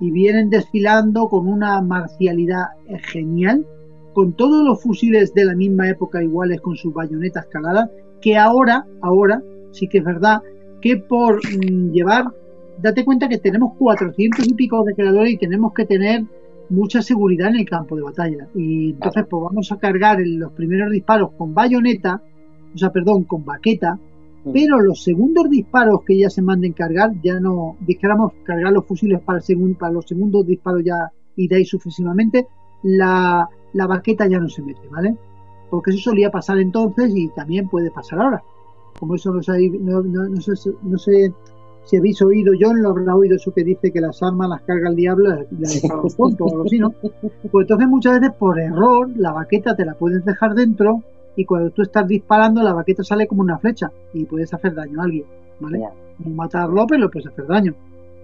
y 0.00 0.10
vienen 0.10 0.50
desfilando 0.50 1.30
con 1.30 1.48
una 1.48 1.80
marcialidad 1.80 2.66
genial, 3.10 3.66
con 4.12 4.34
todos 4.34 4.62
los 4.66 4.82
fusiles 4.82 5.32
de 5.32 5.46
la 5.46 5.54
misma 5.54 5.88
época 5.88 6.22
iguales 6.22 6.60
con 6.60 6.76
sus 6.76 6.92
bayonetas 6.92 7.46
caladas, 7.46 7.88
que 8.20 8.36
ahora, 8.36 8.84
ahora, 9.00 9.42
sí 9.70 9.88
que 9.88 9.98
es 9.98 10.04
verdad, 10.04 10.42
que 10.82 10.98
por 10.98 11.36
mm, 11.36 11.92
llevar, 11.92 12.26
date 12.82 13.06
cuenta 13.06 13.30
que 13.30 13.38
tenemos 13.38 13.78
400 13.78 14.46
y 14.46 14.52
pico 14.52 14.84
de 14.84 14.94
creadores 14.94 15.32
y 15.32 15.38
tenemos 15.38 15.72
que 15.72 15.86
tener 15.86 16.24
mucha 16.68 17.00
seguridad 17.00 17.48
en 17.48 17.60
el 17.60 17.64
campo 17.64 17.96
de 17.96 18.02
batalla. 18.02 18.46
Y 18.54 18.90
entonces 18.90 19.24
pues 19.30 19.42
vamos 19.42 19.72
a 19.72 19.78
cargar 19.78 20.18
los 20.22 20.52
primeros 20.52 20.90
disparos 20.90 21.30
con 21.38 21.54
bayoneta, 21.54 22.22
o 22.74 22.78
sea, 22.78 22.90
perdón, 22.90 23.24
con 23.24 23.44
baqueta, 23.44 23.98
mm. 24.44 24.52
pero 24.52 24.80
los 24.80 25.02
segundos 25.02 25.48
disparos 25.50 26.02
que 26.04 26.18
ya 26.18 26.30
se 26.30 26.42
manden 26.42 26.72
cargar, 26.72 27.12
ya 27.22 27.40
no, 27.40 27.76
dijéramos 27.80 28.32
cargar 28.44 28.72
los 28.72 28.86
fusiles 28.86 29.20
para, 29.20 29.40
el 29.46 29.76
para 29.76 29.92
los 29.92 30.06
segundos 30.06 30.46
disparos 30.46 30.82
ya 30.84 31.10
iréis 31.36 31.68
sucesivamente, 31.68 32.46
la, 32.82 33.48
la 33.72 33.86
baqueta 33.86 34.26
ya 34.26 34.38
no 34.38 34.48
se 34.48 34.62
mete, 34.62 34.88
¿vale? 34.90 35.16
Porque 35.70 35.90
eso 35.90 36.10
solía 36.10 36.30
pasar 36.30 36.58
entonces 36.58 37.12
y 37.14 37.28
también 37.28 37.68
puede 37.68 37.90
pasar 37.90 38.20
ahora. 38.20 38.42
Como 38.98 39.14
eso 39.14 39.32
no, 39.32 39.42
sé, 39.42 39.70
no, 39.80 40.02
no, 40.02 40.40
sé, 40.40 40.70
no 40.82 40.98
sé 40.98 41.32
si 41.84 41.96
habéis 41.96 42.20
oído, 42.22 42.52
John 42.58 42.82
lo 42.82 42.90
habrá 42.90 43.16
oído 43.16 43.36
eso 43.36 43.52
que 43.52 43.64
dice 43.64 43.90
que 43.90 44.00
las 44.00 44.22
armas 44.22 44.48
las 44.48 44.62
carga 44.62 44.88
el 44.88 44.96
diablo 44.96 45.30
y 45.50 45.56
las 45.56 45.82
los 45.82 46.14
puntos 46.14 46.46
o 46.46 46.54
algo 46.54 46.64
así, 46.66 46.78
¿no? 46.78 46.92
Pues 47.50 47.64
entonces 47.64 47.88
muchas 47.88 48.20
veces 48.20 48.36
por 48.36 48.60
error 48.60 49.10
la 49.16 49.32
baqueta 49.32 49.74
te 49.74 49.84
la 49.84 49.94
puedes 49.94 50.24
dejar 50.24 50.54
dentro 50.54 51.02
y 51.36 51.44
cuando 51.44 51.70
tú 51.70 51.82
estás 51.82 52.06
disparando 52.06 52.62
la 52.62 52.72
baqueta 52.72 53.02
sale 53.02 53.26
como 53.26 53.42
una 53.42 53.58
flecha 53.58 53.90
y 54.12 54.24
puedes 54.24 54.52
hacer 54.52 54.74
daño 54.74 55.00
a 55.00 55.04
alguien, 55.04 55.24
¿vale? 55.60 55.80
No 56.18 56.30
matarlo, 56.30 56.86
pero 56.86 57.10
puedes 57.10 57.28
hacer 57.28 57.46
daño. 57.46 57.74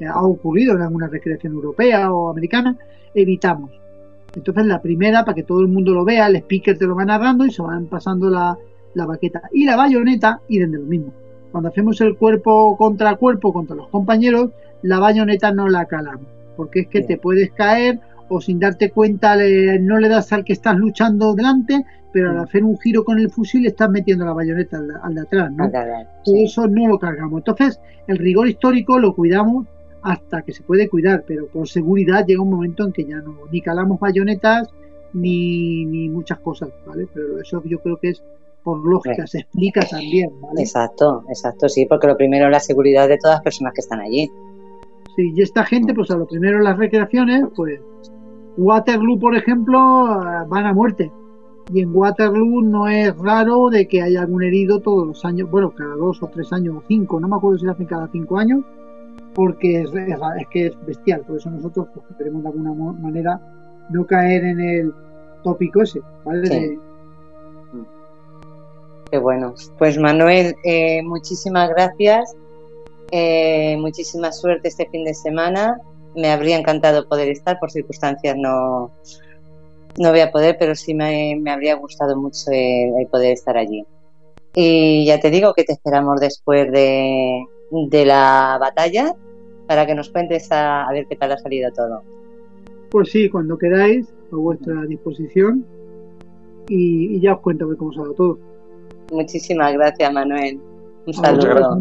Ha 0.06 0.22
ocurrido 0.22 0.76
en 0.76 0.82
alguna 0.82 1.08
recreación 1.08 1.54
europea 1.54 2.12
o 2.12 2.30
americana, 2.30 2.76
evitamos. 3.14 3.70
Entonces 4.34 4.66
la 4.66 4.80
primera, 4.80 5.24
para 5.24 5.34
que 5.34 5.42
todo 5.42 5.60
el 5.60 5.68
mundo 5.68 5.94
lo 5.94 6.04
vea, 6.04 6.26
el 6.28 6.36
speaker 6.36 6.78
te 6.78 6.86
lo 6.86 6.94
va 6.94 7.04
narrando 7.04 7.46
y 7.46 7.50
se 7.50 7.62
van 7.62 7.86
pasando 7.86 8.30
la, 8.30 8.56
la 8.94 9.06
baqueta. 9.06 9.42
Y 9.52 9.64
la 9.64 9.76
bayoneta, 9.76 10.40
y 10.48 10.58
de 10.58 10.66
lo 10.66 10.80
mismo. 10.80 11.12
Cuando 11.50 11.70
hacemos 11.70 12.00
el 12.02 12.16
cuerpo 12.16 12.76
contra 12.76 13.16
cuerpo 13.16 13.52
contra 13.52 13.74
los 13.74 13.88
compañeros, 13.88 14.50
la 14.82 14.98
bayoneta 14.98 15.50
no 15.50 15.68
la 15.68 15.86
calamos, 15.86 16.26
porque 16.56 16.80
es 16.80 16.88
que 16.88 17.02
te 17.02 17.16
puedes 17.16 17.50
caer 17.52 18.00
o 18.28 18.40
sin 18.40 18.60
darte 18.60 18.90
cuenta 18.90 19.36
no 19.80 19.98
le 19.98 20.08
das 20.08 20.32
al 20.32 20.44
que 20.44 20.52
estás 20.52 20.76
luchando 20.76 21.34
delante, 21.34 21.84
pero 22.12 22.30
al 22.30 22.38
hacer 22.38 22.64
un 22.64 22.78
giro 22.78 23.04
con 23.04 23.18
el 23.18 23.30
fusil 23.30 23.66
estás 23.66 23.90
metiendo 23.90 24.24
la 24.24 24.32
bayoneta 24.32 24.80
al, 25.02 25.14
de 25.14 25.20
atrás, 25.20 25.52
¿no? 25.52 25.70
Todo 25.70 26.36
eso 26.36 26.66
no 26.66 26.88
lo 26.88 26.98
cargamos. 26.98 27.38
Entonces, 27.38 27.80
el 28.06 28.18
rigor 28.18 28.48
histórico 28.48 28.98
lo 28.98 29.14
cuidamos 29.14 29.66
hasta 30.02 30.42
que 30.42 30.52
se 30.52 30.62
puede 30.62 30.88
cuidar, 30.88 31.24
pero 31.26 31.46
por 31.48 31.68
seguridad 31.68 32.24
llega 32.26 32.42
un 32.42 32.50
momento 32.50 32.84
en 32.84 32.92
que 32.92 33.04
ya 33.04 33.16
no 33.16 33.36
ni 33.50 33.60
calamos 33.60 34.00
bayonetas 34.00 34.68
ni, 35.12 35.84
ni 35.84 36.08
muchas 36.08 36.38
cosas, 36.38 36.70
¿vale? 36.86 37.06
Pero 37.12 37.40
eso 37.40 37.62
yo 37.64 37.78
creo 37.80 37.98
que 37.98 38.10
es 38.10 38.22
por 38.62 38.84
lógica, 38.84 39.26
se 39.26 39.40
explica 39.40 39.80
también. 39.82 40.30
Exacto, 40.58 41.24
exacto, 41.28 41.68
sí, 41.68 41.86
porque 41.86 42.06
lo 42.06 42.16
primero 42.16 42.46
es 42.46 42.52
la 42.52 42.60
seguridad 42.60 43.08
de 43.08 43.18
todas 43.18 43.36
las 43.36 43.42
personas 43.42 43.72
que 43.74 43.80
están 43.80 44.00
allí. 44.00 44.30
Sí, 45.16 45.32
y 45.34 45.42
esta 45.42 45.64
gente, 45.64 45.94
pues 45.94 46.10
a 46.10 46.16
lo 46.16 46.26
primero 46.26 46.60
las 46.60 46.76
recreaciones, 46.76 47.44
pues 47.56 47.80
Waterloo, 48.56 49.18
por 49.18 49.36
ejemplo, 49.36 49.78
van 50.48 50.66
a 50.66 50.74
muerte. 50.74 51.10
Y 51.70 51.80
en 51.82 51.94
Waterloo 51.94 52.62
no 52.62 52.88
es 52.88 53.16
raro 53.18 53.68
de 53.68 53.86
que 53.86 54.00
haya 54.00 54.22
algún 54.22 54.42
herido 54.42 54.80
todos 54.80 55.06
los 55.06 55.24
años, 55.24 55.50
bueno, 55.50 55.70
cada 55.70 55.94
dos 55.96 56.22
o 56.22 56.28
tres 56.28 56.52
años 56.52 56.76
o 56.76 56.82
cinco, 56.88 57.20
no 57.20 57.28
me 57.28 57.36
acuerdo 57.36 57.58
si 57.58 57.66
lo 57.66 57.72
hacen 57.72 57.86
cada 57.86 58.08
cinco 58.08 58.38
años, 58.38 58.64
porque 59.34 59.82
es, 59.82 59.90
que 60.50 60.66
es 60.66 60.86
bestial. 60.86 61.20
Por 61.22 61.36
eso 61.36 61.50
nosotros 61.50 61.88
pues, 61.92 62.06
queremos 62.16 62.42
de 62.42 62.48
alguna 62.48 62.72
manera 62.72 63.40
no 63.90 64.06
caer 64.06 64.44
en 64.44 64.60
el 64.60 64.94
tópico 65.42 65.82
ese, 65.82 66.00
¿vale? 66.24 66.78
Qué 69.10 69.18
bueno. 69.18 69.54
Pues 69.78 69.98
Manuel, 69.98 70.54
eh, 70.64 71.02
muchísimas 71.02 71.68
gracias. 71.70 72.34
Eh, 73.10 73.76
muchísima 73.78 74.32
suerte 74.32 74.68
este 74.68 74.86
fin 74.90 75.04
de 75.04 75.14
semana. 75.14 75.80
Me 76.14 76.30
habría 76.30 76.58
encantado 76.58 77.08
poder 77.08 77.28
estar, 77.28 77.58
por 77.58 77.70
circunstancias 77.70 78.36
no, 78.36 78.90
no 79.98 80.10
voy 80.10 80.20
a 80.20 80.30
poder, 80.30 80.56
pero 80.58 80.74
sí 80.74 80.94
me, 80.94 81.40
habría 81.50 81.74
gustado 81.74 82.16
mucho 82.16 82.50
el, 82.50 83.06
poder 83.08 83.32
estar 83.32 83.56
allí. 83.56 83.84
Y 84.54 85.06
ya 85.06 85.20
te 85.20 85.30
digo 85.30 85.54
que 85.54 85.64
te 85.64 85.72
esperamos 85.72 86.20
después 86.20 86.70
de, 86.72 87.44
de 87.70 88.04
la 88.06 88.56
batalla 88.60 89.14
para 89.66 89.86
que 89.86 89.94
nos 89.94 90.08
cuentes 90.08 90.48
a, 90.50 90.88
ver 90.92 91.06
qué 91.06 91.16
tal 91.16 91.32
ha 91.32 91.38
salido 91.38 91.70
todo. 91.72 92.02
Pues 92.90 93.10
sí, 93.10 93.28
cuando 93.28 93.58
queráis, 93.58 94.08
a 94.32 94.36
vuestra 94.36 94.82
disposición 94.86 95.64
y, 96.68 97.20
ya 97.20 97.34
os 97.34 97.40
cuento 97.40 97.68
cómo 97.76 97.92
se 97.92 98.00
ha 98.00 98.02
dado 98.02 98.14
todo. 98.14 98.38
Muchísimas 99.12 99.72
gracias, 99.74 100.12
Manuel. 100.12 100.60
Un 101.06 101.14
saludo. 101.14 101.80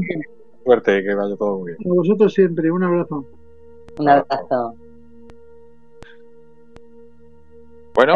Suerte, 0.64 1.04
que 1.04 1.16
vaya 1.16 1.36
todo 1.38 1.60
muy 1.60 1.74
bien. 1.74 1.92
A 1.92 1.96
vosotros 1.96 2.34
siempre, 2.34 2.70
un 2.72 2.84
abrazo. 2.84 3.26
Un 3.98 4.10
abrazo. 4.10 4.76
Bueno, 7.98 8.14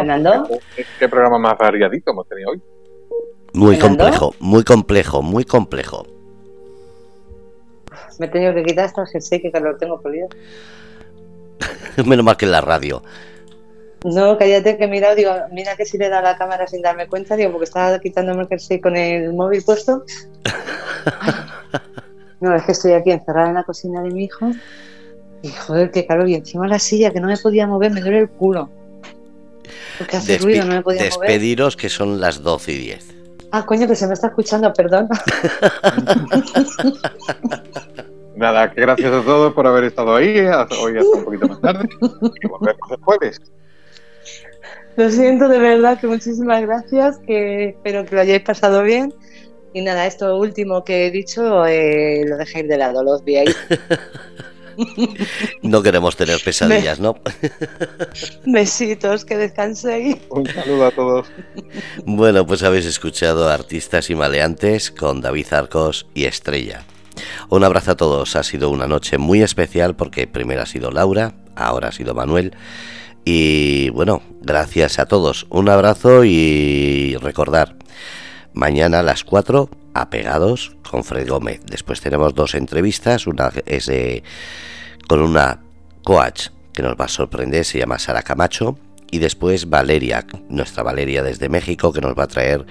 ¿qué, 1.00 1.08
programa 1.08 1.40
más 1.40 1.58
variadito 1.58 2.12
hemos 2.12 2.28
tenido 2.28 2.52
hoy? 2.52 2.62
Muy 3.52 3.76
complejo, 3.80 4.32
muy 4.38 4.62
complejo, 4.62 5.22
muy 5.22 5.44
complejo. 5.44 6.06
Me 8.20 8.26
he 8.26 8.28
tenido 8.28 8.54
que 8.54 8.62
quitar 8.62 8.84
hasta 8.84 9.00
el 9.02 9.08
jersey 9.08 9.42
que 9.42 9.50
lo 9.58 9.76
tengo 9.78 10.00
polido. 10.00 10.28
Menos 12.06 12.24
mal 12.24 12.36
que 12.36 12.44
en 12.44 12.52
la 12.52 12.60
radio. 12.60 13.02
No, 14.04 14.38
cállate 14.38 14.76
que 14.76 14.84
he 14.84 14.88
mirado, 14.88 15.16
digo, 15.16 15.32
mira 15.50 15.74
que 15.74 15.84
si 15.84 15.98
le 15.98 16.08
da 16.08 16.22
la 16.22 16.38
cámara 16.38 16.68
sin 16.68 16.80
darme 16.80 17.08
cuenta, 17.08 17.34
digo, 17.34 17.50
porque 17.50 17.64
estaba 17.64 17.98
quitándome 17.98 18.42
el 18.42 18.48
jersey 18.48 18.80
con 18.80 18.96
el 18.96 19.32
móvil 19.32 19.64
puesto. 19.64 20.04
No, 22.40 22.56
es 22.56 22.64
que 22.64 22.72
estoy 22.72 22.90
aquí 22.90 23.12
encerrada 23.12 23.50
en 23.50 23.54
la 23.54 23.62
cocina 23.62 24.02
de 24.02 24.10
mi 24.10 24.24
hijo. 24.24 24.50
Y 25.42 25.48
joder, 25.50 25.92
qué 25.92 26.04
calor. 26.04 26.28
Y 26.28 26.34
encima 26.34 26.66
la 26.66 26.80
silla, 26.80 27.12
que 27.12 27.20
no 27.20 27.28
me 27.28 27.36
podía 27.36 27.68
mover, 27.68 27.92
me 27.92 28.00
duele 28.00 28.18
el 28.18 28.30
culo. 28.30 28.68
Porque 29.98 30.16
hace 30.16 30.38
ruido, 30.38 30.64
no 30.64 30.74
me 30.74 30.82
podía 30.82 31.00
mover. 31.10 31.10
Despediros 31.10 31.76
que 31.76 31.88
son 31.88 32.20
las 32.20 32.42
12 32.42 32.72
y 32.72 32.78
10. 32.78 33.14
Ah, 33.52 33.66
coño, 33.66 33.86
que 33.86 33.94
se 33.94 34.06
me 34.06 34.14
está 34.14 34.28
escuchando, 34.28 34.72
perdón. 34.72 35.08
Nada, 38.36 38.72
que 38.72 38.80
gracias 38.80 39.12
a 39.12 39.22
todos 39.22 39.52
por 39.52 39.66
haber 39.66 39.84
estado 39.84 40.16
ahí. 40.16 40.38
Hoy 40.38 40.96
hasta 40.98 41.16
un 41.16 41.24
poquito 41.24 41.48
más 41.48 41.60
tarde. 41.60 41.86
Y 42.42 42.46
volvemos 42.46 42.90
el 42.90 42.96
jueves. 43.02 43.40
Lo 44.96 45.10
siento 45.10 45.48
de 45.48 45.58
verdad, 45.58 46.00
que 46.00 46.06
muchísimas 46.06 46.62
gracias, 46.62 47.18
que 47.26 47.70
espero 47.70 48.04
que 48.04 48.14
lo 48.14 48.20
hayáis 48.22 48.42
pasado 48.42 48.82
bien. 48.82 49.12
Y 49.74 49.82
nada, 49.82 50.06
esto 50.06 50.36
último 50.36 50.84
que 50.84 51.06
he 51.06 51.10
dicho 51.10 51.66
eh, 51.66 52.24
lo 52.26 52.36
dejéis 52.36 52.68
de 52.68 52.76
lado, 52.76 53.02
lo 53.02 53.12
obviáis. 53.12 53.56
no 55.62 55.82
queremos 55.82 56.16
tener 56.16 56.40
pesadillas, 56.44 57.00
¿no? 57.00 57.16
Besitos, 58.46 59.24
que 59.24 59.36
descanséis. 59.36 60.16
Un 60.30 60.46
saludo 60.46 60.86
a 60.86 60.90
todos. 60.90 61.26
Bueno, 62.04 62.46
pues 62.46 62.62
habéis 62.62 62.86
escuchado 62.86 63.48
Artistas 63.48 64.10
y 64.10 64.14
Maleantes 64.14 64.90
con 64.90 65.20
David 65.20 65.52
Arcos 65.52 66.06
y 66.14 66.24
Estrella. 66.24 66.84
Un 67.48 67.64
abrazo 67.64 67.92
a 67.92 67.96
todos, 67.96 68.36
ha 68.36 68.42
sido 68.42 68.70
una 68.70 68.86
noche 68.86 69.18
muy 69.18 69.42
especial 69.42 69.94
porque 69.94 70.26
primero 70.26 70.62
ha 70.62 70.66
sido 70.66 70.90
Laura, 70.90 71.34
ahora 71.54 71.88
ha 71.88 71.92
sido 71.92 72.14
Manuel 72.14 72.54
y 73.24 73.90
bueno, 73.90 74.22
gracias 74.40 74.98
a 74.98 75.06
todos. 75.06 75.46
Un 75.50 75.68
abrazo 75.68 76.24
y 76.24 77.16
recordar, 77.20 77.76
mañana 78.54 79.00
a 79.00 79.02
las 79.02 79.24
4, 79.24 79.68
apegados 79.94 80.76
con 80.88 81.04
Fred 81.04 81.28
Gómez. 81.28 81.60
Después 81.66 82.00
tenemos 82.00 82.34
dos 82.34 82.54
entrevistas, 82.54 83.26
una 83.26 83.52
es 83.66 83.90
con 85.08 85.20
una 85.20 85.60
coach 86.02 86.48
que 86.72 86.82
nos 86.82 86.94
va 86.94 87.06
a 87.06 87.08
sorprender, 87.08 87.64
se 87.64 87.78
llama 87.78 87.98
Sara 87.98 88.22
Camacho. 88.22 88.78
Y 89.10 89.18
después 89.18 89.68
Valeria, 89.68 90.24
nuestra 90.48 90.82
Valeria 90.82 91.22
desde 91.22 91.50
México, 91.50 91.92
que 91.92 92.00
nos 92.00 92.18
va 92.18 92.24
a 92.24 92.28
traer 92.28 92.64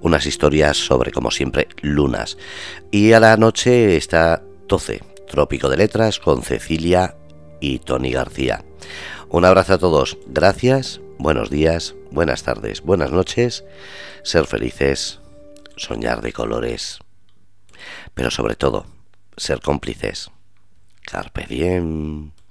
unas 0.00 0.26
historias 0.26 0.76
sobre, 0.76 1.12
como 1.12 1.30
siempre, 1.30 1.68
lunas. 1.82 2.36
Y 2.90 3.12
a 3.12 3.20
la 3.20 3.36
noche 3.36 3.96
está 3.96 4.42
12, 4.66 5.02
Trópico 5.30 5.68
de 5.68 5.76
Letras, 5.76 6.18
con 6.18 6.42
Cecilia 6.42 7.14
y 7.60 7.78
Tony 7.78 8.10
García. 8.10 8.64
Un 9.28 9.44
abrazo 9.44 9.74
a 9.74 9.78
todos, 9.78 10.18
gracias, 10.26 11.00
buenos 11.18 11.48
días, 11.48 11.94
buenas 12.10 12.42
tardes, 12.42 12.82
buenas 12.82 13.12
noches, 13.12 13.64
ser 14.24 14.46
felices, 14.46 15.20
soñar 15.76 16.20
de 16.20 16.32
colores, 16.32 16.98
pero 18.14 18.30
sobre 18.30 18.56
todo, 18.56 18.86
ser 19.36 19.60
cómplices. 19.60 20.30
Carpe 21.02 21.46
diem. 21.48 22.34